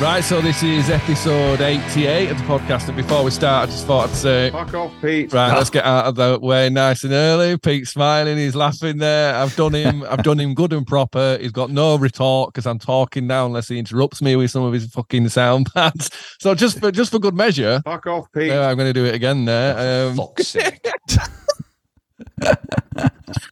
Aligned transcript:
Right, 0.00 0.22
so 0.22 0.40
this 0.40 0.62
is 0.62 0.90
episode 0.90 1.60
88 1.60 2.30
of 2.30 2.38
the 2.38 2.44
podcast. 2.44 2.86
And 2.86 2.96
before 2.96 3.24
we 3.24 3.32
start, 3.32 3.68
I 3.68 3.72
just 3.72 3.84
thought 3.84 4.08
I'd 4.08 4.14
say, 4.14 4.48
Fuck 4.50 4.72
off, 4.74 4.92
Pete. 5.02 5.32
right, 5.32 5.52
let's 5.52 5.70
get 5.78 5.84
out 5.84 6.04
of 6.04 6.14
the 6.14 6.38
way 6.40 6.70
nice 6.70 7.02
and 7.02 7.12
early. 7.12 7.58
Pete's 7.58 7.90
smiling, 7.90 8.36
he's 8.38 8.54
laughing 8.54 8.98
there. 8.98 9.34
I've 9.34 9.56
done 9.56 9.74
him, 9.74 10.04
I've 10.08 10.22
done 10.22 10.38
him 10.38 10.54
good 10.54 10.72
and 10.72 10.86
proper. 10.86 11.36
He's 11.40 11.50
got 11.50 11.70
no 11.70 11.96
retort 11.98 12.54
because 12.54 12.64
I'm 12.64 12.78
talking 12.78 13.26
now 13.26 13.46
unless 13.46 13.66
he 13.66 13.76
interrupts 13.76 14.22
me 14.22 14.36
with 14.36 14.52
some 14.52 14.62
of 14.62 14.72
his 14.72 14.86
fucking 14.86 15.28
sound 15.30 15.68
pads. 15.74 16.10
So 16.40 16.54
just 16.54 16.78
for 16.78 16.92
just 16.92 17.10
for 17.10 17.18
good 17.18 17.34
measure, 17.34 17.82
Fuck 17.84 18.06
off, 18.06 18.30
Pete. 18.32 18.52
uh, 18.52 18.68
I'm 18.68 18.76
going 18.76 18.88
to 18.88 18.92
do 18.92 19.04
it 19.04 19.14
again 19.16 19.44
there. 19.46 20.08
Um, 20.10 20.16
Fuck's 20.16 20.46
sake. 20.46 20.86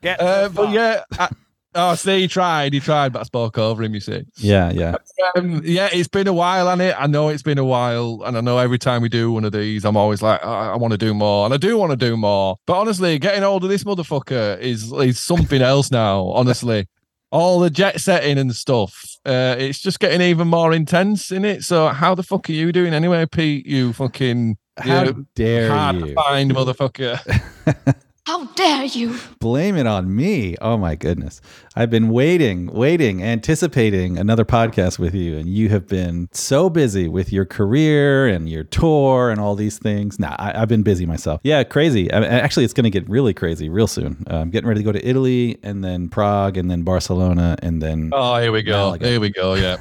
Get 0.01 0.21
uh, 0.21 0.47
the 0.47 0.51
but 0.55 0.71
yeah, 0.71 1.03
I, 1.19 1.29
oh, 1.77 1.95
see, 1.95 2.23
he 2.23 2.29
tried, 2.29 2.73
he 2.73 2.81
tried, 2.81 3.13
but 3.13 3.21
I 3.21 3.23
spoke 3.23 3.59
over 3.59 3.83
him. 3.83 3.95
You 3.95 4.01
see. 4.01 4.25
Yeah, 4.37 4.71
yeah. 4.71 4.97
Um, 5.37 5.63
yeah, 5.65 5.89
it's 5.93 6.09
been 6.09 6.27
a 6.27 6.33
while, 6.33 6.69
and 6.69 6.81
it. 6.83 6.95
I 6.99 7.07
know 7.07 7.29
it's 7.29 7.43
been 7.43 7.59
a 7.59 7.65
while, 7.65 8.23
and 8.25 8.37
I 8.37 8.41
know 8.41 8.59
every 8.59 8.79
time 8.79 9.03
we 9.03 9.09
do 9.09 9.31
one 9.33 9.45
of 9.45 9.53
these, 9.53 9.85
I'm 9.85 9.97
always 9.97 10.23
like, 10.23 10.45
I, 10.45 10.73
I 10.73 10.77
want 10.77 10.93
to 10.93 10.99
do 10.99 11.15
more, 11.15 11.45
and 11.45 11.55
I 11.55 11.57
do 11.57 11.77
want 11.77 11.91
to 11.91 11.97
do 11.97 12.17
more. 12.17 12.57
But 12.67 12.79
honestly, 12.79 13.19
getting 13.19 13.43
hold 13.43 13.65
of 13.65 13.71
this 13.71 13.85
motherfucker 13.85 14.59
is 14.61 14.93
is 14.93 15.21
something 15.21 15.63
else 15.63 15.91
now. 15.91 16.27
Honestly, 16.29 16.87
all 17.31 17.61
the 17.61 17.71
jet 17.71 18.01
setting 18.01 18.39
and 18.39 18.55
stuff, 18.55 19.05
uh, 19.25 19.57
it's 19.59 19.81
just 19.81 20.01
getting 20.01 20.21
even 20.21 20.49
more 20.49 20.73
intense 20.73 21.31
in 21.31 21.45
it. 21.45 21.65
So, 21.65 21.89
how 21.89 22.15
the 22.15 22.23
fuck 22.23 22.49
are 22.49 22.53
you 22.53 22.73
doing 22.73 22.95
anyway, 22.95 23.27
Pete? 23.27 23.67
You 23.67 23.93
fucking 23.93 24.57
How 24.79 25.05
you 25.05 25.27
dare 25.35 25.71
hard 25.71 26.01
to 26.01 26.09
you 26.09 26.15
find 26.15 26.51
motherfucker. 26.53 27.95
How 28.27 28.45
dare 28.57 28.85
you? 28.87 29.17
blame 29.39 29.77
it 29.77 29.87
on 29.87 30.17
me? 30.17 30.57
Oh 30.61 30.77
my 30.77 30.97
goodness. 30.97 31.41
I've 31.77 31.91
been 31.91 32.09
waiting, 32.09 32.67
waiting, 32.67 33.23
anticipating 33.23 34.19
another 34.19 34.45
podcast 34.45 34.99
with 34.99 35.15
you, 35.15 35.39
and 35.39 35.49
you 35.49 35.69
have 35.69 35.87
been 35.87 36.29
so 36.33 36.69
busy 36.69 37.07
with 37.07 37.33
your 37.33 37.45
career 37.45 38.27
and 38.27 38.49
your 38.51 38.65
tour 38.65 39.31
and 39.31 39.41
all 39.41 39.55
these 39.55 39.79
things. 39.79 40.19
Nah, 40.19 40.35
I, 40.41 40.61
I've 40.61 40.69
been 40.69 40.83
busy 40.83 41.07
myself. 41.07 41.41
Yeah, 41.45 41.63
crazy. 41.63 42.11
I, 42.11 42.25
actually, 42.25 42.65
it's 42.65 42.75
going 42.75 42.83
to 42.83 42.91
get 42.91 43.09
really 43.09 43.33
crazy 43.33 43.69
real 43.69 43.87
soon. 43.87 44.25
Uh, 44.29 44.39
I'm 44.39 44.51
getting 44.51 44.67
ready 44.67 44.81
to 44.81 44.85
go 44.85 44.91
to 44.91 45.09
Italy 45.09 45.59
and 45.63 45.85
then 45.85 46.09
Prague 46.09 46.57
and 46.57 46.69
then 46.69 46.83
Barcelona 46.83 47.57
and 47.63 47.81
then. 47.81 48.11
oh, 48.13 48.41
here 48.41 48.51
we 48.51 48.63
go. 48.63 48.87
Malaga. 48.87 49.07
Here 49.09 49.21
we 49.21 49.31
go. 49.31 49.55
Yeah. 49.55 49.77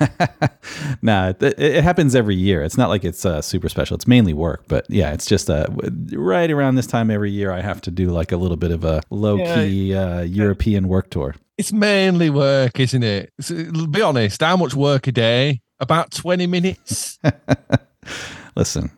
nah, 1.02 1.28
it, 1.28 1.42
it 1.42 1.84
happens 1.84 2.14
every 2.14 2.34
year. 2.34 2.62
It's 2.62 2.76
not 2.76 2.88
like 2.88 3.04
it's 3.04 3.24
uh, 3.24 3.42
super 3.42 3.68
special. 3.68 3.94
It's 3.94 4.06
mainly 4.06 4.32
work, 4.32 4.64
but 4.68 4.86
yeah, 4.88 5.12
it's 5.12 5.26
just 5.26 5.50
uh, 5.50 5.66
right 6.12 6.50
around 6.50 6.76
this 6.76 6.86
time 6.86 7.10
every 7.10 7.30
year. 7.30 7.52
I 7.52 7.60
have 7.60 7.80
to 7.82 7.90
do 7.90 8.10
like 8.10 8.32
a 8.32 8.36
little 8.36 8.56
bit 8.56 8.70
of 8.70 8.84
a 8.84 9.02
low 9.10 9.38
key 9.38 9.94
uh, 9.94 10.20
European 10.22 10.88
work 10.88 11.10
tour. 11.10 11.34
It's 11.58 11.72
mainly 11.72 12.30
work, 12.30 12.80
isn't 12.80 13.02
it? 13.02 13.32
So, 13.40 13.86
be 13.86 14.02
honest, 14.02 14.40
how 14.40 14.56
much 14.56 14.74
work 14.74 15.06
a 15.06 15.12
day? 15.12 15.60
About 15.80 16.12
20 16.12 16.46
minutes. 16.46 17.18
Listen, 18.56 18.90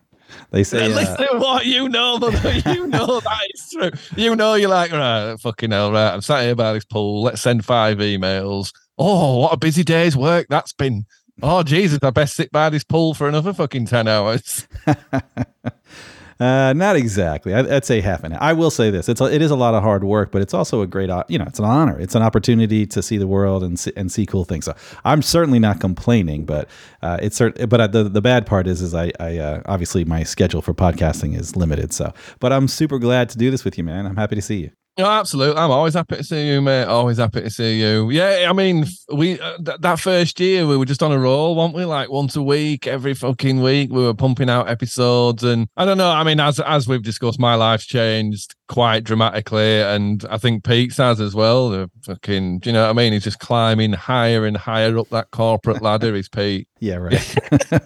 they 0.50 0.64
say 0.64 0.84
uh, 0.84 0.88
Listen 0.88 1.16
to 1.16 1.38
what 1.38 1.66
you 1.66 1.88
know, 1.88 2.18
brother. 2.18 2.52
You 2.66 2.86
know 2.86 3.20
that 3.20 3.48
is 3.54 3.70
true. 3.70 3.90
You 4.16 4.36
know 4.36 4.54
you're 4.54 4.68
like, 4.68 4.92
right, 4.92 5.36
fucking 5.40 5.70
hell, 5.70 5.92
right. 5.92 6.12
I'm 6.12 6.20
sat 6.20 6.44
here 6.44 6.54
by 6.54 6.74
this 6.74 6.84
pool. 6.84 7.22
Let's 7.22 7.40
send 7.40 7.64
five 7.64 7.98
emails. 7.98 8.72
Oh, 8.96 9.38
what 9.40 9.52
a 9.52 9.56
busy 9.56 9.82
day's 9.82 10.16
work 10.16 10.46
that's 10.48 10.72
been. 10.72 11.06
Oh, 11.42 11.62
Jesus, 11.64 11.98
I 12.02 12.10
best 12.10 12.36
sit 12.36 12.52
by 12.52 12.70
this 12.70 12.84
pool 12.84 13.12
for 13.12 13.28
another 13.28 13.52
fucking 13.52 13.86
10 13.86 14.06
hours. 14.06 14.68
uh, 14.86 16.72
not 16.76 16.94
exactly. 16.94 17.52
I, 17.52 17.76
I'd 17.76 17.84
say 17.84 18.00
half 18.00 18.22
an 18.22 18.34
hour. 18.34 18.38
I 18.40 18.52
will 18.52 18.70
say 18.70 18.90
this: 18.90 19.08
it's 19.08 19.20
a, 19.20 19.24
it 19.24 19.42
is 19.42 19.50
a 19.50 19.56
lot 19.56 19.74
of 19.74 19.82
hard 19.82 20.04
work, 20.04 20.30
but 20.30 20.42
it's 20.42 20.54
also 20.54 20.80
a 20.80 20.86
great, 20.86 21.10
you 21.28 21.38
know, 21.38 21.44
it's 21.44 21.58
an 21.58 21.64
honor. 21.64 21.98
It's 21.98 22.14
an 22.14 22.22
opportunity 22.22 22.86
to 22.86 23.02
see 23.02 23.16
the 23.16 23.26
world 23.26 23.64
and 23.64 23.76
see, 23.76 23.92
and 23.96 24.12
see 24.12 24.26
cool 24.26 24.44
things. 24.44 24.66
So 24.66 24.76
I'm 25.04 25.22
certainly 25.22 25.58
not 25.58 25.80
complaining, 25.80 26.44
but 26.44 26.68
uh, 27.02 27.18
it's 27.20 27.40
cert- 27.40 27.68
but 27.68 27.80
uh, 27.80 27.86
the 27.88 28.04
the 28.04 28.22
bad 28.22 28.46
part 28.46 28.68
is 28.68 28.80
is 28.80 28.94
I, 28.94 29.10
I 29.18 29.38
uh, 29.38 29.62
obviously 29.66 30.04
my 30.04 30.22
schedule 30.22 30.62
for 30.62 30.72
podcasting 30.72 31.36
is 31.36 31.56
limited. 31.56 31.92
So, 31.92 32.14
but 32.38 32.52
I'm 32.52 32.68
super 32.68 33.00
glad 33.00 33.28
to 33.30 33.38
do 33.38 33.50
this 33.50 33.64
with 33.64 33.76
you, 33.76 33.82
man. 33.82 34.06
I'm 34.06 34.16
happy 34.16 34.36
to 34.36 34.42
see 34.42 34.58
you. 34.58 34.70
No, 34.96 35.06
absolutely. 35.06 35.60
I'm 35.60 35.72
always 35.72 35.94
happy 35.94 36.16
to 36.16 36.22
see 36.22 36.46
you, 36.48 36.62
mate. 36.62 36.84
Always 36.84 37.18
happy 37.18 37.40
to 37.40 37.50
see 37.50 37.80
you. 37.80 38.10
Yeah, 38.10 38.46
I 38.48 38.52
mean, 38.52 38.86
we 39.12 39.40
uh, 39.40 39.56
th- 39.56 39.80
that 39.80 39.98
first 39.98 40.38
year 40.38 40.68
we 40.68 40.76
were 40.76 40.84
just 40.84 41.02
on 41.02 41.10
a 41.10 41.18
roll, 41.18 41.56
weren't 41.56 41.74
we? 41.74 41.84
Like 41.84 42.10
once 42.10 42.36
a 42.36 42.42
week, 42.42 42.86
every 42.86 43.12
fucking 43.12 43.60
week, 43.60 43.90
we 43.90 44.04
were 44.04 44.14
pumping 44.14 44.48
out 44.48 44.68
episodes, 44.68 45.42
and 45.42 45.66
I 45.76 45.84
don't 45.84 45.98
know. 45.98 46.10
I 46.10 46.22
mean, 46.22 46.38
as 46.38 46.60
as 46.60 46.86
we've 46.86 47.02
discussed, 47.02 47.40
my 47.40 47.56
life's 47.56 47.86
changed 47.86 48.54
quite 48.68 49.04
dramatically, 49.04 49.80
and 49.82 50.24
I 50.30 50.38
think 50.38 50.64
Pete's 50.64 50.96
has 50.96 51.20
as 51.20 51.34
well. 51.34 51.70
The 51.70 51.90
fucking, 52.02 52.60
do 52.60 52.70
you 52.70 52.74
know 52.74 52.82
what 52.82 52.90
I 52.90 52.92
mean? 52.92 53.12
He's 53.12 53.24
just 53.24 53.38
climbing 53.38 53.92
higher 53.92 54.46
and 54.46 54.56
higher 54.56 54.98
up 54.98 55.08
that 55.10 55.30
corporate 55.30 55.82
ladder. 55.82 56.14
Is 56.14 56.28
Pete? 56.28 56.68
Yeah, 56.84 56.96
right. 56.96 57.36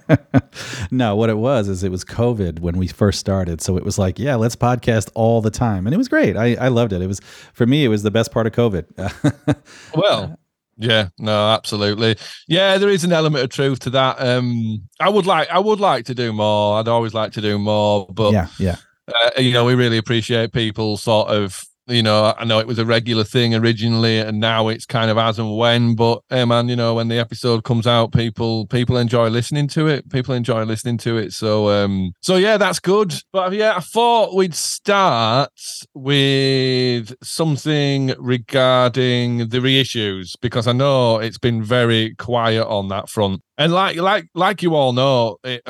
no, 0.90 1.14
what 1.14 1.30
it 1.30 1.36
was 1.36 1.68
is 1.68 1.84
it 1.84 1.92
was 1.92 2.04
COVID 2.04 2.58
when 2.58 2.76
we 2.78 2.88
first 2.88 3.20
started. 3.20 3.60
So 3.60 3.76
it 3.76 3.84
was 3.84 3.96
like, 3.96 4.18
yeah, 4.18 4.34
let's 4.34 4.56
podcast 4.56 5.08
all 5.14 5.40
the 5.40 5.52
time. 5.52 5.86
And 5.86 5.94
it 5.94 5.98
was 5.98 6.08
great. 6.08 6.36
I, 6.36 6.56
I 6.56 6.66
loved 6.66 6.92
it. 6.92 7.00
It 7.00 7.06
was, 7.06 7.20
for 7.52 7.64
me, 7.64 7.84
it 7.84 7.88
was 7.88 8.02
the 8.02 8.10
best 8.10 8.32
part 8.32 8.48
of 8.48 8.54
COVID. 8.54 9.62
Well, 9.94 10.36
yeah, 10.78 11.08
no, 11.18 11.50
absolutely. 11.50 12.16
Yeah, 12.46 12.78
there 12.78 12.88
is 12.88 13.04
an 13.04 13.12
element 13.12 13.44
of 13.44 13.50
truth 13.50 13.80
to 13.80 13.90
that. 13.90 14.20
Um, 14.20 14.88
I 15.00 15.08
would 15.08 15.26
like, 15.26 15.48
I 15.50 15.58
would 15.58 15.80
like 15.80 16.04
to 16.06 16.14
do 16.14 16.32
more. 16.32 16.78
I'd 16.78 16.88
always 16.88 17.14
like 17.14 17.32
to 17.32 17.40
do 17.40 17.58
more, 17.58 18.06
but 18.10 18.32
yeah, 18.32 18.46
yeah. 18.58 18.76
Uh, 19.08 19.40
you 19.40 19.52
know, 19.52 19.64
we 19.64 19.74
really 19.74 19.98
appreciate 19.98 20.52
people 20.52 20.96
sort 20.96 21.28
of, 21.28 21.64
you 21.86 22.02
know, 22.02 22.34
I 22.36 22.44
know 22.44 22.58
it 22.58 22.66
was 22.66 22.78
a 22.78 22.84
regular 22.84 23.24
thing 23.24 23.54
originally, 23.54 24.18
and 24.18 24.38
now 24.38 24.68
it's 24.68 24.84
kind 24.84 25.10
of 25.10 25.16
as 25.16 25.38
and 25.38 25.56
when. 25.56 25.94
But 25.94 26.20
hey, 26.28 26.44
man, 26.44 26.68
you 26.68 26.76
know, 26.76 26.94
when 26.94 27.08
the 27.08 27.18
episode 27.18 27.64
comes 27.64 27.86
out, 27.86 28.12
people 28.12 28.66
people 28.66 28.98
enjoy 28.98 29.28
listening 29.28 29.68
to 29.68 29.86
it. 29.86 30.10
People 30.10 30.34
enjoy 30.34 30.64
listening 30.64 30.98
to 30.98 31.16
it. 31.16 31.32
So, 31.32 31.70
um, 31.70 32.12
so 32.20 32.36
yeah, 32.36 32.58
that's 32.58 32.78
good. 32.78 33.14
But 33.32 33.54
yeah, 33.54 33.74
I 33.76 33.80
thought 33.80 34.34
we'd 34.34 34.54
start 34.54 35.50
with 35.94 37.14
something 37.22 38.14
regarding 38.18 39.48
the 39.48 39.58
reissues 39.58 40.32
because 40.42 40.66
I 40.66 40.72
know 40.72 41.18
it's 41.18 41.38
been 41.38 41.62
very 41.62 42.14
quiet 42.16 42.66
on 42.66 42.88
that 42.88 43.08
front, 43.08 43.40
and 43.56 43.72
like 43.72 43.96
like 43.96 44.26
like 44.34 44.62
you 44.62 44.74
all 44.74 44.92
know, 44.92 45.38
it 45.42 45.66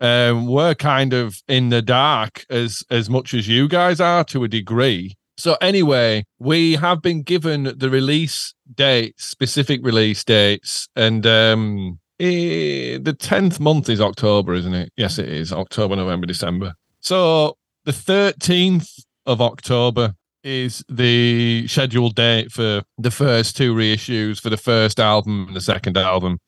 um, 0.00 0.46
we're 0.46 0.74
kind 0.74 1.12
of 1.12 1.42
in 1.48 1.70
the 1.70 1.82
dark 1.82 2.44
as 2.50 2.82
as 2.90 3.08
much 3.08 3.34
as 3.34 3.48
you 3.48 3.68
guys 3.68 4.00
are 4.00 4.24
to 4.24 4.44
a 4.44 4.48
degree. 4.48 5.16
So 5.38 5.56
anyway, 5.60 6.24
we 6.38 6.74
have 6.76 7.02
been 7.02 7.22
given 7.22 7.74
the 7.76 7.90
release 7.90 8.54
dates, 8.74 9.24
specific 9.24 9.84
release 9.84 10.24
dates, 10.24 10.88
and 10.96 11.26
um, 11.26 11.98
eh, 12.18 12.98
the 13.00 13.14
tenth 13.18 13.60
month 13.60 13.88
is 13.88 14.00
October, 14.00 14.54
isn't 14.54 14.74
it? 14.74 14.92
Yes, 14.96 15.18
it 15.18 15.28
is 15.28 15.52
October, 15.52 15.96
November, 15.96 16.26
December. 16.26 16.74
So 17.00 17.56
the 17.84 17.92
thirteenth 17.92 18.90
of 19.26 19.40
October 19.40 20.14
is 20.42 20.84
the 20.88 21.66
scheduled 21.68 22.14
date 22.14 22.52
for 22.52 22.82
the 22.98 23.10
first 23.10 23.56
two 23.56 23.74
reissues 23.74 24.40
for 24.40 24.48
the 24.48 24.56
first 24.56 25.00
album 25.00 25.46
and 25.48 25.56
the 25.56 25.60
second 25.60 25.96
album. 25.98 26.38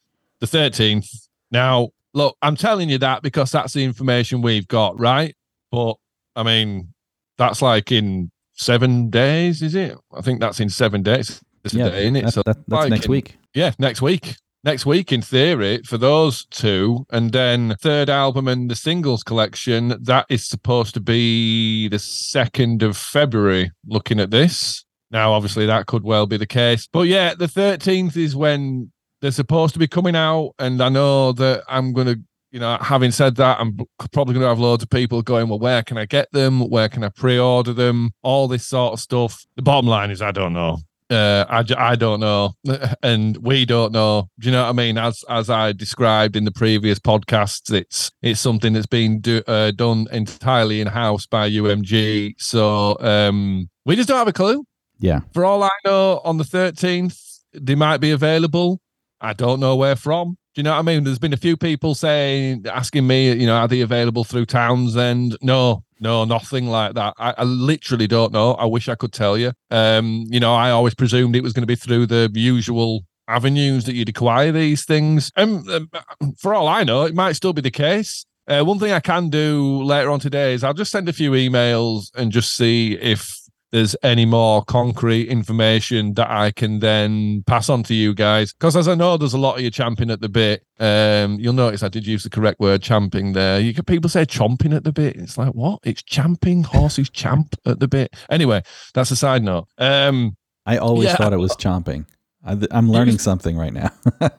The 0.40 0.46
thirteenth. 0.46 1.08
Now, 1.50 1.90
look, 2.18 2.36
I'm 2.42 2.56
telling 2.56 2.88
you 2.90 2.98
that 2.98 3.22
because 3.22 3.50
that's 3.50 3.72
the 3.72 3.84
information 3.84 4.42
we've 4.42 4.68
got, 4.68 4.98
right? 5.00 5.34
But 5.72 5.94
I 6.36 6.42
mean, 6.42 6.92
that's 7.38 7.62
like 7.62 7.90
in 7.92 8.30
seven 8.54 9.08
days, 9.08 9.62
is 9.62 9.74
it? 9.74 9.96
I 10.14 10.20
think 10.20 10.40
that's 10.40 10.60
in 10.60 10.68
seven 10.68 11.02
days. 11.02 11.40
It's 11.64 11.74
a 11.74 11.78
Yeah, 11.78 11.88
day, 11.90 12.08
innit? 12.10 12.22
that- 12.24 12.34
So 12.34 12.42
that- 12.44 12.56
that's 12.68 12.82
like 12.82 12.90
next 12.90 13.06
in- 13.06 13.10
week. 13.12 13.36
Yeah, 13.54 13.72
next 13.78 14.02
week. 14.02 14.36
Next 14.64 14.84
week, 14.84 15.12
in 15.12 15.22
theory, 15.22 15.80
for 15.84 15.96
those 15.98 16.44
two, 16.46 17.06
and 17.10 17.30
then 17.32 17.76
third 17.80 18.10
album 18.10 18.48
and 18.48 18.68
the 18.68 18.74
singles 18.74 19.22
collection, 19.22 19.96
that 20.02 20.26
is 20.28 20.44
supposed 20.44 20.94
to 20.94 21.00
be 21.00 21.86
the 21.88 22.00
second 22.00 22.82
of 22.82 22.96
February. 22.96 23.70
Looking 23.86 24.18
at 24.18 24.32
this 24.32 24.84
now, 25.12 25.32
obviously 25.32 25.64
that 25.66 25.86
could 25.86 26.02
well 26.02 26.26
be 26.26 26.36
the 26.36 26.46
case, 26.46 26.88
but 26.92 27.06
yeah, 27.06 27.34
the 27.34 27.46
thirteenth 27.48 28.16
is 28.16 28.34
when 28.34 28.90
they're 29.20 29.30
supposed 29.30 29.74
to 29.74 29.78
be 29.78 29.88
coming 29.88 30.16
out, 30.16 30.54
and 30.58 30.82
I 30.82 30.88
know 30.88 31.32
that 31.32 31.64
I'm 31.68 31.92
gonna 31.92 32.16
you 32.50 32.60
know, 32.60 32.78
having 32.80 33.10
said 33.10 33.36
that, 33.36 33.60
I'm 33.60 33.76
probably 34.12 34.34
going 34.34 34.44
to 34.44 34.48
have 34.48 34.58
loads 34.58 34.82
of 34.82 34.88
people 34.88 35.20
going, 35.22 35.48
well, 35.48 35.58
where 35.58 35.82
can 35.82 35.98
I 35.98 36.06
get 36.06 36.32
them? 36.32 36.68
Where 36.68 36.88
can 36.88 37.04
I 37.04 37.10
pre-order 37.10 37.74
them? 37.74 38.12
All 38.22 38.48
this 38.48 38.66
sort 38.66 38.94
of 38.94 39.00
stuff. 39.00 39.44
The 39.56 39.62
bottom 39.62 39.88
line 39.88 40.10
is, 40.10 40.22
I 40.22 40.32
don't 40.32 40.54
know. 40.54 40.78
Uh, 41.10 41.44
I, 41.48 41.64
I 41.78 41.96
don't 41.96 42.20
know, 42.20 42.52
and 43.02 43.36
we 43.38 43.64
don't 43.64 43.92
know. 43.92 44.28
Do 44.38 44.46
you 44.46 44.52
know 44.52 44.64
what 44.64 44.68
I 44.68 44.72
mean? 44.72 44.98
As 44.98 45.24
as 45.30 45.48
I 45.48 45.72
described 45.72 46.36
in 46.36 46.44
the 46.44 46.50
previous 46.50 46.98
podcasts, 46.98 47.72
it's 47.72 48.10
it's 48.20 48.40
something 48.40 48.74
that's 48.74 48.84
been 48.84 49.20
do, 49.20 49.42
uh, 49.46 49.70
done 49.70 50.06
entirely 50.12 50.82
in 50.82 50.86
house 50.86 51.24
by 51.24 51.48
UMG. 51.48 52.34
So 52.36 52.98
um, 53.00 53.70
we 53.86 53.96
just 53.96 54.06
don't 54.06 54.18
have 54.18 54.28
a 54.28 54.34
clue. 54.34 54.66
Yeah. 54.98 55.20
For 55.32 55.46
all 55.46 55.62
I 55.62 55.70
know, 55.86 56.20
on 56.24 56.36
the 56.36 56.44
13th, 56.44 57.40
they 57.54 57.74
might 57.74 57.98
be 57.98 58.10
available. 58.10 58.78
I 59.20 59.32
don't 59.32 59.60
know 59.60 59.76
where 59.76 59.96
from. 59.96 60.36
Do 60.54 60.60
you 60.60 60.62
know 60.64 60.72
what 60.72 60.78
I 60.78 60.82
mean? 60.82 61.04
There's 61.04 61.18
been 61.18 61.32
a 61.32 61.38
few 61.38 61.56
people 61.56 61.94
saying, 61.94 62.64
asking 62.66 63.06
me, 63.06 63.32
you 63.32 63.46
know, 63.46 63.56
are 63.56 63.68
they 63.68 63.80
available 63.80 64.24
through 64.24 64.46
Townsend? 64.46 65.36
No, 65.42 65.84
no, 66.00 66.24
nothing 66.24 66.66
like 66.66 66.94
that. 66.94 67.14
I, 67.18 67.34
I 67.38 67.44
literally 67.44 68.06
don't 68.06 68.32
know. 68.32 68.54
I 68.54 68.64
wish 68.64 68.88
I 68.88 68.94
could 68.94 69.12
tell 69.12 69.36
you. 69.36 69.52
Um, 69.70 70.24
you 70.28 70.40
know, 70.40 70.54
I 70.54 70.70
always 70.70 70.94
presumed 70.94 71.36
it 71.36 71.42
was 71.42 71.52
going 71.52 71.62
to 71.62 71.66
be 71.66 71.76
through 71.76 72.06
the 72.06 72.30
usual 72.34 73.02
avenues 73.28 73.84
that 73.84 73.94
you'd 73.94 74.08
acquire 74.08 74.50
these 74.50 74.84
things. 74.84 75.30
And 75.36 75.68
um, 75.68 75.90
for 76.38 76.54
all 76.54 76.66
I 76.66 76.82
know, 76.82 77.04
it 77.04 77.14
might 77.14 77.32
still 77.32 77.52
be 77.52 77.60
the 77.60 77.70
case. 77.70 78.24
Uh, 78.46 78.62
one 78.64 78.78
thing 78.78 78.92
I 78.92 79.00
can 79.00 79.28
do 79.28 79.82
later 79.82 80.10
on 80.10 80.20
today 80.20 80.54
is 80.54 80.64
I'll 80.64 80.72
just 80.72 80.90
send 80.90 81.08
a 81.08 81.12
few 81.12 81.32
emails 81.32 82.06
and 82.16 82.32
just 82.32 82.56
see 82.56 82.94
if 82.94 83.38
there's 83.70 83.94
any 84.02 84.24
more 84.24 84.64
concrete 84.64 85.28
information 85.28 86.14
that 86.14 86.30
I 86.30 86.50
can 86.50 86.80
then 86.80 87.44
pass 87.46 87.68
on 87.68 87.82
to 87.84 87.94
you 87.94 88.14
guys. 88.14 88.52
Because 88.52 88.76
as 88.76 88.88
I 88.88 88.94
know, 88.94 89.16
there's 89.16 89.34
a 89.34 89.38
lot 89.38 89.56
of 89.56 89.60
you 89.62 89.70
champing 89.70 90.10
at 90.10 90.20
the 90.20 90.28
bit. 90.28 90.64
Um, 90.80 91.38
you'll 91.38 91.52
notice 91.52 91.82
I 91.82 91.88
did 91.88 92.06
use 92.06 92.22
the 92.22 92.30
correct 92.30 92.60
word, 92.60 92.82
champing. 92.82 93.32
There, 93.32 93.60
you 93.60 93.74
can 93.74 93.84
people 93.84 94.08
say 94.08 94.24
chomping 94.24 94.74
at 94.74 94.84
the 94.84 94.92
bit. 94.92 95.16
It's 95.16 95.36
like 95.36 95.52
what? 95.52 95.80
It's 95.84 96.02
champing. 96.02 96.64
Horses 96.64 97.10
champ 97.10 97.54
at 97.66 97.78
the 97.80 97.88
bit. 97.88 98.14
Anyway, 98.30 98.62
that's 98.94 99.10
a 99.10 99.16
side 99.16 99.42
note. 99.42 99.68
Um, 99.76 100.36
I 100.64 100.78
always 100.78 101.08
yeah. 101.08 101.16
thought 101.16 101.32
it 101.32 101.38
was 101.38 101.56
chomping. 101.56 102.06
I, 102.44 102.56
am 102.70 102.90
learning 102.90 103.18
something 103.18 103.56
right 103.56 103.72
now. 103.72 103.90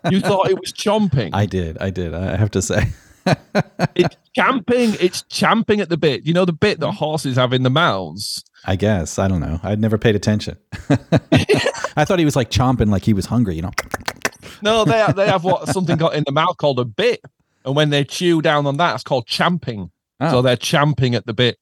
you 0.10 0.20
thought 0.22 0.50
it 0.50 0.60
was 0.60 0.74
chomping? 0.74 1.32
I 1.34 1.46
did. 1.46 1.78
I 1.80 1.90
did. 1.90 2.14
I 2.14 2.38
have 2.38 2.52
to 2.52 2.62
say. 2.62 2.88
it's 3.96 4.16
champing. 4.36 4.96
It's 5.00 5.24
champing 5.24 5.82
at 5.82 5.90
the 5.90 5.98
bit. 5.98 6.26
You 6.26 6.34
know 6.34 6.46
the 6.46 6.54
bit 6.54 6.80
that 6.80 6.92
horses 6.94 7.36
have 7.36 7.54
in 7.54 7.64
the 7.64 7.70
mouths. 7.70 8.44
I 8.66 8.76
guess 8.76 9.20
I 9.20 9.28
don't 9.28 9.40
know. 9.40 9.60
I'd 9.64 9.80
never 9.80 9.98
paid 9.98 10.16
attention. 10.16 10.58
I 11.96 12.06
thought 12.06 12.20
he 12.20 12.26
was 12.26 12.36
like 12.36 12.50
chomping, 12.50 12.90
like 12.90 13.04
he 13.04 13.14
was 13.14 13.26
hungry. 13.26 13.56
You 13.56 13.64
know. 13.64 13.72
no, 14.62 14.86
they 14.86 15.06
they 15.16 15.28
have 15.28 15.44
what 15.44 15.68
something 15.70 15.98
got 15.98 16.16
in 16.16 16.24
the 16.26 16.32
mouth 16.32 16.58
called 16.58 16.80
a 16.80 16.86
bit, 16.86 17.22
and 17.66 17.76
when 17.76 17.90
they 17.90 18.04
chew 18.04 18.42
down 18.42 18.66
on 18.66 18.78
that, 18.78 18.96
it's 18.96 19.04
called 19.04 19.28
champing. 19.28 19.92
Oh. 20.20 20.32
So 20.32 20.42
they're 20.42 20.58
champing 20.58 21.16
at 21.16 21.26
the 21.26 21.34
bit. 21.34 21.58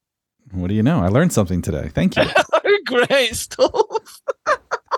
What 0.51 0.67
do 0.67 0.73
you 0.73 0.83
know? 0.83 1.01
I 1.01 1.09
learned 1.09 1.33
something 1.33 1.61
today. 1.61 1.89
Thank 1.93 2.15
you. 2.15 2.23
Great 2.85 3.35
stuff. 3.35 4.21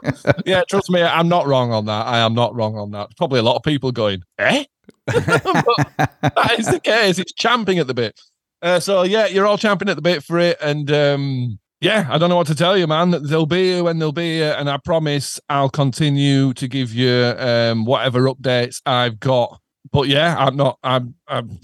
yeah, 0.46 0.64
trust 0.70 0.90
me, 0.90 1.02
I'm 1.02 1.28
not 1.28 1.48
wrong 1.48 1.72
on 1.72 1.86
that. 1.86 2.06
I 2.06 2.20
am 2.20 2.34
not 2.34 2.56
wrong 2.56 2.78
on 2.78 2.92
that. 2.92 3.16
Probably 3.18 3.40
a 3.40 3.44
lot 3.44 3.56
of 3.56 3.64
people 3.64 3.92
going, 3.92 4.24
eh? 4.38 4.66
that 5.08 6.56
is 6.58 6.68
the 6.68 6.80
case. 6.80 7.20
It's 7.20 7.34
champing 7.34 7.80
at 7.80 7.88
the 7.88 7.94
bit. 7.94 8.20
Uh, 8.62 8.80
so 8.80 9.04
yeah, 9.04 9.26
you're 9.26 9.46
all 9.46 9.58
champing 9.58 9.90
at 9.90 9.96
the 9.96 10.02
bit 10.02 10.24
for 10.24 10.38
it, 10.38 10.58
and 10.62 10.92
um, 10.92 11.60
yeah, 11.82 12.08
I 12.10 12.18
don't 12.18 12.30
know 12.30 12.36
what 12.36 12.48
to 12.48 12.56
tell 12.56 12.78
you, 12.78 12.88
man. 12.88 13.12
They'll 13.24 13.46
be 13.46 13.72
here 13.72 13.84
when 13.84 14.00
they'll 14.00 14.12
be 14.12 14.38
here, 14.38 14.56
and 14.58 14.70
I 14.70 14.78
promise 14.78 15.40
I'll 15.48 15.70
continue 15.70 16.54
to 16.54 16.68
give 16.68 16.94
you 16.94 17.34
um, 17.38 17.86
whatever 17.86 18.24
updates 18.24 18.82
I've 18.86 19.20
got. 19.20 19.62
But 19.92 20.08
yeah, 20.08 20.36
I'm 20.38 20.56
not. 20.58 20.78
I'm. 20.84 21.16
I'm 21.28 21.60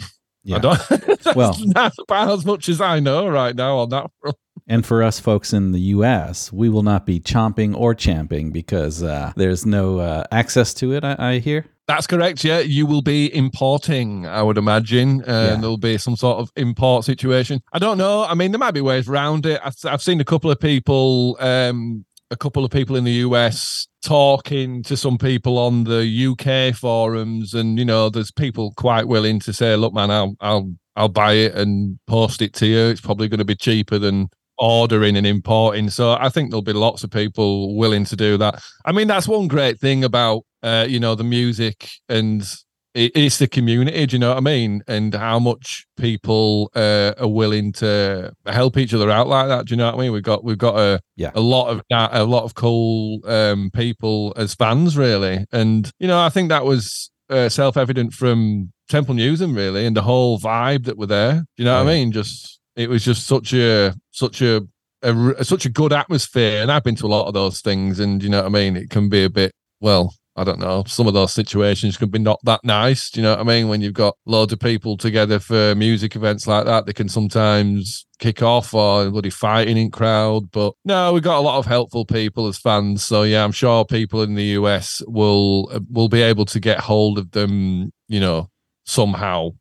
yeah. 0.45 0.57
I 0.57 0.59
don't. 0.59 0.79
that's, 0.89 1.35
well, 1.35 1.57
that's 1.67 1.97
about 1.99 2.29
as 2.29 2.45
much 2.45 2.69
as 2.69 2.79
I 2.79 2.99
know 2.99 3.27
right 3.27 3.55
now 3.55 3.79
on 3.79 3.89
that 3.89 4.09
front. 4.21 4.37
And 4.67 4.85
for 4.85 5.03
us 5.03 5.19
folks 5.19 5.53
in 5.53 5.73
the 5.73 5.79
US, 5.79 6.51
we 6.51 6.69
will 6.69 6.83
not 6.83 7.05
be 7.05 7.19
chomping 7.19 7.75
or 7.75 7.93
champing 7.93 8.51
because 8.51 9.03
uh, 9.03 9.33
there's 9.35 9.65
no 9.65 9.99
uh, 9.99 10.23
access 10.31 10.73
to 10.75 10.93
it, 10.93 11.03
I, 11.03 11.15
I 11.19 11.39
hear. 11.39 11.65
That's 11.87 12.07
correct. 12.07 12.43
Yeah, 12.43 12.59
you 12.59 12.87
will 12.87 13.03
be 13.03 13.35
importing, 13.35 14.25
I 14.25 14.41
would 14.41 14.57
imagine. 14.57 15.21
Uh, 15.21 15.49
yeah. 15.51 15.61
There'll 15.61 15.77
be 15.77 15.99
some 15.99 16.15
sort 16.15 16.39
of 16.39 16.51
import 16.55 17.05
situation. 17.05 17.61
I 17.73 17.79
don't 17.79 17.99
know. 17.99 18.23
I 18.23 18.33
mean, 18.33 18.51
there 18.51 18.59
might 18.59 18.71
be 18.71 18.81
ways 18.81 19.07
around 19.07 19.45
it. 19.45 19.61
I've, 19.63 19.75
I've 19.85 20.01
seen 20.01 20.19
a 20.19 20.25
couple 20.25 20.49
of 20.49 20.59
people, 20.59 21.37
um, 21.39 22.05
a 22.31 22.35
couple 22.37 22.65
of 22.65 22.71
people 22.71 22.95
in 22.95 23.03
the 23.03 23.11
US 23.11 23.87
talking 24.03 24.83
to 24.83 24.97
some 24.97 25.17
people 25.17 25.57
on 25.57 25.83
the 25.83 26.27
UK 26.27 26.75
forums, 26.75 27.53
and 27.53 27.77
you 27.77 27.85
know, 27.85 28.09
there's 28.09 28.31
people 28.31 28.73
quite 28.77 29.07
willing 29.07 29.39
to 29.41 29.53
say, 29.53 29.75
"Look, 29.75 29.93
man, 29.93 30.11
I'll, 30.11 30.35
I'll, 30.39 30.73
I'll 30.95 31.09
buy 31.09 31.33
it 31.33 31.55
and 31.55 31.99
post 32.07 32.41
it 32.41 32.53
to 32.55 32.65
you. 32.65 32.87
It's 32.87 33.01
probably 33.01 33.27
going 33.27 33.39
to 33.39 33.45
be 33.45 33.55
cheaper 33.55 33.99
than 33.99 34.29
ordering 34.57 35.17
and 35.17 35.27
importing. 35.27 35.89
So 35.89 36.13
I 36.13 36.29
think 36.29 36.49
there'll 36.49 36.61
be 36.61 36.73
lots 36.73 37.03
of 37.03 37.11
people 37.11 37.75
willing 37.75 38.05
to 38.05 38.15
do 38.15 38.37
that. 38.37 38.63
I 38.85 38.91
mean, 38.91 39.07
that's 39.07 39.27
one 39.27 39.47
great 39.47 39.79
thing 39.79 40.03
about 40.03 40.43
uh, 40.63 40.85
you 40.87 40.99
know 40.99 41.15
the 41.15 41.23
music 41.23 41.89
and 42.09 42.43
it's 42.95 43.39
the 43.39 43.47
community. 43.47 44.05
Do 44.05 44.15
you 44.15 44.19
know 44.19 44.29
what 44.29 44.37
I 44.37 44.41
mean? 44.41 44.81
And 44.87 45.13
how 45.13 45.37
much 45.37 45.85
people 45.97 46.71
uh, 46.75 47.13
are 47.19 47.27
willing 47.27 47.73
to 47.73 48.33
help 48.45 48.77
each 48.77 48.93
other 48.93 49.11
out 49.11 49.27
like 49.27 49.49
that. 49.49 49.65
Do 49.65 49.73
you 49.73 49.77
know 49.77 49.87
what 49.87 49.95
I 49.95 49.97
mean? 49.99 50.13
We've 50.13 50.23
got 50.23 50.45
we've 50.45 50.57
got 50.57 50.79
a 50.79 51.01
yeah. 51.17 51.31
a 51.35 51.41
lot 51.41 51.67
of 51.69 51.81
a 51.91 52.23
lot 52.23 52.43
of 52.43 52.55
cool 52.55 53.19
um, 53.25 53.69
people 53.71 54.33
as 54.37 54.55
fans, 54.55 54.97
really. 54.97 55.45
And 55.51 55.91
you 55.99 56.07
know, 56.07 56.19
I 56.19 56.29
think 56.29 56.49
that 56.49 56.65
was 56.65 57.11
uh, 57.29 57.49
self 57.49 57.75
evident 57.75 58.13
from 58.13 58.71
Temple 58.87 59.15
Newsam, 59.15 59.55
really, 59.55 59.85
and 59.85 59.95
the 59.95 60.01
whole 60.01 60.39
vibe 60.39 60.85
that 60.85 60.97
were 60.97 61.05
there. 61.05 61.33
Do 61.33 61.45
you 61.57 61.65
know 61.65 61.83
what 61.83 61.89
I 61.89 61.93
mean? 61.93 62.13
Just 62.13 62.59
it 62.77 62.89
was 62.89 63.03
just 63.03 63.27
such 63.27 63.53
a 63.53 63.93
such 64.11 64.41
a, 64.41 64.61
a, 65.01 65.43
such 65.43 65.65
a 65.65 65.69
good 65.69 65.91
atmosphere, 65.91 66.61
and 66.61 66.71
I've 66.71 66.83
been 66.83 66.95
to 66.95 67.05
a 67.05 67.07
lot 67.07 67.27
of 67.27 67.33
those 67.33 67.59
things, 67.59 67.99
and 67.99 68.23
you 68.23 68.29
know 68.29 68.43
what 68.43 68.47
I 68.47 68.49
mean. 68.49 68.77
It 68.77 68.89
can 68.89 69.09
be 69.09 69.25
a 69.25 69.29
bit 69.29 69.51
well. 69.81 70.13
I 70.37 70.43
don't 70.43 70.59
know. 70.59 70.83
Some 70.85 71.07
of 71.07 71.13
those 71.13 71.31
situations 71.31 71.95
can 71.95 72.09
be 72.09 72.19
not 72.19 72.39
that 72.43 72.63
nice. 72.63 73.09
Do 73.09 73.21
you 73.21 73.23
know 73.23 73.31
what 73.31 73.39
I 73.39 73.43
mean? 73.43 73.69
When 73.69 73.79
you've 73.81 73.93
got 73.93 74.17
loads 74.25 74.51
of 74.51 74.59
people 74.59 74.97
together 74.97 75.39
for 75.39 75.75
music 75.75 76.15
events 76.15 76.45
like 76.45 76.65
that, 76.65 76.85
they 76.85 76.93
can 76.93 77.07
sometimes 77.07 78.05
kick 78.19 78.41
off 78.41 78.73
or 78.73 79.09
bloody 79.09 79.29
fighting 79.29 79.77
in 79.77 79.91
crowd. 79.91 80.51
But 80.51 80.73
no, 80.83 81.13
we've 81.13 81.23
got 81.23 81.37
a 81.37 81.41
lot 81.41 81.57
of 81.57 81.65
helpful 81.65 82.05
people 82.05 82.47
as 82.47 82.57
fans. 82.57 83.05
So 83.05 83.23
yeah, 83.23 83.45
I'm 83.45 83.53
sure 83.53 83.85
people 83.85 84.23
in 84.23 84.35
the 84.35 84.43
US 84.59 85.01
will 85.07 85.71
will 85.89 86.09
be 86.09 86.21
able 86.21 86.45
to 86.45 86.59
get 86.59 86.79
hold 86.81 87.17
of 87.17 87.31
them, 87.31 87.93
you 88.09 88.19
know, 88.19 88.49
somehow 88.85 89.51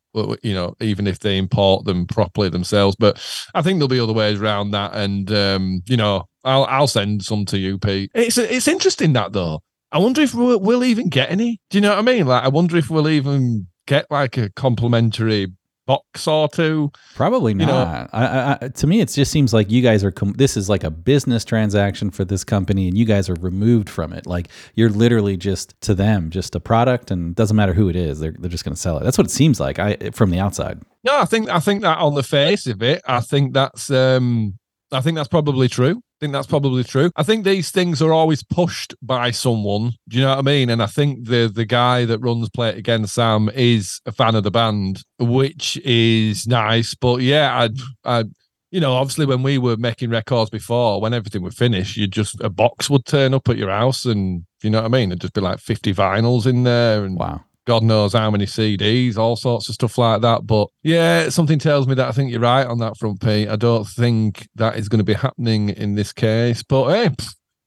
you 0.42 0.54
know, 0.54 0.76
even 0.80 1.06
if 1.06 1.18
they 1.18 1.36
import 1.38 1.84
them 1.84 2.06
properly 2.06 2.48
themselves. 2.48 2.96
But 2.96 3.20
I 3.54 3.62
think 3.62 3.78
there'll 3.78 3.88
be 3.88 4.00
other 4.00 4.12
ways 4.12 4.40
around 4.40 4.70
that. 4.70 4.94
And 4.94 5.30
um, 5.32 5.82
you 5.86 5.96
know, 5.96 6.28
I'll 6.44 6.64
I'll 6.64 6.86
send 6.86 7.24
some 7.24 7.44
to 7.46 7.58
you, 7.58 7.78
Pete. 7.78 8.10
It's 8.14 8.38
it's 8.38 8.68
interesting 8.68 9.12
that 9.14 9.32
though. 9.32 9.60
I 9.94 9.98
wonder 9.98 10.22
if 10.22 10.34
we'll, 10.34 10.58
we'll 10.58 10.82
even 10.82 11.08
get 11.08 11.30
any. 11.30 11.60
Do 11.70 11.78
you 11.78 11.82
know 11.82 11.90
what 11.90 11.98
I 12.00 12.02
mean? 12.02 12.26
Like, 12.26 12.42
I 12.42 12.48
wonder 12.48 12.76
if 12.76 12.90
we'll 12.90 13.08
even 13.08 13.68
get 13.86 14.10
like 14.10 14.36
a 14.36 14.50
complimentary 14.50 15.52
box 15.86 16.26
or 16.26 16.48
two. 16.48 16.90
Probably 17.14 17.54
not. 17.54 17.66
know? 17.68 18.08
I, 18.12 18.58
I, 18.60 18.68
to 18.68 18.86
me, 18.88 19.00
it 19.00 19.10
just 19.10 19.30
seems 19.30 19.54
like 19.54 19.70
you 19.70 19.82
guys 19.82 20.02
are. 20.02 20.10
Com- 20.10 20.32
this 20.32 20.56
is 20.56 20.68
like 20.68 20.82
a 20.82 20.90
business 20.90 21.44
transaction 21.44 22.10
for 22.10 22.24
this 22.24 22.42
company, 22.42 22.88
and 22.88 22.98
you 22.98 23.04
guys 23.04 23.28
are 23.28 23.34
removed 23.34 23.88
from 23.88 24.12
it. 24.12 24.26
Like 24.26 24.48
you're 24.74 24.90
literally 24.90 25.36
just 25.36 25.80
to 25.82 25.94
them, 25.94 26.30
just 26.30 26.56
a 26.56 26.60
product, 26.60 27.12
and 27.12 27.30
it 27.30 27.36
doesn't 27.36 27.56
matter 27.56 27.72
who 27.72 27.88
it 27.88 27.94
is. 27.94 28.18
They're 28.18 28.34
they're 28.36 28.50
just 28.50 28.64
going 28.64 28.74
to 28.74 28.80
sell 28.80 28.98
it. 28.98 29.04
That's 29.04 29.16
what 29.16 29.28
it 29.28 29.30
seems 29.30 29.60
like. 29.60 29.78
I 29.78 29.96
from 30.12 30.30
the 30.30 30.40
outside. 30.40 30.80
No, 31.04 31.16
I 31.16 31.24
think 31.24 31.48
I 31.48 31.60
think 31.60 31.82
that 31.82 31.98
on 31.98 32.14
the 32.14 32.24
face 32.24 32.66
of 32.66 32.82
it, 32.82 33.00
I 33.06 33.20
think 33.20 33.52
that's 33.54 33.90
um 33.90 34.58
I 34.94 35.00
think 35.00 35.16
that's 35.16 35.28
probably 35.28 35.68
true 35.68 36.00
I 36.16 36.20
think 36.20 36.32
that's 36.32 36.46
probably 36.46 36.84
true. 36.84 37.10
I 37.16 37.22
think 37.24 37.44
these 37.44 37.70
things 37.70 38.00
are 38.00 38.12
always 38.12 38.42
pushed 38.42 38.94
by 39.02 39.32
someone. 39.32 39.92
Do 40.08 40.16
you 40.16 40.22
know 40.22 40.30
what 40.30 40.38
I 40.38 40.42
mean? 40.42 40.70
And 40.70 40.82
I 40.82 40.86
think 40.86 41.26
the 41.26 41.50
the 41.52 41.64
guy 41.64 42.04
that 42.04 42.20
runs 42.20 42.48
Play 42.50 42.70
It 42.70 42.78
Again, 42.78 43.06
Sam, 43.06 43.50
is 43.52 44.00
a 44.06 44.12
fan 44.12 44.36
of 44.36 44.44
the 44.44 44.50
band, 44.50 45.02
which 45.18 45.76
is 45.78 46.46
nice. 46.46 46.94
But 46.94 47.20
yeah, 47.22 47.58
I'd, 47.58 47.78
i 48.04 48.24
you 48.70 48.80
know, 48.80 48.94
obviously 48.94 49.26
when 49.26 49.44
we 49.44 49.56
were 49.58 49.76
making 49.76 50.10
records 50.10 50.50
before, 50.50 51.00
when 51.00 51.14
everything 51.14 51.42
would 51.42 51.54
finish, 51.54 51.96
you 51.96 52.08
just 52.08 52.40
a 52.40 52.50
box 52.50 52.90
would 52.90 53.04
turn 53.04 53.32
up 53.32 53.48
at 53.48 53.56
your 53.56 53.70
house, 53.70 54.04
and 54.04 54.44
you 54.62 54.70
know 54.70 54.80
what 54.80 54.86
I 54.86 54.96
mean? 54.96 55.10
It'd 55.10 55.20
just 55.20 55.34
be 55.34 55.40
like 55.40 55.58
fifty 55.58 55.92
vinyls 55.92 56.46
in 56.46 56.62
there, 56.62 57.04
and 57.04 57.18
wow. 57.18 57.44
God 57.66 57.82
knows 57.82 58.12
how 58.12 58.30
many 58.30 58.46
CDs, 58.46 59.16
all 59.16 59.36
sorts 59.36 59.68
of 59.68 59.74
stuff 59.74 59.96
like 59.98 60.20
that. 60.20 60.46
But 60.46 60.68
yeah, 60.82 61.28
something 61.28 61.58
tells 61.58 61.86
me 61.86 61.94
that 61.94 62.08
I 62.08 62.12
think 62.12 62.30
you're 62.30 62.40
right 62.40 62.66
on 62.66 62.78
that 62.78 62.96
front, 62.96 63.20
Pete. 63.20 63.48
I 63.48 63.56
don't 63.56 63.86
think 63.86 64.48
that 64.56 64.76
is 64.76 64.88
going 64.88 64.98
to 64.98 65.04
be 65.04 65.14
happening 65.14 65.70
in 65.70 65.94
this 65.94 66.12
case. 66.12 66.62
But 66.62 66.92
hey, 66.92 67.14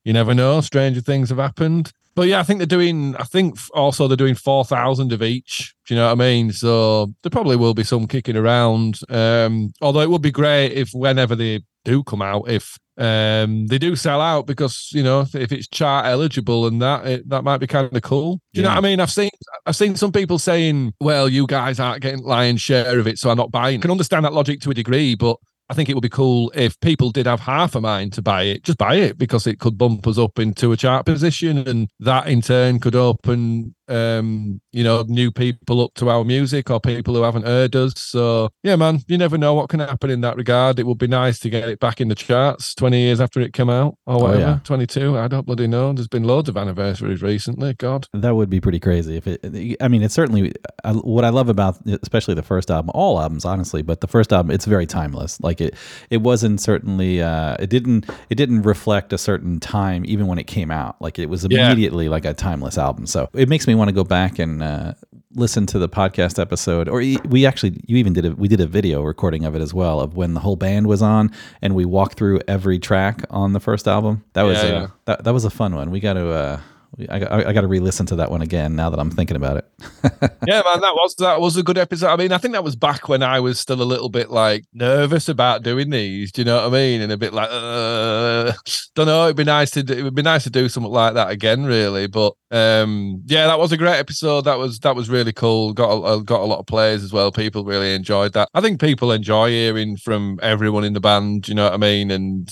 you 0.04 0.14
never 0.14 0.34
know. 0.34 0.62
Stranger 0.62 1.02
things 1.02 1.30
have 1.30 1.40
happened. 1.40 1.92
But 2.16 2.28
yeah, 2.28 2.40
I 2.40 2.44
think 2.44 2.58
they're 2.58 2.66
doing. 2.66 3.16
I 3.18 3.24
think 3.26 3.60
also 3.76 4.08
they're 4.08 4.18
doing 4.18 4.34
four 4.34 4.66
thousand 4.66 5.14
of 5.14 5.22
each. 5.22 5.76
Do 5.86 5.94
you 5.94 6.00
know 6.00 6.08
what 6.08 6.14
I 6.14 6.16
mean? 6.16 6.52
So 6.52 7.14
there 7.22 7.30
probably 7.30 7.56
will 7.56 7.76
be 7.76 7.84
some 7.84 8.08
kicking 8.08 8.36
around. 8.36 9.00
Um, 9.10 9.72
although 9.82 10.00
it 10.00 10.10
would 10.10 10.24
be 10.24 10.32
great 10.32 10.72
if 10.74 10.90
whenever 10.94 11.36
they 11.36 11.62
do 11.86 12.04
come 12.04 12.24
out, 12.24 12.50
if 12.50 12.80
um, 12.98 13.68
they 13.68 13.78
do 13.78 13.96
sell 13.96 14.22
out 14.22 14.48
because 14.48 14.90
you 14.92 15.04
know 15.04 15.22
if, 15.22 15.36
if 15.36 15.52
it's 15.52 15.68
chart 15.68 16.06
eligible 16.06 16.66
and 16.66 16.82
that 16.82 17.06
it, 17.06 17.30
that 17.30 17.44
might 17.44 17.60
be 17.60 17.68
kind 17.68 17.96
of 17.96 18.02
cool. 18.02 18.36
Do 18.54 18.62
you 18.62 18.64
yeah. 18.64 18.70
know 18.70 18.70
what 18.70 18.86
I 18.86 18.90
mean? 18.90 19.00
I've 19.00 19.12
seen 19.12 19.30
I've 19.66 19.76
seen 19.76 19.96
some 19.96 20.12
people 20.12 20.40
saying, 20.40 20.94
"Well, 21.00 21.30
you 21.30 21.46
guys 21.46 21.80
aren't 21.80 22.02
getting 22.02 22.24
lion's 22.24 22.62
share 22.62 23.00
of 23.00 23.08
it, 23.08 23.20
so 23.20 23.30
I'm 23.30 23.38
not 23.38 23.52
buying." 23.52 23.80
I 23.80 23.82
can 23.82 23.92
understand 23.92 24.26
that 24.26 24.34
logic 24.34 24.62
to 24.62 24.72
a 24.72 24.74
degree, 24.74 25.14
but 25.14 25.38
I 25.70 25.74
think 25.74 25.90
it 25.90 25.94
would 25.94 26.02
be 26.02 26.10
cool 26.10 26.52
if 26.56 26.80
people 26.80 27.12
did 27.12 27.28
have 27.28 27.42
half 27.42 27.76
a 27.76 27.82
mind 27.82 28.14
to 28.14 28.22
buy 28.22 28.44
it, 28.44 28.64
just 28.64 28.78
buy 28.78 28.96
it 28.96 29.18
because 29.18 29.46
it 29.46 29.60
could 29.60 29.78
bump 29.78 30.08
us 30.08 30.18
up 30.18 30.40
into 30.40 30.72
a 30.72 30.78
chart 30.78 31.06
position, 31.06 31.68
and 31.68 31.90
that 32.00 32.28
in 32.28 32.42
turn 32.42 32.80
could 32.80 32.96
open 32.96 33.76
um, 33.90 34.62
you 34.72 34.84
know, 34.84 35.04
new 35.08 35.32
people 35.32 35.82
up 35.82 35.94
to 35.96 36.10
our 36.10 36.24
music 36.24 36.70
or 36.70 36.80
people 36.80 37.16
who 37.16 37.22
haven't 37.24 37.46
heard 37.46 37.76
us. 37.76 37.94
So 37.98 38.50
yeah, 38.64 38.76
man, 38.76 39.00
you 39.08 39.18
never 39.18 39.38
know 39.38 39.54
what 39.54 39.70
can 39.70 39.80
happen 39.80 40.10
in 40.10 40.22
that 40.22 40.36
regard. 40.38 40.80
It 40.80 40.86
would 40.86 40.98
be 40.98 41.08
nice 41.08 41.40
to 41.40 41.50
get 41.50 41.68
it 41.70 41.80
back 41.80 42.02
in 42.02 42.08
the 42.08 42.16
charts 42.16 42.74
20 42.76 43.00
years 43.00 43.22
after 43.22 43.40
it 43.42 43.54
came 43.54 43.70
out 43.70 43.96
or 44.06 44.22
whatever. 44.22 44.44
Oh, 44.44 44.48
yeah. 44.48 44.60
22. 44.64 45.18
I 45.18 45.28
don't 45.28 45.46
bloody 45.46 45.68
know. 45.68 45.94
There's 45.94 46.08
been 46.08 46.24
loads 46.24 46.50
of 46.50 46.58
anniversaries 46.58 47.22
recently. 47.22 47.74
God. 47.74 48.08
That 48.14 48.36
would 48.36 48.50
be 48.50 48.60
pretty 48.60 48.80
crazy 48.80 49.18
if 49.18 49.28
it. 49.28 49.78
I 49.82 49.88
mean, 49.88 50.02
it's 50.04 50.14
certainly 50.14 50.54
I, 50.84 50.94
what 50.94 51.24
I 51.26 51.30
love 51.30 51.50
about, 51.50 51.78
especially 52.04 52.34
the 52.34 52.44
first 52.44 52.70
album, 52.72 52.92
all 52.94 53.20
albums, 53.22 53.46
honestly. 53.46 53.82
But 53.82 54.02
the 54.02 54.08
first 54.08 54.34
album, 54.34 54.52
it's 54.52 54.66
very 54.66 54.86
timeless. 54.86 55.40
Like 55.42 55.62
it, 55.62 55.76
it 56.10 56.18
wasn't 56.22 56.60
certainly. 56.62 57.22
Uh, 57.22 57.56
it 57.60 57.70
didn't. 57.70 58.10
It 58.30 58.36
didn't 58.36 58.64
reflect 58.64 59.14
a 59.14 59.18
certain 59.18 59.60
time, 59.60 60.04
even 60.06 60.28
when 60.28 60.38
it 60.40 60.48
came 60.48 60.72
out. 60.72 61.02
Like 61.02 61.20
it 61.20 61.28
was 61.30 61.46
Yeah. 61.50 61.68
immediately 61.68 62.10
like 62.10 62.26
a 62.26 62.34
timeless 62.34 62.78
album. 62.78 63.06
So 63.06 63.30
it 63.34 63.48
makes 63.50 63.68
me 63.68 63.76
want 63.78 63.90
to 63.90 63.94
go 63.94 64.04
back 64.04 64.40
and 64.40 64.62
uh, 64.62 64.94
listen 65.36 65.66
to 65.68 65.80
the 65.80 65.88
podcast 65.90 66.40
episode. 66.40 66.88
Or 66.90 66.98
we 66.98 67.46
actually, 67.46 67.80
you 67.88 67.98
even 67.98 68.14
did 68.14 68.26
a 68.26 68.32
we 68.32 68.48
did 68.48 68.62
a 68.62 68.68
video 68.68 69.02
recording 69.02 69.46
of 69.46 69.56
it 69.56 69.62
as 69.62 69.74
well 69.74 70.00
of 70.02 70.16
when 70.16 70.34
the 70.34 70.40
whole 70.40 70.56
band 70.56 70.88
was 70.88 71.02
on, 71.02 71.32
and 71.62 71.76
we 71.76 71.86
walked 71.86 72.18
through 72.18 72.42
every 72.48 72.80
track 72.80 73.24
on 73.30 73.54
the 73.54 73.60
first 73.60 73.88
album. 73.88 74.24
That 74.34 74.44
was 74.44 74.58
Yeah, 74.58 74.64
uh, 74.64 74.80
yeah. 74.82 74.88
that 75.06 75.24
that 75.24 75.34
was 75.34 75.46
a 75.46 75.50
fun 75.50 75.76
one. 75.76 75.92
We 75.92 76.00
got 76.00 76.14
to. 76.14 76.30
Uh, 76.30 76.60
I, 77.10 77.20
I, 77.20 77.50
I 77.50 77.54
got 77.54 77.62
to 77.62 77.68
re-listen 77.68 78.06
to 78.08 78.16
that 78.16 78.32
one 78.32 78.42
again 78.42 78.76
now 78.76 78.90
that 78.90 79.00
I'm 79.00 79.12
thinking 79.12 79.36
about 79.36 79.58
it. 79.58 79.66
yeah, 80.48 80.62
man, 80.64 80.82
that 80.82 80.94
was 80.96 81.16
that 81.16 81.40
was 81.40 81.58
a 81.58 81.64
good 81.64 81.78
episode. 81.78 82.08
I 82.08 82.16
mean, 82.16 82.32
I 82.32 82.38
think 82.38 82.54
that 82.54 82.64
was 82.64 82.76
back 82.76 83.08
when 83.08 83.22
I 83.22 83.40
was 83.40 83.60
still 83.60 83.82
a 83.82 83.84
little 83.84 84.10
bit 84.10 84.30
like 84.30 84.66
nervous 84.74 85.30
about 85.30 85.64
doing 85.64 85.90
these. 85.90 86.32
Do 86.32 86.42
you 86.42 86.46
know 86.46 86.58
what 86.58 86.68
I 86.68 86.70
mean? 86.70 87.02
And 87.02 87.12
a 87.12 87.18
bit 87.18 87.34
like, 87.34 87.50
uh, 87.52 88.54
don't 88.96 89.08
know. 89.08 89.26
It'd 89.26 89.38
be 89.38 89.44
nice 89.44 89.72
to 89.72 89.84
do, 89.84 89.94
it 89.94 90.04
would 90.04 90.16
be 90.16 90.22
nice 90.22 90.44
to 90.44 90.50
do 90.50 90.70
something 90.70 90.92
like 90.92 91.14
that 91.14 91.30
again, 91.30 91.66
really. 91.66 92.08
But 92.08 92.34
um, 92.52 93.22
yeah, 93.26 93.48
that 93.48 93.60
was 93.60 93.72
a 93.72 93.78
great 93.78 94.00
episode. 94.00 94.42
That 94.42 94.58
was 94.58 94.80
that 94.80 94.96
was 94.96 95.10
really 95.10 95.34
cool. 95.34 95.74
Got 95.74 95.92
a, 95.92 96.24
got 96.24 96.42
a 96.42 96.46
lot 96.46 96.60
of 96.60 96.66
plays 96.66 97.04
as 97.04 97.14
well. 97.14 97.32
People 97.32 97.64
really 97.64 97.94
enjoyed 97.94 98.34
that. 98.34 98.50
I 98.54 98.62
think 98.62 98.80
people 98.80 99.12
enjoy 99.12 99.50
hearing 99.50 99.98
from 99.98 100.40
everyone 100.42 100.84
in 100.84 100.94
the 100.94 101.00
band. 101.00 101.44
Do 101.44 101.52
you 101.52 101.56
know 101.56 101.66
what 101.66 101.74
I 101.74 101.78
mean? 101.78 102.12
And 102.12 102.50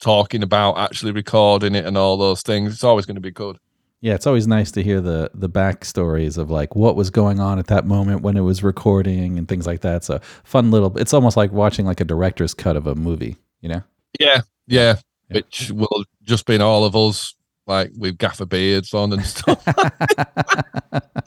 talking 0.00 0.42
about 0.42 0.76
actually 0.76 1.12
recording 1.12 1.74
it 1.74 1.86
and 1.86 1.96
all 1.96 2.16
those 2.16 2.42
things. 2.42 2.72
It's 2.72 2.84
always 2.84 3.06
going 3.06 3.14
to 3.14 3.20
be 3.20 3.30
good. 3.30 3.58
Yeah, 4.04 4.12
it's 4.12 4.26
always 4.26 4.46
nice 4.46 4.70
to 4.72 4.82
hear 4.82 5.00
the 5.00 5.30
the 5.32 5.48
backstories 5.48 6.36
of 6.36 6.50
like 6.50 6.76
what 6.76 6.94
was 6.94 7.08
going 7.08 7.40
on 7.40 7.58
at 7.58 7.68
that 7.68 7.86
moment 7.86 8.20
when 8.20 8.36
it 8.36 8.42
was 8.42 8.62
recording 8.62 9.38
and 9.38 9.48
things 9.48 9.66
like 9.66 9.80
that. 9.80 10.04
So 10.04 10.18
fun 10.44 10.70
little. 10.70 10.94
It's 10.98 11.14
almost 11.14 11.38
like 11.38 11.52
watching 11.52 11.86
like 11.86 12.02
a 12.02 12.04
director's 12.04 12.52
cut 12.52 12.76
of 12.76 12.86
a 12.86 12.94
movie. 12.94 13.38
You 13.62 13.70
know? 13.70 13.82
Yeah, 14.20 14.42
yeah, 14.66 14.96
Yeah. 15.30 15.36
which 15.36 15.70
will 15.70 16.04
just 16.22 16.44
been 16.44 16.60
all 16.60 16.84
of 16.84 16.94
us 16.94 17.34
like 17.66 17.92
with 17.96 18.18
gaffer 18.18 18.44
beards 18.44 18.92
on 18.92 19.10
and 19.14 19.24
stuff. 19.24 19.66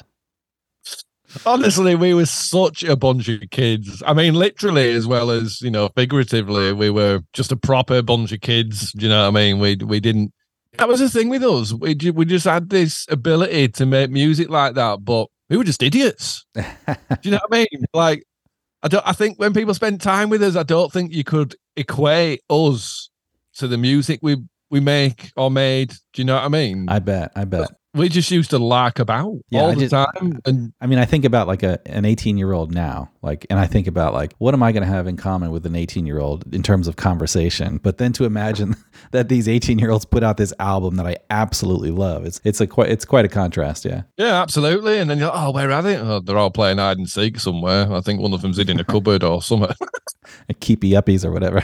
Honestly, 1.48 1.96
we 1.96 2.14
were 2.14 2.28
such 2.28 2.84
a 2.84 2.96
bunch 2.96 3.28
of 3.28 3.42
kids. 3.50 4.04
I 4.06 4.14
mean, 4.14 4.36
literally 4.36 4.92
as 4.92 5.08
well 5.08 5.32
as 5.32 5.62
you 5.62 5.72
know, 5.72 5.90
figuratively, 5.96 6.74
we 6.74 6.92
were 6.92 7.22
just 7.34 7.52
a 7.52 7.58
proper 7.58 8.04
bunch 8.04 8.32
of 8.32 8.42
kids. 8.42 8.92
Do 8.92 9.08
you 9.08 9.10
know 9.10 9.24
what 9.24 9.30
I 9.30 9.42
mean? 9.42 9.58
We 9.58 9.78
we 9.78 10.00
didn't. 10.00 10.32
That 10.78 10.88
was 10.88 11.00
the 11.00 11.10
thing 11.10 11.30
with 11.30 11.44
us. 11.44 11.74
We 11.74 11.96
we 12.12 12.26
just 12.26 12.46
had 12.46 12.70
this 12.70 13.06
ability 13.10 13.70
to 13.70 13.86
make 13.86 14.10
music 14.10 14.50
like 14.50 14.76
that, 14.76 15.04
but 15.04 15.28
we 15.50 15.58
were 15.58 15.64
just 15.64 15.84
idiots. 15.84 16.46
Do 16.56 16.64
you 17.24 17.32
know 17.32 17.40
what 17.48 17.58
I 17.58 17.68
mean? 17.72 17.86
Like, 17.94 18.24
I 18.84 18.88
don't. 18.88 19.08
I 19.08 19.14
think 19.14 19.40
when 19.40 19.54
people 19.54 19.74
spend 19.74 20.02
time 20.02 20.30
with 20.30 20.44
us, 20.44 20.56
I 20.56 20.64
don't 20.64 20.92
think 20.92 21.14
you 21.14 21.24
could 21.24 21.56
equate 21.76 22.42
us 22.50 23.10
to 23.56 23.68
the 23.68 23.78
music 23.78 24.20
we 24.22 24.38
we 24.70 24.80
make 24.80 25.32
or 25.36 25.50
made. 25.50 25.90
Do 26.14 26.22
you 26.22 26.26
know 26.26 26.36
what 26.36 26.44
I 26.44 26.50
mean? 26.50 26.88
I 26.90 27.00
bet. 27.00 27.32
I 27.36 27.46
bet. 27.46 27.72
We 27.98 28.10
just 28.10 28.32
used 28.32 28.52
to 28.52 28.60
lark 28.60 29.00
about 29.00 29.34
Yeah, 29.50 29.62
all 29.62 29.72
I 29.72 29.76
the 29.76 29.82
just- 29.88 29.92
time, 29.92 30.40
and 30.46 30.74
I 30.80 30.88
mean, 30.88 31.00
I 31.00 31.06
think 31.06 31.26
about 31.26 31.48
like 31.48 31.64
a 31.64 31.80
an 31.88 32.06
18 32.06 32.38
year 32.38 32.52
old 32.54 32.74
now, 32.74 33.10
like, 33.22 33.46
and 33.50 33.60
I 33.60 33.66
think 33.68 33.88
about 33.88 34.14
like, 34.14 34.34
what 34.38 34.54
am 34.54 34.64
I 34.64 34.72
going 34.72 34.84
to 34.84 34.90
have 34.90 35.08
in 35.08 35.18
common 35.18 35.52
with 35.52 35.66
an 35.66 35.76
18 35.76 36.06
year 36.06 36.20
old 36.20 36.54
in 36.54 36.64
terms 36.64 36.88
of 36.88 36.96
conversation? 36.96 37.80
But 37.84 37.98
then 37.98 38.14
to 38.14 38.26
imagine 38.26 38.76
that 39.12 39.30
these 39.30 39.48
18 39.48 39.80
year 39.80 39.92
olds 39.92 40.06
put 40.06 40.24
out 40.24 40.38
this 40.38 40.54
album 40.60 40.96
that 40.98 41.06
I 41.08 41.18
absolutely 41.30 41.92
love, 41.92 42.26
it's 42.26 42.40
it's 42.44 42.62
a 42.62 42.68
quite 42.68 42.90
it's 42.90 43.06
quite 43.06 43.26
a 43.26 43.30
contrast. 43.30 43.84
Yeah. 43.86 44.04
yeah, 44.18 44.42
absolutely. 44.42 45.00
And 45.00 45.10
then 45.10 45.18
you're 45.18 45.28
like, 45.30 45.38
oh, 45.40 45.52
where 45.52 45.72
are 45.72 45.82
they? 45.82 45.98
Oh, 45.98 46.20
they're 46.20 46.38
all 46.38 46.52
playing 46.52 46.78
hide 46.78 46.98
and 46.98 47.10
seek 47.10 47.40
somewhere. 47.40 47.92
I 47.92 48.02
think 48.02 48.22
one 48.22 48.34
of 48.34 48.42
them's 48.42 48.60
in 48.60 48.80
a 48.80 48.84
cupboard 48.94 49.24
or 49.24 49.42
something. 49.42 49.76
Keepy 50.60 50.92
uppies 50.92 51.24
or 51.26 51.32
whatever. 51.32 51.64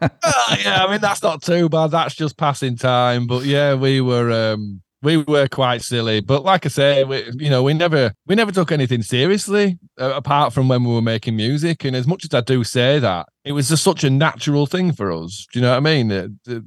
Ah, 0.00 0.58
yeah, 0.62 0.84
I 0.84 0.90
mean 0.90 1.00
that's 1.00 1.22
not 1.22 1.42
too 1.42 1.68
bad. 1.68 1.90
That's 1.90 2.14
just 2.14 2.36
passing 2.36 2.76
time. 2.76 3.26
But 3.26 3.44
yeah, 3.44 3.74
we 3.74 4.00
were 4.00 4.30
um 4.52 4.82
we 5.04 5.18
were 5.18 5.46
quite 5.46 5.82
silly. 5.82 6.20
But 6.20 6.42
like 6.42 6.66
I 6.66 6.68
say, 6.70 7.04
we, 7.04 7.30
you 7.36 7.50
know, 7.50 7.62
we 7.62 7.74
never 7.74 8.12
we 8.26 8.34
never 8.34 8.50
took 8.50 8.72
anything 8.72 9.02
seriously 9.02 9.78
uh, 10.00 10.14
apart 10.14 10.52
from 10.52 10.68
when 10.68 10.82
we 10.82 10.94
were 10.94 11.02
making 11.02 11.36
music. 11.36 11.84
And 11.84 11.94
as 11.94 12.06
much 12.06 12.24
as 12.24 12.34
I 12.34 12.40
do 12.40 12.64
say 12.64 12.98
that, 12.98 13.28
it 13.44 13.52
was 13.52 13.68
just 13.68 13.84
such 13.84 14.02
a 14.02 14.10
natural 14.10 14.66
thing 14.66 14.92
for 14.92 15.12
us. 15.12 15.46
Do 15.52 15.58
you 15.58 15.62
know 15.62 15.70
what 15.70 15.76
I 15.76 15.80
mean? 15.80 16.08
The, 16.08 16.34
the, 16.44 16.66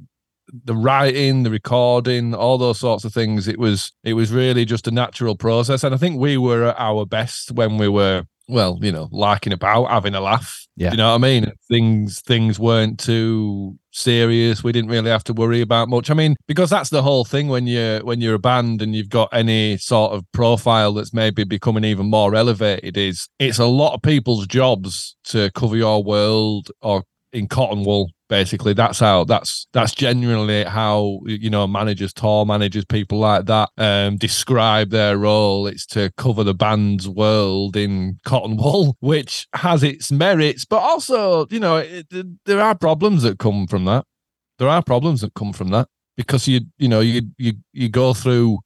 the 0.64 0.76
writing, 0.76 1.42
the 1.42 1.50
recording, 1.50 2.34
all 2.34 2.56
those 2.56 2.78
sorts 2.78 3.04
of 3.04 3.12
things. 3.12 3.48
It 3.48 3.58
was 3.58 3.92
it 4.04 4.14
was 4.14 4.32
really 4.32 4.64
just 4.64 4.86
a 4.86 4.92
natural 4.92 5.36
process. 5.36 5.84
And 5.84 5.94
I 5.94 5.98
think 5.98 6.18
we 6.18 6.38
were 6.38 6.64
at 6.66 6.76
our 6.78 7.04
best 7.04 7.52
when 7.52 7.76
we 7.76 7.88
were 7.88 8.24
well, 8.48 8.78
you 8.80 8.90
know, 8.90 9.08
larking 9.12 9.52
about, 9.52 9.90
having 9.90 10.14
a 10.14 10.20
laugh. 10.20 10.66
Yeah. 10.76 10.92
You 10.92 10.96
know 10.96 11.10
what 11.10 11.16
I 11.16 11.18
mean? 11.18 11.52
Things 11.68 12.20
things 12.22 12.58
weren't 12.58 12.98
too 12.98 13.76
serious. 13.90 14.64
We 14.64 14.72
didn't 14.72 14.90
really 14.90 15.10
have 15.10 15.24
to 15.24 15.32
worry 15.32 15.60
about 15.60 15.88
much. 15.88 16.10
I 16.10 16.14
mean, 16.14 16.36
because 16.46 16.70
that's 16.70 16.90
the 16.90 17.02
whole 17.02 17.24
thing 17.24 17.48
when 17.48 17.66
you're 17.66 18.02
when 18.04 18.20
you're 18.20 18.34
a 18.34 18.38
band 18.38 18.80
and 18.80 18.94
you've 18.94 19.08
got 19.08 19.28
any 19.32 19.76
sort 19.76 20.12
of 20.12 20.24
profile 20.32 20.92
that's 20.92 21.12
maybe 21.12 21.44
becoming 21.44 21.84
even 21.84 22.06
more 22.06 22.34
elevated, 22.34 22.96
is 22.96 23.28
it's 23.38 23.58
a 23.58 23.66
lot 23.66 23.94
of 23.94 24.02
people's 24.02 24.46
jobs 24.46 25.16
to 25.24 25.50
cover 25.54 25.76
your 25.76 26.02
world 26.02 26.70
or 26.80 27.02
in 27.32 27.48
cotton 27.48 27.84
wool 27.84 28.10
basically. 28.28 28.72
That's 28.72 28.98
how 29.00 29.24
that's 29.24 29.66
that's 29.72 29.94
genuinely 29.94 30.64
how 30.64 31.20
you 31.26 31.50
know 31.50 31.66
managers 31.66 32.12
tour 32.12 32.44
managers 32.46 32.84
people 32.84 33.18
like 33.18 33.46
that 33.46 33.70
um 33.78 34.16
describe 34.16 34.90
their 34.90 35.18
role. 35.18 35.66
It's 35.66 35.86
to 35.86 36.12
cover 36.16 36.44
the 36.44 36.54
band's 36.54 37.08
world 37.08 37.76
in 37.76 38.18
cotton 38.24 38.56
wool 38.56 38.96
which 39.00 39.46
has 39.54 39.82
its 39.82 40.10
merits 40.12 40.64
but 40.64 40.78
also 40.78 41.46
you 41.50 41.60
know 41.60 41.76
it- 41.78 42.06
there 42.44 42.60
are 42.60 42.74
problems 42.74 43.22
that 43.22 43.38
come 43.38 43.66
from 43.66 43.84
that. 43.86 44.04
There 44.58 44.68
are 44.68 44.82
problems 44.82 45.20
that 45.22 45.34
come 45.34 45.52
from 45.52 45.68
that 45.70 45.88
because 46.16 46.48
you 46.48 46.60
you 46.78 46.88
know 46.88 47.00
you 47.00 47.22
you 47.38 47.54
you 47.72 47.88
go 47.88 48.14
through 48.14 48.58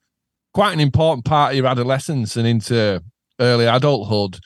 quite 0.55 0.73
an 0.73 0.81
important 0.81 1.25
part 1.25 1.53
of 1.53 1.57
your 1.57 1.67
adolescence 1.67 2.37
and 2.37 2.47
into 2.47 3.03
early 3.41 3.67
adulthood 3.67 4.39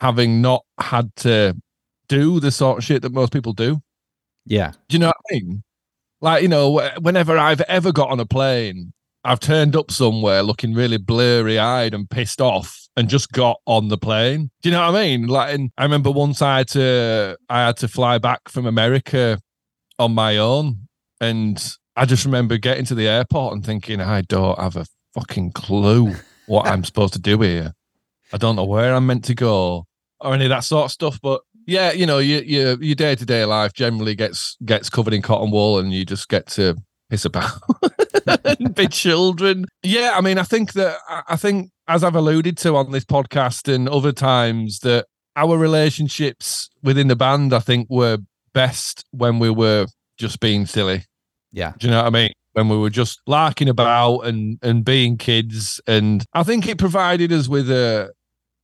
having 0.00 0.42
not 0.42 0.62
had 0.78 1.14
to 1.16 1.56
do 2.08 2.38
the 2.40 2.50
sort 2.50 2.78
of 2.78 2.84
shit 2.84 3.02
that 3.02 3.12
most 3.12 3.32
people 3.32 3.52
do 3.52 3.80
yeah. 4.46 4.72
do 4.88 4.94
you 4.94 4.98
know 5.00 5.08
what 5.08 5.16
I 5.30 5.34
mean? 5.34 5.62
Like, 6.20 6.42
you 6.42 6.48
know, 6.48 6.90
whenever 7.00 7.36
I've 7.36 7.60
ever 7.62 7.92
got 7.92 8.08
on 8.10 8.20
a 8.20 8.26
plane, 8.26 8.92
I've 9.24 9.40
turned 9.40 9.76
up 9.76 9.90
somewhere 9.90 10.42
looking 10.42 10.72
really 10.72 10.98
blurry 10.98 11.58
eyed 11.58 11.94
and 11.94 12.08
pissed 12.08 12.40
off 12.40 12.88
and 12.96 13.08
just 13.08 13.32
got 13.32 13.60
on 13.66 13.88
the 13.88 13.98
plane. 13.98 14.50
Do 14.62 14.68
you 14.68 14.74
know 14.74 14.80
what 14.80 14.96
I 14.96 15.02
mean? 15.02 15.26
Like, 15.26 15.54
and 15.54 15.70
I 15.76 15.82
remember 15.82 16.10
once 16.10 16.40
I 16.40 16.58
had 16.58 16.68
to, 16.68 17.36
I 17.50 17.66
had 17.66 17.76
to 17.78 17.88
fly 17.88 18.18
back 18.18 18.48
from 18.48 18.66
America 18.66 19.38
on 19.98 20.14
my 20.14 20.38
own. 20.38 20.88
And 21.20 21.62
I 21.96 22.04
just 22.04 22.24
remember 22.24 22.56
getting 22.56 22.84
to 22.86 22.94
the 22.94 23.08
airport 23.08 23.54
and 23.54 23.64
thinking, 23.64 24.00
I 24.00 24.22
don't 24.22 24.58
have 24.58 24.76
a 24.76 24.86
fucking 25.14 25.52
clue 25.52 26.14
what 26.46 26.66
I'm 26.66 26.84
supposed 26.84 27.14
to 27.14 27.20
do 27.20 27.40
here. 27.40 27.72
I 28.32 28.38
don't 28.38 28.56
know 28.56 28.64
where 28.64 28.94
I'm 28.94 29.06
meant 29.06 29.24
to 29.24 29.34
go 29.34 29.86
or 30.20 30.34
any 30.34 30.44
of 30.44 30.50
that 30.50 30.64
sort 30.64 30.86
of 30.86 30.92
stuff. 30.92 31.18
But 31.20 31.42
yeah, 31.66 31.92
you 31.92 32.06
know, 32.06 32.18
your 32.18 32.42
your 32.42 32.82
your 32.82 32.94
day 32.94 33.14
to 33.16 33.26
day 33.26 33.44
life 33.44 33.72
generally 33.72 34.14
gets 34.14 34.56
gets 34.64 34.88
covered 34.88 35.12
in 35.12 35.22
cotton 35.22 35.50
wool, 35.50 35.78
and 35.78 35.92
you 35.92 36.04
just 36.04 36.28
get 36.28 36.46
to 36.48 36.76
piss 37.10 37.24
about 37.24 37.50
and 38.44 38.74
be 38.74 38.86
children. 38.86 39.66
Yeah, 39.82 40.14
I 40.14 40.20
mean, 40.20 40.38
I 40.38 40.44
think 40.44 40.72
that 40.74 40.98
I 41.08 41.22
I 41.30 41.36
think 41.36 41.70
as 41.88 42.04
I've 42.04 42.14
alluded 42.14 42.56
to 42.58 42.76
on 42.76 42.92
this 42.92 43.04
podcast 43.04 43.72
and 43.72 43.88
other 43.88 44.12
times 44.12 44.80
that 44.80 45.06
our 45.34 45.58
relationships 45.58 46.70
within 46.82 47.08
the 47.08 47.16
band, 47.16 47.52
I 47.52 47.58
think, 47.58 47.88
were 47.90 48.18
best 48.54 49.04
when 49.10 49.38
we 49.38 49.50
were 49.50 49.86
just 50.18 50.40
being 50.40 50.66
silly. 50.66 51.04
Yeah. 51.52 51.72
Do 51.78 51.86
you 51.86 51.90
know 51.90 51.98
what 51.98 52.06
I 52.06 52.10
mean? 52.10 52.32
When 52.52 52.68
we 52.68 52.78
were 52.78 52.90
just 52.90 53.20
larking 53.26 53.68
about 53.68 54.20
and 54.20 54.58
and 54.62 54.84
being 54.84 55.18
kids, 55.18 55.80
and 55.86 56.24
I 56.32 56.44
think 56.44 56.68
it 56.68 56.78
provided 56.78 57.32
us 57.32 57.48
with 57.48 57.68
a 57.70 58.12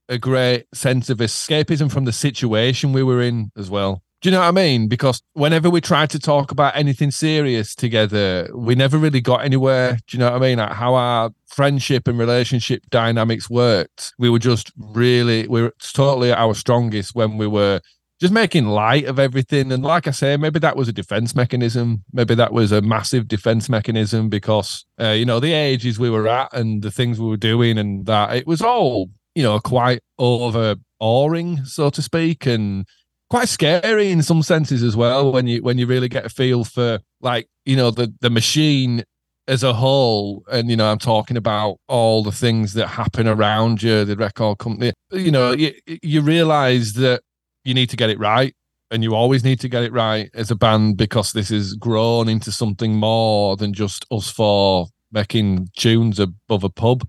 a 0.08 0.18
great 0.18 0.66
sense 0.74 1.10
of 1.10 1.18
escapism 1.18 1.90
from 1.90 2.04
the 2.04 2.12
situation 2.12 2.92
we 2.92 3.02
were 3.02 3.22
in 3.22 3.50
as 3.56 3.70
well. 3.70 4.02
Do 4.22 4.28
you 4.28 4.36
know 4.36 4.40
what 4.40 4.48
I 4.48 4.52
mean? 4.52 4.86
Because 4.86 5.20
whenever 5.32 5.68
we 5.68 5.80
tried 5.80 6.10
to 6.10 6.18
talk 6.20 6.52
about 6.52 6.76
anything 6.76 7.10
serious 7.10 7.74
together, 7.74 8.48
we 8.54 8.76
never 8.76 8.96
really 8.96 9.20
got 9.20 9.44
anywhere. 9.44 9.98
Do 10.06 10.16
you 10.16 10.20
know 10.20 10.30
what 10.30 10.40
I 10.40 10.46
mean? 10.46 10.58
Like 10.58 10.72
how 10.72 10.94
our 10.94 11.30
friendship 11.48 12.06
and 12.06 12.16
relationship 12.16 12.82
dynamics 12.90 13.50
worked. 13.50 14.14
We 14.18 14.30
were 14.30 14.38
just 14.38 14.70
really, 14.76 15.48
we 15.48 15.62
were 15.62 15.74
totally 15.92 16.30
at 16.30 16.38
our 16.38 16.54
strongest 16.54 17.16
when 17.16 17.36
we 17.36 17.48
were 17.48 17.80
just 18.20 18.32
making 18.32 18.68
light 18.68 19.06
of 19.06 19.18
everything. 19.18 19.72
And 19.72 19.82
like 19.82 20.06
I 20.06 20.12
say, 20.12 20.36
maybe 20.36 20.60
that 20.60 20.76
was 20.76 20.86
a 20.86 20.92
defense 20.92 21.34
mechanism. 21.34 22.04
Maybe 22.12 22.36
that 22.36 22.52
was 22.52 22.70
a 22.70 22.80
massive 22.80 23.26
defense 23.26 23.68
mechanism 23.68 24.28
because, 24.28 24.86
uh, 25.00 25.08
you 25.08 25.24
know, 25.24 25.40
the 25.40 25.52
ages 25.52 25.98
we 25.98 26.10
were 26.10 26.28
at 26.28 26.54
and 26.54 26.82
the 26.82 26.92
things 26.92 27.18
we 27.18 27.26
were 27.26 27.36
doing 27.36 27.76
and 27.76 28.06
that 28.06 28.36
it 28.36 28.46
was 28.46 28.62
all, 28.62 29.10
you 29.34 29.42
know, 29.42 29.58
quite 29.60 30.00
overawing, 30.18 31.64
so 31.64 31.90
to 31.90 32.02
speak, 32.02 32.46
and 32.46 32.86
quite 33.30 33.48
scary 33.48 34.10
in 34.10 34.22
some 34.22 34.42
senses 34.42 34.82
as 34.82 34.94
well 34.94 35.32
when 35.32 35.46
you 35.46 35.62
when 35.62 35.78
you 35.78 35.86
really 35.86 36.08
get 36.08 36.26
a 36.26 36.28
feel 36.28 36.64
for 36.64 37.00
like 37.20 37.48
you 37.64 37.76
know 37.76 37.90
the 37.90 38.12
the 38.20 38.28
machine 38.28 39.02
as 39.48 39.62
a 39.62 39.72
whole, 39.72 40.44
and 40.50 40.70
you 40.70 40.76
know, 40.76 40.90
I'm 40.90 40.98
talking 40.98 41.36
about 41.36 41.78
all 41.88 42.22
the 42.22 42.32
things 42.32 42.74
that 42.74 42.86
happen 42.86 43.26
around 43.26 43.82
you, 43.82 44.04
the 44.04 44.16
record 44.16 44.58
company. 44.58 44.92
You 45.10 45.30
know, 45.30 45.52
you, 45.52 45.72
you 45.86 46.20
realize 46.20 46.94
that 46.94 47.22
you 47.64 47.74
need 47.74 47.90
to 47.90 47.96
get 47.96 48.10
it 48.10 48.18
right, 48.18 48.54
and 48.90 49.02
you 49.02 49.14
always 49.14 49.44
need 49.44 49.60
to 49.60 49.68
get 49.68 49.82
it 49.82 49.92
right 49.92 50.30
as 50.34 50.50
a 50.50 50.56
band 50.56 50.96
because 50.96 51.32
this 51.32 51.48
has 51.48 51.74
grown 51.74 52.28
into 52.28 52.52
something 52.52 52.94
more 52.94 53.56
than 53.56 53.72
just 53.72 54.06
us 54.10 54.30
four 54.30 54.86
making 55.10 55.68
tunes 55.76 56.18
above 56.18 56.64
a 56.64 56.70
pub. 56.70 57.06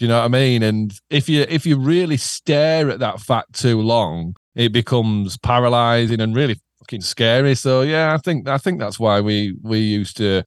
Do 0.00 0.06
you 0.06 0.08
know 0.08 0.20
what 0.20 0.24
I 0.24 0.28
mean? 0.28 0.62
And 0.62 0.98
if 1.10 1.28
you 1.28 1.44
if 1.46 1.66
you 1.66 1.78
really 1.78 2.16
stare 2.16 2.88
at 2.88 3.00
that 3.00 3.20
fact 3.20 3.52
too 3.52 3.82
long, 3.82 4.34
it 4.54 4.72
becomes 4.72 5.36
paralyzing 5.36 6.22
and 6.22 6.34
really 6.34 6.58
fucking 6.78 7.02
scary. 7.02 7.54
So 7.54 7.82
yeah, 7.82 8.14
I 8.14 8.16
think 8.16 8.48
I 8.48 8.56
think 8.56 8.80
that's 8.80 8.98
why 8.98 9.20
we 9.20 9.54
we 9.62 9.80
used 9.80 10.16
to 10.16 10.42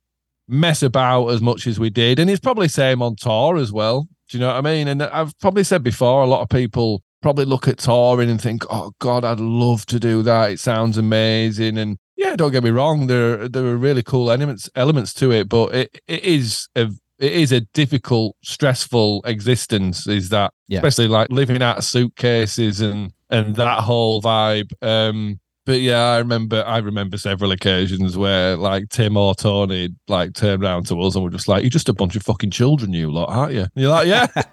mess 0.47 0.81
about 0.81 1.27
as 1.27 1.39
much 1.39 1.67
as 1.67 1.79
we 1.79 1.91
did. 1.91 2.17
And 2.17 2.31
it's 2.31 2.39
probably 2.39 2.67
same 2.67 3.03
on 3.03 3.15
tour 3.15 3.57
as 3.57 3.71
well. 3.71 4.07
Do 4.29 4.37
you 4.37 4.39
know 4.39 4.47
what 4.47 4.55
I 4.55 4.61
mean? 4.61 4.87
And 4.87 5.03
I've 5.03 5.37
probably 5.37 5.63
said 5.63 5.83
before, 5.83 6.23
a 6.23 6.27
lot 6.27 6.41
of 6.41 6.49
people 6.49 7.03
probably 7.21 7.45
look 7.45 7.67
at 7.67 7.77
touring 7.77 8.31
and 8.31 8.41
think, 8.41 8.63
"Oh 8.71 8.93
God, 8.97 9.23
I'd 9.23 9.39
love 9.39 9.85
to 9.85 9.99
do 9.99 10.23
that. 10.23 10.49
It 10.49 10.59
sounds 10.61 10.97
amazing." 10.97 11.77
And 11.77 11.99
yeah, 12.17 12.35
don't 12.35 12.51
get 12.51 12.63
me 12.63 12.71
wrong, 12.71 13.05
there 13.05 13.47
there 13.47 13.65
are 13.65 13.77
really 13.77 14.01
cool 14.01 14.31
elements 14.31 14.67
elements 14.75 15.13
to 15.15 15.31
it, 15.31 15.47
but 15.47 15.75
it, 15.75 16.01
it 16.07 16.23
is 16.23 16.67
a 16.75 16.89
it 17.23 17.31
is 17.31 17.53
a 17.53 17.61
difficult, 17.61 18.35
stressful 18.43 19.23
existence. 19.25 20.07
Is 20.07 20.29
that 20.29 20.53
yeah. 20.67 20.79
especially 20.79 21.07
like 21.07 21.29
living 21.29 21.61
out 21.61 21.77
of 21.77 21.83
suitcases 21.85 22.81
and 22.81 23.13
and 23.29 23.55
that 23.55 23.79
whole 23.79 24.21
vibe. 24.21 24.71
Um, 24.81 25.39
but 25.65 25.79
yeah, 25.79 26.09
I 26.09 26.17
remember 26.17 26.61
I 26.67 26.79
remember 26.79 27.17
several 27.17 27.53
occasions 27.53 28.17
where 28.17 28.57
like 28.57 28.89
Tim 28.89 29.15
or 29.15 29.33
Tony 29.35 29.89
like 30.09 30.33
turned 30.33 30.61
around 30.61 30.87
to 30.87 30.99
us 30.99 31.15
and 31.15 31.23
were 31.23 31.29
just 31.29 31.47
like, 31.47 31.63
You're 31.63 31.69
just 31.69 31.87
a 31.87 31.93
bunch 31.93 32.17
of 32.17 32.23
fucking 32.23 32.51
children, 32.51 32.91
you 32.91 33.09
lot, 33.09 33.29
aren't 33.29 33.53
you? 33.53 33.61
And 33.61 33.71
you're 33.75 33.89
like, 33.89 34.07
Yeah. 34.07 34.25
Do 34.35 34.43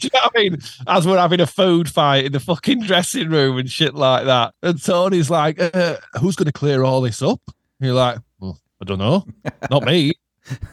you 0.00 0.10
know 0.14 0.20
what 0.22 0.32
I 0.34 0.38
mean? 0.38 0.58
As 0.86 1.06
we're 1.06 1.18
having 1.18 1.40
a 1.40 1.46
food 1.46 1.90
fight 1.90 2.24
in 2.24 2.32
the 2.32 2.40
fucking 2.40 2.80
dressing 2.84 3.28
room 3.28 3.58
and 3.58 3.68
shit 3.68 3.94
like 3.94 4.24
that. 4.24 4.54
And 4.62 4.82
Tony's 4.82 5.28
like, 5.28 5.60
uh, 5.60 5.96
who's 6.18 6.36
gonna 6.36 6.52
clear 6.52 6.82
all 6.82 7.02
this 7.02 7.20
up? 7.20 7.42
And 7.46 7.86
you're 7.86 7.94
like, 7.94 8.18
Well, 8.40 8.58
I 8.80 8.86
don't 8.86 8.98
know. 8.98 9.26
Not 9.70 9.84
me. 9.84 10.14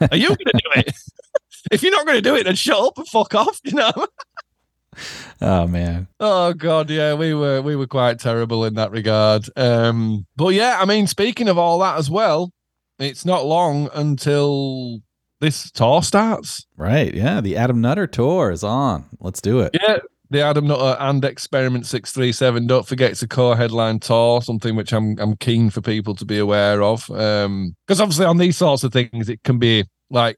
Are 0.10 0.16
you 0.16 0.30
gonna 0.30 0.54
do 0.54 0.80
it? 0.80 0.96
if 1.72 1.84
you're 1.84 1.92
not 1.92 2.06
gonna 2.06 2.22
do 2.22 2.36
it, 2.36 2.44
then 2.44 2.56
shut 2.56 2.80
up 2.80 2.98
and 2.98 3.08
fuck 3.08 3.34
off, 3.36 3.60
you 3.64 3.74
know? 3.74 3.92
oh 5.42 5.68
man. 5.68 6.08
Oh 6.20 6.54
god, 6.54 6.90
yeah, 6.90 7.14
we 7.14 7.34
were 7.34 7.62
we 7.62 7.76
were 7.76 7.88
quite 7.88 8.20
terrible 8.20 8.66
in 8.66 8.76
that 8.76 8.92
regard. 8.92 9.50
Um, 9.56 10.26
but 10.36 10.50
yeah, 10.50 10.78
I 10.80 10.86
mean, 10.86 11.08
speaking 11.08 11.48
of 11.48 11.58
all 11.58 11.80
that 11.80 11.98
as 11.98 12.10
well, 12.10 12.52
it's 13.00 13.26
not 13.26 13.46
long 13.46 13.90
until 13.94 15.00
this 15.42 15.72
tour 15.72 16.02
starts. 16.02 16.66
Right. 16.78 17.14
Yeah, 17.14 17.42
the 17.42 17.58
Adam 17.58 17.82
Nutter 17.82 18.08
tour 18.08 18.52
is 18.52 18.64
on. 18.64 19.06
Let's 19.20 19.42
do 19.42 19.60
it. 19.60 19.76
Yeah. 19.80 19.98
The 20.32 20.42
Adam 20.42 20.66
Nutter 20.66 20.98
and 21.00 21.24
Experiment 21.24 21.86
Six 21.86 22.12
Three 22.12 22.32
Seven. 22.32 22.66
Don't 22.66 22.88
forget 22.88 23.12
it's 23.12 23.22
a 23.22 23.28
co-headline 23.28 24.00
tour, 24.00 24.42
something 24.42 24.76
which 24.76 24.92
I'm 24.92 25.20
I'm 25.20 25.36
keen 25.38 25.70
for 25.70 25.82
people 25.82 26.16
to 26.16 26.26
be 26.26 26.40
aware 26.40 26.82
of. 26.82 27.10
Um, 27.12 27.76
because 27.86 28.02
obviously 28.02 28.26
on 28.26 28.38
these 28.38 28.58
sorts 28.58 28.84
of 28.84 28.92
things, 28.92 29.30
it 29.30 29.44
can 29.44 29.60
be 29.60 29.86
like 30.10 30.38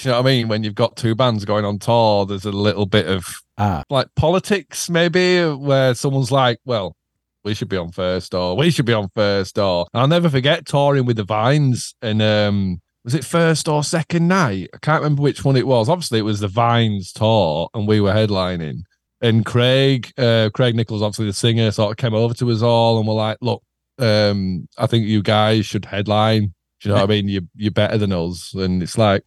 do 0.00 0.08
you 0.08 0.12
know 0.12 0.22
what 0.22 0.28
I 0.28 0.32
mean? 0.32 0.48
When 0.48 0.64
you've 0.64 0.74
got 0.74 0.96
two 0.96 1.14
bands 1.14 1.44
going 1.44 1.66
on 1.66 1.78
tour, 1.78 2.24
there's 2.24 2.46
a 2.46 2.52
little 2.52 2.86
bit 2.86 3.06
of 3.06 3.26
ah. 3.58 3.84
like 3.90 4.08
politics, 4.16 4.88
maybe, 4.88 5.44
where 5.44 5.94
someone's 5.94 6.32
like, 6.32 6.58
well, 6.64 6.96
we 7.44 7.52
should 7.52 7.68
be 7.68 7.76
on 7.76 7.92
first, 7.92 8.32
or 8.32 8.56
we 8.56 8.70
should 8.70 8.86
be 8.86 8.94
on 8.94 9.10
first, 9.14 9.58
or 9.58 9.86
I'll 9.92 10.08
never 10.08 10.30
forget 10.30 10.64
touring 10.64 11.04
with 11.04 11.16
the 11.18 11.24
Vines 11.24 11.94
and 12.00 12.22
um 12.22 12.80
was 13.04 13.14
it 13.14 13.24
first 13.24 13.68
or 13.68 13.82
second 13.82 14.28
night? 14.28 14.68
I 14.74 14.78
can't 14.78 15.02
remember 15.02 15.22
which 15.22 15.44
one 15.44 15.56
it 15.56 15.66
was. 15.66 15.88
Obviously, 15.88 16.18
it 16.18 16.22
was 16.22 16.40
the 16.40 16.48
Vines 16.48 17.12
tour, 17.12 17.68
and 17.74 17.86
we 17.86 18.00
were 18.00 18.12
headlining. 18.12 18.82
And 19.22 19.44
Craig, 19.44 20.12
uh, 20.16 20.48
Craig 20.54 20.74
Nicholls, 20.74 21.02
obviously 21.02 21.26
the 21.26 21.32
singer, 21.34 21.70
sort 21.70 21.90
of 21.90 21.96
came 21.98 22.14
over 22.14 22.34
to 22.34 22.50
us 22.50 22.62
all 22.62 22.98
and 22.98 23.06
were 23.06 23.14
like, 23.14 23.38
"Look, 23.42 23.62
um, 23.98 24.66
I 24.78 24.86
think 24.86 25.06
you 25.06 25.22
guys 25.22 25.66
should 25.66 25.84
headline. 25.84 26.54
Do 26.80 26.88
you 26.88 26.94
know 26.94 27.00
what 27.02 27.10
I 27.10 27.14
mean? 27.14 27.28
You 27.28 27.48
you're 27.54 27.70
better 27.70 27.98
than 27.98 28.12
us." 28.12 28.54
And 28.54 28.82
it's 28.82 28.98
like, 28.98 29.22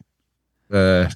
uh, 0.72 1.10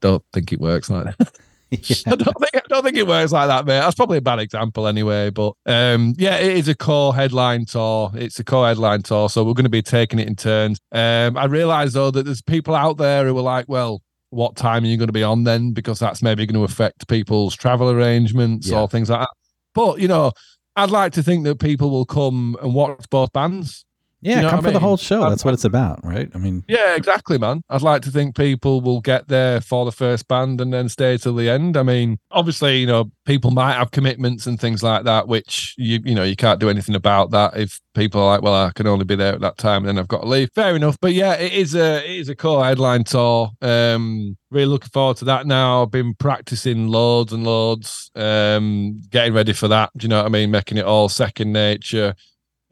don't 0.00 0.24
think 0.32 0.52
it 0.52 0.60
works 0.60 0.90
like 0.90 1.16
that. 1.16 1.32
yeah. 1.70 1.96
I 2.12 2.16
don't 2.16 2.38
think 2.38 2.56
I 2.56 2.62
don't 2.68 2.84
think 2.84 2.96
it 2.96 3.06
works 3.06 3.32
like 3.32 3.48
that, 3.48 3.66
mate. 3.66 3.80
That's 3.80 3.94
probably 3.94 4.18
a 4.18 4.22
bad 4.22 4.40
example 4.40 4.86
anyway. 4.86 5.30
But 5.30 5.54
um, 5.66 6.14
yeah, 6.18 6.36
it 6.36 6.56
is 6.56 6.68
a 6.68 6.74
co-headline 6.74 7.66
tour. 7.66 8.10
It's 8.14 8.38
a 8.38 8.44
co-headline 8.44 9.02
tour, 9.02 9.28
so 9.28 9.44
we're 9.44 9.54
going 9.54 9.64
to 9.64 9.70
be 9.70 9.82
taking 9.82 10.18
it 10.18 10.28
in 10.28 10.36
turns. 10.36 10.80
Um, 10.92 11.36
I 11.36 11.44
realise 11.44 11.92
though 11.92 12.10
that 12.10 12.24
there's 12.24 12.42
people 12.42 12.74
out 12.74 12.96
there 12.96 13.26
who 13.26 13.36
are 13.38 13.42
like, 13.42 13.66
well, 13.68 14.02
what 14.30 14.56
time 14.56 14.84
are 14.84 14.86
you 14.86 14.96
going 14.96 15.08
to 15.08 15.12
be 15.12 15.22
on 15.22 15.44
then? 15.44 15.72
Because 15.72 15.98
that's 15.98 16.22
maybe 16.22 16.46
going 16.46 16.58
to 16.58 16.64
affect 16.64 17.08
people's 17.08 17.54
travel 17.56 17.90
arrangements 17.90 18.68
yeah. 18.68 18.80
or 18.80 18.88
things 18.88 19.10
like 19.10 19.20
that. 19.20 19.30
But 19.74 20.00
you 20.00 20.08
know, 20.08 20.32
I'd 20.76 20.90
like 20.90 21.12
to 21.12 21.22
think 21.22 21.44
that 21.44 21.60
people 21.60 21.90
will 21.90 22.06
come 22.06 22.56
and 22.62 22.74
watch 22.74 23.04
both 23.10 23.32
bands. 23.32 23.84
Yeah, 24.22 24.36
you 24.36 24.42
know 24.42 24.50
come 24.50 24.60
for 24.60 24.64
mean? 24.66 24.74
the 24.74 24.80
whole 24.80 24.96
show. 24.96 25.28
That's 25.28 25.44
what 25.44 25.54
it's 25.54 25.64
about, 25.64 26.04
right? 26.04 26.30
I 26.34 26.38
mean, 26.38 26.64
yeah, 26.68 26.94
exactly, 26.94 27.38
man. 27.38 27.62
I'd 27.70 27.82
like 27.82 28.02
to 28.02 28.10
think 28.10 28.36
people 28.36 28.80
will 28.80 29.00
get 29.00 29.28
there 29.28 29.60
for 29.60 29.84
the 29.84 29.92
first 29.92 30.28
band 30.28 30.60
and 30.60 30.72
then 30.72 30.88
stay 30.88 31.16
till 31.16 31.34
the 31.34 31.48
end. 31.48 31.76
I 31.76 31.82
mean, 31.82 32.18
obviously, 32.30 32.78
you 32.78 32.86
know, 32.86 33.10
people 33.24 33.50
might 33.50 33.74
have 33.74 33.92
commitments 33.92 34.46
and 34.46 34.60
things 34.60 34.82
like 34.82 35.04
that, 35.04 35.26
which 35.26 35.74
you 35.78 36.00
you 36.04 36.14
know 36.14 36.22
you 36.22 36.36
can't 36.36 36.60
do 36.60 36.68
anything 36.68 36.94
about 36.94 37.30
that. 37.30 37.56
If 37.56 37.80
people 37.94 38.20
are 38.20 38.26
like, 38.26 38.42
well, 38.42 38.54
I 38.54 38.72
can 38.74 38.86
only 38.86 39.04
be 39.04 39.16
there 39.16 39.34
at 39.34 39.40
that 39.40 39.56
time, 39.56 39.82
and 39.82 39.88
then 39.88 39.98
I've 39.98 40.08
got 40.08 40.22
to 40.22 40.28
leave. 40.28 40.50
Fair 40.54 40.76
enough. 40.76 40.98
But 41.00 41.14
yeah, 41.14 41.34
it 41.34 41.52
is 41.52 41.74
a 41.74 42.04
it 42.04 42.20
is 42.20 42.28
a 42.28 42.36
co-headline 42.36 43.04
tour. 43.04 43.50
Um, 43.62 44.36
really 44.50 44.66
looking 44.66 44.90
forward 44.90 45.16
to 45.18 45.24
that 45.26 45.46
now. 45.46 45.82
I've 45.82 45.90
been 45.90 46.14
practicing 46.14 46.88
loads 46.88 47.32
and 47.32 47.44
loads, 47.44 48.10
um, 48.14 49.00
getting 49.08 49.32
ready 49.32 49.54
for 49.54 49.68
that. 49.68 49.90
Do 49.96 50.04
you 50.04 50.08
know 50.10 50.18
what 50.18 50.26
I 50.26 50.30
mean? 50.30 50.50
Making 50.50 50.78
it 50.78 50.84
all 50.84 51.08
second 51.08 51.52
nature 51.52 52.14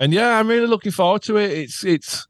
and 0.01 0.13
yeah, 0.13 0.39
I'm 0.39 0.49
really 0.49 0.67
looking 0.67 0.93
forward 0.93 1.23
to 1.23 1.37
it. 1.37 1.51
It's 1.51 1.85
it's 1.85 2.27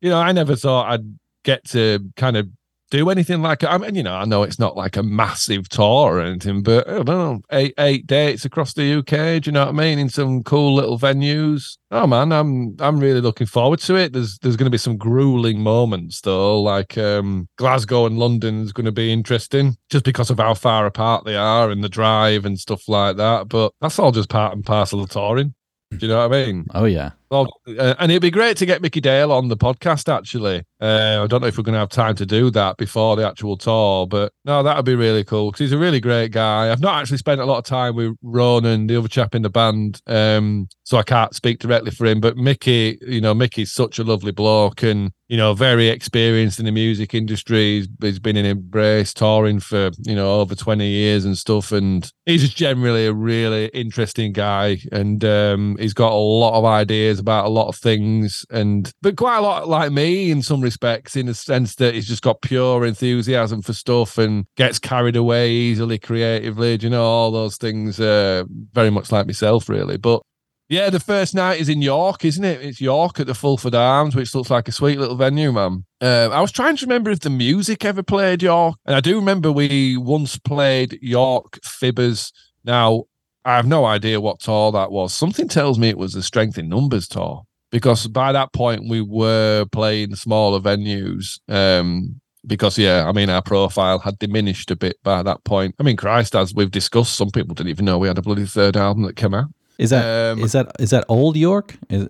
you 0.00 0.10
know, 0.10 0.18
I 0.18 0.32
never 0.32 0.56
thought 0.56 0.90
I'd 0.90 1.18
get 1.42 1.64
to 1.70 2.00
kind 2.16 2.36
of 2.36 2.48
do 2.90 3.08
anything 3.08 3.40
like 3.40 3.62
I 3.62 3.78
mean, 3.78 3.94
you 3.94 4.02
know, 4.02 4.14
I 4.14 4.24
know 4.24 4.42
it's 4.42 4.58
not 4.58 4.76
like 4.76 4.96
a 4.96 5.02
massive 5.02 5.68
tour 5.68 6.16
or 6.16 6.20
anything, 6.20 6.62
but 6.62 6.88
I 6.88 6.94
don't 6.94 7.06
know, 7.06 7.40
eight 7.52 7.74
eight 7.78 8.06
dates 8.06 8.44
across 8.44 8.74
the 8.74 8.98
UK. 8.98 9.42
Do 9.42 9.48
you 9.48 9.52
know 9.52 9.66
what 9.66 9.68
I 9.68 9.72
mean? 9.72 9.98
In 9.98 10.08
some 10.08 10.42
cool 10.42 10.74
little 10.74 10.98
venues. 10.98 11.78
Oh 11.92 12.06
man, 12.06 12.32
I'm 12.32 12.76
I'm 12.80 12.98
really 12.98 13.20
looking 13.20 13.46
forward 13.46 13.78
to 13.80 13.94
it. 13.94 14.12
There's 14.12 14.38
there's 14.38 14.56
going 14.56 14.66
to 14.66 14.70
be 14.70 14.78
some 14.78 14.96
grueling 14.96 15.60
moments 15.60 16.20
though, 16.20 16.60
like 16.60 16.98
um, 16.98 17.48
Glasgow 17.56 18.06
and 18.06 18.18
London 18.18 18.62
is 18.62 18.72
going 18.72 18.86
to 18.86 18.92
be 18.92 19.12
interesting 19.12 19.76
just 19.88 20.04
because 20.04 20.30
of 20.30 20.38
how 20.38 20.54
far 20.54 20.84
apart 20.86 21.24
they 21.24 21.36
are 21.36 21.70
and 21.70 21.84
the 21.84 21.88
drive 21.88 22.44
and 22.44 22.58
stuff 22.58 22.88
like 22.88 23.16
that. 23.16 23.48
But 23.48 23.72
that's 23.80 23.98
all 23.98 24.12
just 24.12 24.28
part 24.28 24.54
and 24.54 24.64
parcel 24.64 25.02
of 25.02 25.10
touring. 25.10 25.54
Do 25.90 26.06
you 26.06 26.08
know 26.08 26.26
what 26.26 26.36
I 26.36 26.46
mean? 26.46 26.66
Oh 26.74 26.84
yeah. 26.84 27.10
Well, 27.30 27.48
uh, 27.66 27.94
and 27.98 28.10
it'd 28.12 28.22
be 28.22 28.30
great 28.30 28.56
to 28.58 28.66
get 28.66 28.80
Mickey 28.80 29.00
Dale 29.00 29.32
on 29.32 29.48
the 29.48 29.56
podcast. 29.56 30.12
Actually, 30.12 30.64
uh, 30.80 31.20
I 31.22 31.26
don't 31.26 31.42
know 31.42 31.46
if 31.46 31.58
we're 31.58 31.64
going 31.64 31.74
to 31.74 31.80
have 31.80 31.90
time 31.90 32.14
to 32.16 32.26
do 32.26 32.50
that 32.50 32.76
before 32.76 33.16
the 33.16 33.26
actual 33.26 33.56
tour, 33.56 34.06
but 34.06 34.32
no, 34.44 34.62
that 34.62 34.76
would 34.76 34.84
be 34.84 34.94
really 34.94 35.24
cool 35.24 35.50
because 35.50 35.60
he's 35.60 35.72
a 35.72 35.78
really 35.78 36.00
great 36.00 36.32
guy. 36.32 36.70
I've 36.70 36.80
not 36.80 37.00
actually 37.00 37.18
spent 37.18 37.40
a 37.40 37.44
lot 37.44 37.58
of 37.58 37.64
time 37.64 37.96
with 37.96 38.16
Ronan, 38.22 38.86
the 38.86 38.96
other 38.96 39.08
chap 39.08 39.34
in 39.34 39.42
the 39.42 39.50
band, 39.50 40.00
um, 40.06 40.68
so 40.84 40.96
I 40.96 41.02
can't 41.02 41.34
speak 41.34 41.58
directly 41.58 41.90
for 41.90 42.06
him. 42.06 42.20
But 42.20 42.36
Mickey, 42.36 42.98
you 43.02 43.20
know, 43.20 43.34
Mickey's 43.34 43.72
such 43.72 43.98
a 43.98 44.04
lovely 44.04 44.32
bloke 44.32 44.82
and 44.82 45.12
you 45.30 45.36
know 45.36 45.54
very 45.54 45.86
experienced 45.88 46.58
in 46.58 46.64
the 46.64 46.72
music 46.72 47.14
industry. 47.14 47.78
He's, 47.78 47.88
he's 48.00 48.18
been 48.18 48.36
in 48.36 48.44
Embrace 48.44 49.14
touring 49.14 49.60
for 49.60 49.92
you 50.00 50.16
know 50.16 50.40
over 50.40 50.56
twenty 50.56 50.88
years 50.88 51.24
and 51.24 51.38
stuff, 51.38 51.70
and 51.70 52.10
he's 52.26 52.42
just 52.42 52.56
generally 52.56 53.06
a 53.06 53.12
really 53.12 53.66
interesting 53.66 54.32
guy, 54.32 54.78
and 54.90 55.24
um, 55.24 55.76
he's 55.78 55.94
got 55.94 56.10
a 56.10 56.16
lot 56.16 56.58
of 56.58 56.64
ideas 56.64 57.20
about 57.20 57.46
a 57.46 57.48
lot 57.48 57.68
of 57.68 57.76
things, 57.76 58.44
and 58.50 58.90
but 59.02 59.16
quite 59.16 59.38
a 59.38 59.42
lot 59.42 59.68
like 59.68 59.92
me 59.92 60.32
in 60.32 60.42
some 60.42 60.60
respects, 60.60 60.69
in 61.16 61.26
the 61.26 61.34
sense 61.34 61.74
that 61.76 61.94
he's 61.94 62.08
just 62.08 62.22
got 62.22 62.42
pure 62.42 62.84
enthusiasm 62.84 63.62
for 63.62 63.72
stuff 63.72 64.18
and 64.18 64.46
gets 64.56 64.78
carried 64.78 65.16
away 65.16 65.50
easily 65.50 65.98
creatively. 65.98 66.76
you 66.86 66.90
know 66.90 67.04
all 67.04 67.30
those 67.30 67.56
things? 67.56 68.00
Uh, 68.00 68.44
very 68.72 68.90
much 68.90 69.12
like 69.12 69.26
myself, 69.26 69.68
really. 69.68 69.96
But 69.96 70.22
yeah, 70.68 70.88
the 70.88 71.00
first 71.00 71.34
night 71.34 71.60
is 71.60 71.68
in 71.68 71.82
York, 71.82 72.24
isn't 72.24 72.44
it? 72.44 72.62
It's 72.62 72.80
York 72.80 73.18
at 73.18 73.26
the 73.26 73.34
Fulford 73.34 73.74
Arms, 73.74 74.14
which 74.14 74.34
looks 74.36 74.50
like 74.50 74.68
a 74.68 74.72
sweet 74.72 75.00
little 75.00 75.16
venue, 75.16 75.50
man. 75.50 75.84
Uh, 76.00 76.28
I 76.30 76.40
was 76.40 76.52
trying 76.52 76.76
to 76.76 76.86
remember 76.86 77.10
if 77.10 77.20
the 77.20 77.28
music 77.28 77.84
ever 77.84 78.04
played 78.04 78.40
York, 78.40 78.76
and 78.86 78.94
I 78.94 79.00
do 79.00 79.16
remember 79.16 79.50
we 79.50 79.96
once 79.96 80.38
played 80.38 80.96
York 81.02 81.58
Fibbers. 81.64 82.32
Now, 82.64 83.04
I 83.44 83.56
have 83.56 83.66
no 83.66 83.84
idea 83.84 84.20
what 84.20 84.38
tour 84.38 84.70
that 84.70 84.92
was. 84.92 85.12
Something 85.12 85.48
tells 85.48 85.76
me 85.76 85.88
it 85.88 85.98
was 85.98 86.12
the 86.12 86.22
Strength 86.22 86.56
in 86.56 86.68
Numbers 86.68 87.08
tour 87.08 87.42
because 87.70 88.06
by 88.06 88.32
that 88.32 88.52
point 88.52 88.88
we 88.88 89.00
were 89.00 89.64
playing 89.72 90.16
smaller 90.16 90.60
venues. 90.60 91.38
Um, 91.48 92.20
because 92.46 92.78
yeah, 92.78 93.06
I 93.06 93.12
mean 93.12 93.28
our 93.28 93.42
profile 93.42 93.98
had 93.98 94.18
diminished 94.18 94.70
a 94.70 94.76
bit 94.76 94.96
by 95.02 95.22
that 95.22 95.44
point. 95.44 95.74
I 95.78 95.82
mean, 95.82 95.96
Christ, 95.96 96.34
as 96.34 96.54
we've 96.54 96.70
discussed, 96.70 97.14
some 97.16 97.30
people 97.30 97.54
didn't 97.54 97.70
even 97.70 97.84
know 97.84 97.98
we 97.98 98.08
had 98.08 98.18
a 98.18 98.22
bloody 98.22 98.46
third 98.46 98.76
album 98.76 99.02
that 99.04 99.16
came 99.16 99.34
out. 99.34 99.50
Is 99.78 99.90
that 99.90 100.32
um, 100.32 100.40
is 100.40 100.52
that 100.52 100.72
is 100.78 100.90
that 100.90 101.04
old 101.08 101.36
York? 101.36 101.76
Is 101.88 102.08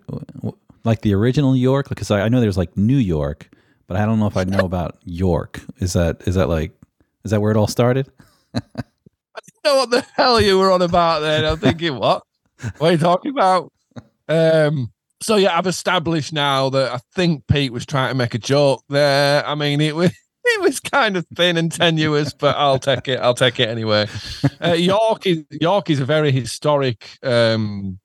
like 0.85 1.03
the 1.03 1.15
original 1.15 1.57
York? 1.57 1.89
Because 1.89 2.11
I, 2.11 2.23
I 2.23 2.29
know 2.29 2.41
there's 2.41 2.59
like 2.59 2.77
New 2.77 2.97
York, 2.97 3.49
but 3.87 3.97
I 3.97 4.07
don't 4.07 4.19
know 4.19 4.27
if 4.27 4.37
I 4.37 4.45
know 4.45 4.65
about 4.65 4.99
York. 5.05 5.61
Is 5.79 5.93
that 5.95 6.23
is 6.27 6.37
that 6.37 6.49
like 6.49 6.73
is 7.25 7.33
that 7.33 7.41
where 7.41 7.51
it 7.51 7.57
all 7.57 7.69
started? 7.69 8.11
I 8.55 8.61
don't 9.65 9.65
know 9.65 9.77
what 9.77 9.91
the 9.91 10.07
hell 10.15 10.41
you 10.41 10.59
were 10.59 10.71
on 10.71 10.83
about 10.83 11.21
then. 11.21 11.45
I'm 11.45 11.59
thinking, 11.59 11.97
what? 11.97 12.23
What 12.79 12.89
are 12.89 12.93
you 12.93 12.99
talking 12.99 13.31
about? 13.31 13.73
Um, 14.29 14.93
so 15.23 15.37
yeah, 15.37 15.57
I've 15.57 15.67
established 15.67 16.33
now 16.33 16.71
that 16.71 16.93
I 16.93 16.99
think 17.15 17.47
Pete 17.47 17.73
was 17.73 17.85
trying 17.85 18.11
to 18.11 18.15
make 18.15 18.35
a 18.35 18.39
joke 18.39 18.83
there. 18.89 19.47
I 19.47 19.55
mean, 19.55 19.81
it 19.81 19.95
was 19.95 20.11
it 20.45 20.61
was 20.63 20.81
kind 20.81 21.17
of 21.17 21.27
thin 21.35 21.57
and 21.57 21.71
tenuous, 21.71 22.33
but 22.33 22.57
I'll 22.57 22.79
take 22.79 23.07
it. 23.09 23.21
I'll 23.21 23.35
take 23.35 23.61
it 23.61 23.69
anyway. 23.69 24.07
Uh, 24.63 24.73
York 24.73 25.27
is 25.27 25.43
York 25.51 25.89
is 25.89 26.01
a 26.01 26.05
very 26.05 26.31
historic, 26.31 27.17
um, 27.23 27.99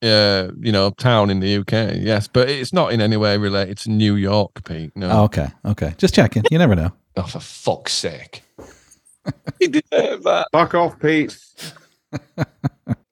uh, 0.00 0.48
you 0.60 0.70
know, 0.70 0.90
town 0.90 1.28
in 1.28 1.40
the 1.40 1.56
UK. 1.56 1.96
Yes, 1.96 2.28
but 2.28 2.48
it's 2.48 2.72
not 2.72 2.92
in 2.92 3.00
any 3.00 3.16
way 3.16 3.36
related 3.36 3.78
to 3.78 3.90
New 3.90 4.14
York, 4.14 4.62
Pete. 4.64 4.92
No. 4.94 5.10
Oh, 5.10 5.24
okay, 5.24 5.48
okay. 5.64 5.94
Just 5.98 6.14
checking. 6.14 6.44
You 6.52 6.58
never 6.58 6.76
know. 6.76 6.92
oh, 7.16 7.24
for 7.24 7.40
fuck's 7.40 7.94
sake! 7.94 8.42
he 9.58 9.66
deserved 9.66 10.22
that. 10.22 10.46
Fuck 10.52 10.74
off, 10.76 11.00
Pete. 11.00 11.36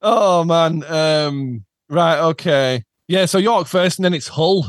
oh 0.00 0.44
man. 0.44 0.84
Um, 0.84 1.64
right. 1.88 2.20
Okay. 2.20 2.84
Yeah, 3.08 3.26
so 3.26 3.38
York 3.38 3.66
first, 3.68 3.98
and 3.98 4.04
then 4.04 4.14
it's 4.14 4.28
Hull. 4.28 4.66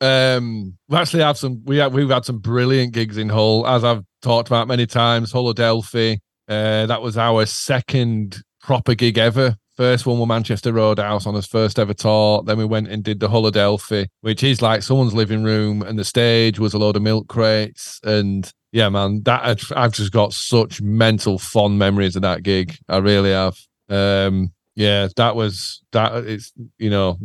Um, 0.00 0.76
we 0.88 0.96
actually 0.96 1.22
have 1.22 1.38
some. 1.38 1.62
We 1.64 1.76
have, 1.76 1.92
we've 1.92 2.08
had 2.08 2.24
some 2.24 2.38
brilliant 2.38 2.92
gigs 2.92 3.16
in 3.16 3.28
Hull, 3.28 3.66
as 3.66 3.84
I've 3.84 4.02
talked 4.22 4.48
about 4.48 4.68
many 4.68 4.86
times. 4.86 5.32
Hull 5.32 5.50
Adelphi. 5.50 6.20
Uh, 6.48 6.86
that 6.86 7.00
was 7.00 7.16
our 7.16 7.46
second 7.46 8.42
proper 8.60 8.94
gig 8.94 9.18
ever. 9.18 9.56
First 9.76 10.04
one 10.04 10.18
was 10.18 10.28
Manchester 10.28 10.72
Roadhouse 10.72 11.26
on 11.26 11.34
his 11.34 11.46
first 11.46 11.78
ever 11.78 11.94
tour. 11.94 12.42
Then 12.42 12.58
we 12.58 12.64
went 12.64 12.88
and 12.88 13.04
did 13.04 13.20
the 13.20 13.28
Hull 13.28 13.46
Adelphi, 13.46 14.08
which 14.20 14.42
is 14.42 14.60
like 14.60 14.82
someone's 14.82 15.14
living 15.14 15.44
room, 15.44 15.82
and 15.82 15.98
the 15.98 16.04
stage 16.04 16.58
was 16.58 16.74
a 16.74 16.78
load 16.78 16.96
of 16.96 17.02
milk 17.02 17.28
crates. 17.28 18.00
And 18.02 18.50
yeah, 18.72 18.88
man, 18.88 19.22
that 19.24 19.62
I've 19.76 19.92
just 19.92 20.12
got 20.12 20.32
such 20.32 20.82
mental 20.82 21.38
fond 21.38 21.78
memories 21.78 22.16
of 22.16 22.22
that 22.22 22.42
gig. 22.42 22.76
I 22.88 22.98
really 22.98 23.30
have. 23.30 23.56
Um, 23.88 24.52
yeah, 24.80 25.08
that 25.16 25.36
was 25.36 25.82
that. 25.92 26.24
It's 26.24 26.52
you 26.78 26.88
know 26.88 27.18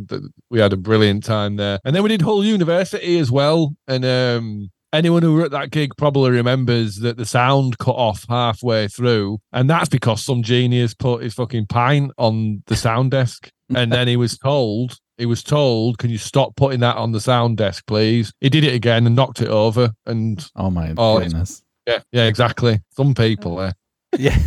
we 0.50 0.60
had 0.60 0.74
a 0.74 0.76
brilliant 0.76 1.24
time 1.24 1.56
there, 1.56 1.78
and 1.86 1.96
then 1.96 2.02
we 2.02 2.10
did 2.10 2.20
Hull 2.20 2.44
University 2.44 3.18
as 3.18 3.30
well. 3.30 3.74
And 3.88 4.04
um, 4.04 4.70
anyone 4.92 5.22
who 5.22 5.34
were 5.34 5.46
at 5.46 5.52
that 5.52 5.70
gig 5.70 5.92
probably 5.96 6.32
remembers 6.32 6.96
that 6.96 7.16
the 7.16 7.24
sound 7.24 7.78
cut 7.78 7.96
off 7.96 8.26
halfway 8.28 8.88
through, 8.88 9.38
and 9.54 9.70
that's 9.70 9.88
because 9.88 10.22
some 10.22 10.42
genius 10.42 10.92
put 10.92 11.22
his 11.22 11.32
fucking 11.32 11.66
pint 11.68 12.12
on 12.18 12.62
the 12.66 12.76
sound 12.76 13.12
desk, 13.12 13.50
and 13.74 13.90
then 13.90 14.06
he 14.06 14.16
was 14.16 14.36
told 14.36 14.98
he 15.16 15.24
was 15.24 15.42
told, 15.42 15.96
"Can 15.96 16.10
you 16.10 16.18
stop 16.18 16.56
putting 16.56 16.80
that 16.80 16.96
on 16.96 17.12
the 17.12 17.22
sound 17.22 17.56
desk, 17.56 17.86
please?" 17.86 18.34
He 18.40 18.50
did 18.50 18.64
it 18.64 18.74
again 18.74 19.06
and 19.06 19.16
knocked 19.16 19.40
it 19.40 19.48
over, 19.48 19.92
and 20.04 20.46
oh 20.56 20.68
my 20.68 20.92
oh, 20.98 21.20
goodness, 21.20 21.62
yeah, 21.86 22.00
yeah, 22.12 22.24
exactly. 22.26 22.80
Some 22.90 23.14
people, 23.14 23.62
eh? 23.62 23.72
Yeah, 24.18 24.38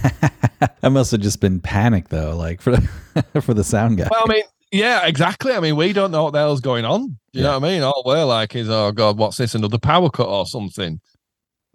I 0.83 0.89
must 0.89 1.11
have 1.11 1.21
just 1.21 1.39
been 1.39 1.59
panic 1.59 2.09
though, 2.09 2.35
like 2.35 2.61
for 2.61 2.77
for 3.41 3.53
the 3.53 3.63
sound 3.63 3.97
guy. 3.97 4.07
Well, 4.09 4.23
I 4.25 4.33
mean, 4.33 4.43
yeah, 4.71 5.05
exactly. 5.05 5.53
I 5.53 5.59
mean, 5.59 5.75
we 5.75 5.93
don't 5.93 6.11
know 6.11 6.23
what 6.23 6.33
the 6.33 6.39
hell's 6.39 6.61
going 6.61 6.85
on. 6.85 7.17
You 7.31 7.41
yeah. 7.41 7.43
know 7.43 7.59
what 7.59 7.67
I 7.67 7.71
mean? 7.71 7.83
All 7.83 8.03
we're 8.05 8.25
like 8.25 8.55
is, 8.55 8.69
oh 8.69 8.91
god, 8.91 9.17
what's 9.17 9.37
this? 9.37 9.55
Another 9.55 9.77
power 9.79 10.09
cut 10.09 10.27
or 10.27 10.45
something? 10.45 10.99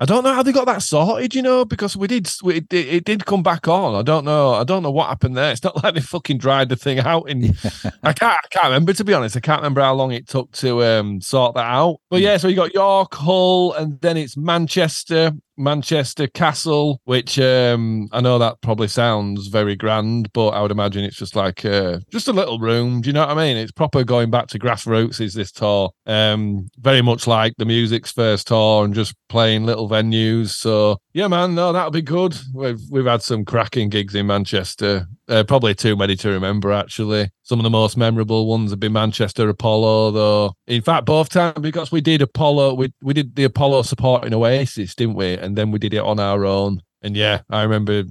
I 0.01 0.07
don't 0.07 0.25
know 0.25 0.35
how 0.35 0.43
they 0.43 0.51
got 0.51 0.67
that 0.67 0.83
sorted, 0.83 1.37
you 1.37 1.43
know, 1.43 1.65
because 1.65 1.97
we 1.97 2.09
did 2.09 2.29
we, 2.43 2.57
it, 2.57 2.73
it, 2.73 3.05
did 3.05 3.27
come 3.27 3.45
back 3.45 3.69
on. 3.69 3.95
I 3.95 4.03
don't 4.03 4.25
know. 4.25 4.53
I 4.53 4.65
don't 4.65 4.83
know 4.83 4.91
what 4.91 5.09
happened 5.09 5.37
there. 5.37 5.53
It's 5.53 5.63
not 5.63 5.77
like 5.85 5.95
they 5.95 6.01
fucking 6.01 6.39
dried 6.39 6.69
the 6.69 6.75
thing 6.75 6.99
out 6.99 7.29
in. 7.29 7.55
I 8.03 8.13
can't. 8.13 8.37
I 8.37 8.49
can't 8.51 8.65
remember 8.65 8.93
to 8.93 9.05
be 9.05 9.15
honest. 9.15 9.37
I 9.37 9.41
can't 9.41 9.61
remember 9.61 9.83
how 9.83 9.95
long 9.95 10.11
it 10.11 10.27
took 10.27 10.51
to 10.53 10.83
um 10.83 11.21
sort 11.21 11.55
that 11.55 11.67
out. 11.67 12.01
But 12.11 12.23
yeah, 12.23 12.39
so 12.39 12.49
you 12.49 12.57
got 12.57 12.75
York, 12.75 13.15
Hull, 13.15 13.73
and 13.75 14.01
then 14.01 14.17
it's 14.17 14.37
Manchester, 14.37 15.33
Manchester 15.57 16.27
Castle, 16.27 17.01
which 17.05 17.39
um, 17.39 18.09
I 18.13 18.21
know 18.21 18.39
that 18.39 18.61
probably 18.61 18.89
sounds 18.89 19.49
very 19.49 19.77
grand, 19.77 20.33
but 20.33 20.49
I 20.49 20.63
would 20.63 20.71
imagine 20.71 21.05
it's 21.05 21.17
just 21.17 21.37
like 21.37 21.65
uh, 21.65 21.99
just 22.11 22.29
a 22.29 22.33
little 22.33 22.59
room. 22.59 23.01
Do 23.01 23.09
you 23.09 23.13
know 23.13 23.27
what 23.27 23.37
I 23.37 23.47
mean? 23.47 23.57
It's 23.57 23.73
proper 23.73 24.05
going 24.05 24.31
back 24.31 24.49
to 24.49 24.59
grassroots. 24.59 25.21
Is 25.21 25.35
this 25.35 25.53
tour 25.53 25.91
um, 26.07 26.69
very 26.79 27.03
much 27.03 27.27
like 27.27 27.55
the 27.59 27.65
music's 27.65 28.13
first 28.13 28.47
tour 28.49 28.85
and 28.85 28.95
just 28.95 29.15
playing 29.29 29.65
little 29.65 29.89
venues? 29.89 30.51
So 30.51 30.99
yeah, 31.13 31.29
man, 31.29 31.55
no, 31.55 31.73
that'll 31.73 31.91
be 31.91 32.03
good. 32.03 32.37
We've 32.53 32.81
we've 32.91 33.07
had 33.07 33.23
some 33.23 33.45
cracking 33.45 33.89
gigs 33.89 34.15
in 34.15 34.27
Manchester. 34.27 35.07
Uh, 35.29 35.45
probably 35.45 35.75
too 35.75 35.97
many 35.97 36.17
to 36.17 36.29
remember, 36.29 36.73
actually. 36.73 37.31
Some 37.45 37.59
of 37.59 37.63
the 37.63 37.71
most 37.71 37.97
memorable 37.97 38.47
ones 38.47 38.71
have 38.71 38.81
been 38.81 38.93
Manchester 38.93 39.49
Apollo, 39.49 40.11
though. 40.11 40.55
In 40.67 40.83
fact, 40.83 41.07
both 41.07 41.29
times 41.31 41.61
because 41.61 41.93
we 41.93 42.01
did 42.01 42.21
Apollo, 42.21 42.75
we 42.75 42.93
we 43.03 43.15
did 43.15 43.37
the 43.37 43.45
Apollo 43.45 43.83
supporting 43.83 44.35
Oasis, 44.35 44.95
didn't 44.95 45.15
we? 45.15 45.39
And 45.45 45.57
then 45.57 45.71
we 45.71 45.79
did 45.79 45.95
it 45.95 45.99
on 45.99 46.19
our 46.19 46.45
own. 46.45 46.81
And 47.03 47.17
yeah, 47.17 47.43
I 47.51 47.63
remember 47.63 48.05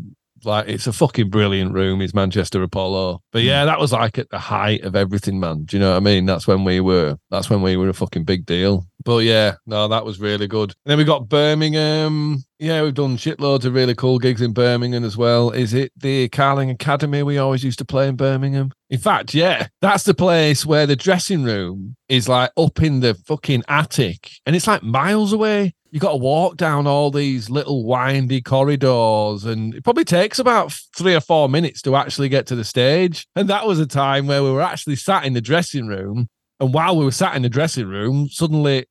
like 0.45 0.67
it's 0.67 0.87
a 0.87 0.93
fucking 0.93 1.29
brilliant 1.29 1.73
room. 1.73 2.01
Is 2.01 2.13
Manchester 2.13 2.61
Apollo, 2.61 3.21
but 3.31 3.43
yeah, 3.43 3.63
mm. 3.63 3.65
that 3.67 3.79
was 3.79 3.91
like 3.91 4.17
at 4.17 4.29
the 4.29 4.39
height 4.39 4.83
of 4.83 4.95
everything, 4.95 5.39
man. 5.39 5.63
Do 5.63 5.77
you 5.77 5.81
know 5.81 5.91
what 5.91 5.97
I 5.97 6.01
mean? 6.01 6.25
That's 6.25 6.47
when 6.47 6.63
we 6.63 6.79
were. 6.79 7.17
That's 7.29 7.49
when 7.49 7.61
we 7.61 7.77
were 7.77 7.89
a 7.89 7.93
fucking 7.93 8.25
big 8.25 8.45
deal. 8.45 8.85
But 9.03 9.19
yeah, 9.19 9.55
no, 9.65 9.87
that 9.87 10.05
was 10.05 10.19
really 10.19 10.47
good. 10.47 10.73
And 10.85 10.91
then 10.91 10.97
we 10.97 11.03
got 11.03 11.29
Birmingham. 11.29 12.43
Yeah, 12.59 12.83
we've 12.83 12.93
done 12.93 13.17
shitloads 13.17 13.65
of 13.65 13.73
really 13.73 13.95
cool 13.95 14.19
gigs 14.19 14.41
in 14.41 14.53
Birmingham 14.53 15.03
as 15.03 15.17
well. 15.17 15.51
Is 15.51 15.73
it 15.73 15.91
the 15.97 16.29
Carling 16.29 16.69
Academy 16.69 17.23
we 17.23 17.37
always 17.37 17.63
used 17.63 17.79
to 17.79 17.85
play 17.85 18.07
in 18.07 18.15
Birmingham? 18.15 18.71
In 18.89 18.99
fact, 18.99 19.33
yeah, 19.33 19.67
that's 19.81 20.03
the 20.03 20.13
place 20.13 20.65
where 20.65 20.85
the 20.85 20.95
dressing 20.95 21.43
room 21.43 21.95
is 22.07 22.29
like 22.29 22.51
up 22.57 22.81
in 22.81 22.99
the 23.01 23.15
fucking 23.15 23.63
attic 23.67 24.29
and 24.45 24.55
it's 24.55 24.67
like 24.67 24.83
miles 24.83 25.33
away 25.33 25.73
you 25.93 25.99
got 25.99 26.13
to 26.13 26.17
walk 26.17 26.57
down 26.57 26.87
all 26.87 27.11
these 27.11 27.51
little 27.51 27.85
windy 27.85 28.41
corridors 28.41 29.45
and 29.45 29.75
it 29.75 29.83
probably 29.83 30.03
takes 30.03 30.39
about 30.39 30.73
three 30.97 31.13
or 31.13 31.21
four 31.21 31.47
minutes 31.47 31.83
to 31.83 31.95
actually 31.95 32.29
get 32.29 32.47
to 32.47 32.55
the 32.55 32.63
stage 32.63 33.27
and 33.35 33.47
that 33.47 33.67
was 33.67 33.79
a 33.79 33.85
time 33.85 34.25
where 34.25 34.41
we 34.41 34.51
were 34.51 34.61
actually 34.61 34.95
sat 34.95 35.23
in 35.23 35.33
the 35.33 35.41
dressing 35.41 35.85
room 35.85 36.27
and 36.59 36.73
while 36.73 36.97
we 36.97 37.05
were 37.05 37.11
sat 37.11 37.35
in 37.35 37.43
the 37.43 37.49
dressing 37.49 37.87
room 37.87 38.27
suddenly 38.27 38.87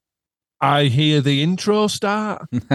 i 0.62 0.85
hear 0.85 1.20
the 1.20 1.42
intro 1.42 1.87
start 1.87 2.46
and 2.53 2.70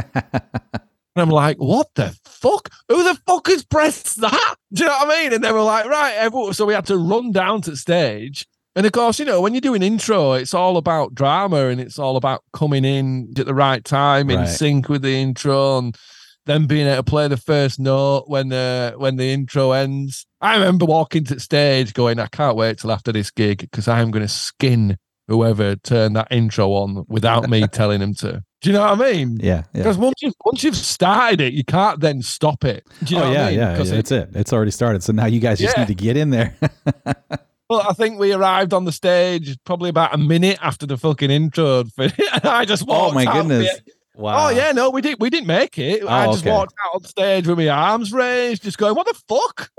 i'm 1.16 1.30
like 1.30 1.58
what 1.58 1.88
the 1.96 2.16
fuck 2.26 2.70
who 2.88 3.04
the 3.04 3.20
fuck 3.26 3.48
has 3.48 3.66
pressed 3.66 4.22
that 4.22 4.56
do 4.72 4.84
you 4.84 4.90
know 4.90 4.96
what 4.98 5.08
i 5.08 5.24
mean 5.24 5.34
and 5.34 5.44
they 5.44 5.52
were 5.52 5.62
like 5.64 5.86
right 5.86 6.14
everyone. 6.18 6.54
so 6.54 6.66
we 6.66 6.74
had 6.74 6.86
to 6.86 6.98
run 6.98 7.32
down 7.32 7.62
to 7.62 7.72
the 7.72 7.78
stage 7.78 8.46
and 8.78 8.86
of 8.86 8.92
course, 8.92 9.18
you 9.18 9.26
know, 9.26 9.42
when 9.42 9.56
you 9.56 9.60
do 9.60 9.74
an 9.74 9.82
intro, 9.82 10.34
it's 10.34 10.54
all 10.54 10.78
about 10.78 11.16
drama 11.16 11.70
and 11.70 11.82
it's 11.82 11.98
all 11.98 12.16
about 12.16 12.44
coming 12.54 12.86
in 12.86 13.34
at 13.36 13.48
the 13.48 13.56
right 13.56 13.84
time 13.84 14.30
in 14.30 14.42
right. 14.42 14.48
sync 14.48 14.88
with 14.88 15.02
the 15.02 15.16
intro 15.16 15.80
and 15.80 15.98
then 16.46 16.68
being 16.68 16.86
able 16.86 16.98
to 16.98 17.04
play 17.04 17.28
the 17.28 17.38
first 17.38 17.80
note 17.80 18.26
when 18.28 18.50
the 18.50 18.94
when 18.98 19.16
the 19.16 19.34
intro 19.34 19.72
ends. 19.72 20.28
I 20.42 20.54
remember 20.58 20.86
walking 20.86 21.24
to 21.24 21.34
the 21.34 21.40
stage 21.40 21.96
going, 21.96 22.20
I 22.20 22.28
can't 22.28 22.56
wait 22.56 22.78
till 22.78 22.92
after 22.92 23.12
this 23.12 23.32
gig 23.32 23.62
because 23.62 23.88
I 23.88 24.00
am 24.00 24.12
going 24.12 24.26
to 24.26 24.32
skin 24.32 24.98
whoever 25.28 25.76
turned 25.76 26.16
that 26.16 26.28
intro 26.32 26.70
on 26.72 27.06
without 27.08 27.50
me 27.50 27.68
telling 27.72 28.02
him 28.02 28.14
to. 28.16 28.44
Do 28.62 28.70
you 28.70 28.74
know 28.74 28.82
what 28.82 29.02
I 29.02 29.12
mean? 29.12 29.38
Yeah. 29.40 29.64
Because 29.74 29.98
once 29.98 30.16
you've 30.22 30.34
once 30.44 30.64
you've 30.64 30.76
started 30.76 31.42
it, 31.42 31.54
you 31.54 31.64
can't 31.64 32.00
then 32.00 32.22
stop 32.22 32.66
it. 32.66 32.86
Do 33.04 33.14
you 33.14 33.22
oh, 33.22 33.24
know 33.26 33.30
oh 33.30 33.34
yeah, 33.34 33.46
I 33.46 33.50
mean? 33.50 33.60
yeah, 33.60 33.78
yeah. 33.78 33.84
That's 33.84 34.12
it. 34.12 34.30
It's 34.34 34.52
already 34.52 34.72
started. 34.72 35.04
So 35.04 35.14
now 35.14 35.26
you 35.26 35.40
guys 35.40 35.60
just 35.60 35.78
yeah. 35.78 35.84
need 35.84 35.90
to 35.90 35.96
get 35.96 36.18
in 36.18 36.32
there. 36.32 36.56
Well, 37.70 37.86
I 37.86 37.92
think 37.92 38.18
we 38.18 38.32
arrived 38.32 38.74
on 38.74 38.86
the 38.86 38.94
stage 38.94 39.58
probably 39.66 39.90
about 39.90 40.14
a 40.14 40.18
minute 40.18 40.58
after 40.62 40.86
the 40.86 40.98
fucking 40.98 41.30
intro. 41.30 41.84
and 41.98 42.14
I 42.44 42.64
just 42.64 42.84
oh 42.88 42.94
walked. 42.94 43.12
Oh 43.12 43.14
my 43.14 43.26
goodness! 43.26 43.82
Wow. 44.16 44.48
Oh 44.48 44.50
yeah, 44.50 44.72
no, 44.72 44.90
we 44.90 45.02
did. 45.02 45.18
We 45.20 45.30
didn't 45.30 45.48
make 45.48 45.78
it. 45.78 46.02
Oh, 46.04 46.08
I 46.08 46.28
just 46.28 46.44
okay. 46.46 46.52
walked 46.52 46.74
out 46.86 46.96
on 46.96 47.04
stage 47.04 47.46
with 47.46 47.58
my 47.58 47.68
arms 47.68 48.14
raised, 48.14 48.64
just 48.64 48.78
going, 48.78 48.96
"What 48.96 49.06
the 49.06 49.22
fuck." 49.28 49.70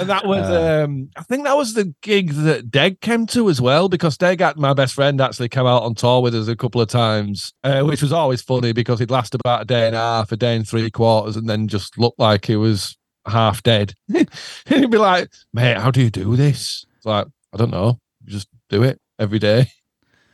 And 0.00 0.08
that 0.08 0.26
was, 0.26 0.48
uh, 0.48 0.84
um, 0.84 1.10
I 1.16 1.22
think 1.22 1.44
that 1.44 1.56
was 1.56 1.74
the 1.74 1.94
gig 2.02 2.32
that 2.32 2.70
Deg 2.70 3.00
came 3.00 3.26
to 3.28 3.48
as 3.48 3.60
well, 3.60 3.88
because 3.88 4.16
Deg, 4.16 4.42
my 4.56 4.72
best 4.72 4.94
friend, 4.94 5.20
actually 5.20 5.48
came 5.48 5.66
out 5.66 5.82
on 5.82 5.94
tour 5.94 6.22
with 6.22 6.34
us 6.34 6.48
a 6.48 6.56
couple 6.56 6.80
of 6.80 6.88
times, 6.88 7.52
uh, 7.64 7.82
which 7.82 8.02
was 8.02 8.12
always 8.12 8.42
funny 8.42 8.72
because 8.72 8.98
he'd 8.98 9.10
last 9.10 9.34
about 9.34 9.62
a 9.62 9.64
day 9.64 9.86
and 9.86 9.96
a 9.96 9.98
half, 9.98 10.32
a 10.32 10.36
day 10.36 10.56
and 10.56 10.68
three 10.68 10.90
quarters, 10.90 11.36
and 11.36 11.48
then 11.48 11.68
just 11.68 11.98
looked 11.98 12.18
like 12.18 12.46
he 12.46 12.56
was 12.56 12.96
half 13.26 13.62
dead. 13.62 13.94
and 14.14 14.28
he'd 14.66 14.90
be 14.90 14.98
like, 14.98 15.30
mate, 15.52 15.78
how 15.78 15.90
do 15.90 16.02
you 16.02 16.10
do 16.10 16.36
this? 16.36 16.84
It's 16.96 17.06
like, 17.06 17.26
I 17.52 17.56
don't 17.56 17.70
know. 17.70 17.98
You 18.24 18.32
just 18.32 18.48
do 18.68 18.82
it 18.82 19.00
every 19.18 19.38
day. 19.38 19.68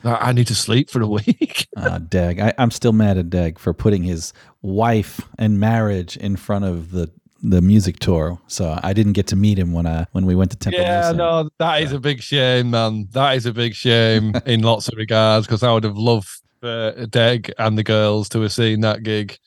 I 0.05 0.33
need 0.33 0.49
to 0.49 0.55
sleep 0.55 0.91
for 0.91 1.01
a 1.01 1.07
week. 1.07 1.67
uh, 1.77 1.99
Deg. 2.09 2.39
I, 2.39 2.53
am 2.59 2.71
still 2.71 2.93
mad 2.93 3.17
at 3.17 3.31
Deg 3.31 3.59
for 3.59 3.73
putting 3.73 4.03
his 4.03 4.33
wife 4.61 5.23
and 5.39 5.59
marriage 5.59 6.17
in 6.17 6.37
front 6.37 6.67
of 6.67 6.91
the 6.91 7.11
the 7.43 7.61
music 7.61 7.99
tour, 7.99 8.39
so 8.47 8.79
I 8.83 8.93
didn't 8.93 9.13
get 9.13 9.27
to 9.29 9.37
meet 9.37 9.59
him 9.59 9.73
when 9.73 9.87
I 9.87 10.07
when 10.13 10.27
we 10.27 10.35
went 10.35 10.51
to 10.53 10.57
Temple. 10.57 10.81
Yeah, 10.81 11.13
no, 11.13 11.49
that 11.59 11.83
is 11.83 11.93
a 11.93 12.01
big 12.01 12.23
shame, 12.23 12.71
man. 12.71 13.09
That 13.13 13.37
is 13.37 13.47
a 13.47 13.53
big 13.53 13.75
shame 13.75 14.35
in 14.47 14.63
lots 14.63 14.89
of 14.89 14.95
regards 14.97 15.47
because 15.47 15.63
I 15.63 15.73
would 15.73 15.85
have 15.85 15.97
loved 15.97 16.29
uh, 16.63 17.07
Deg 17.11 17.53
and 17.59 17.77
the 17.77 17.83
girls 17.83 18.29
to 18.31 18.41
have 18.41 18.53
seen 18.53 18.81
that 18.81 19.03
gig. 19.03 19.39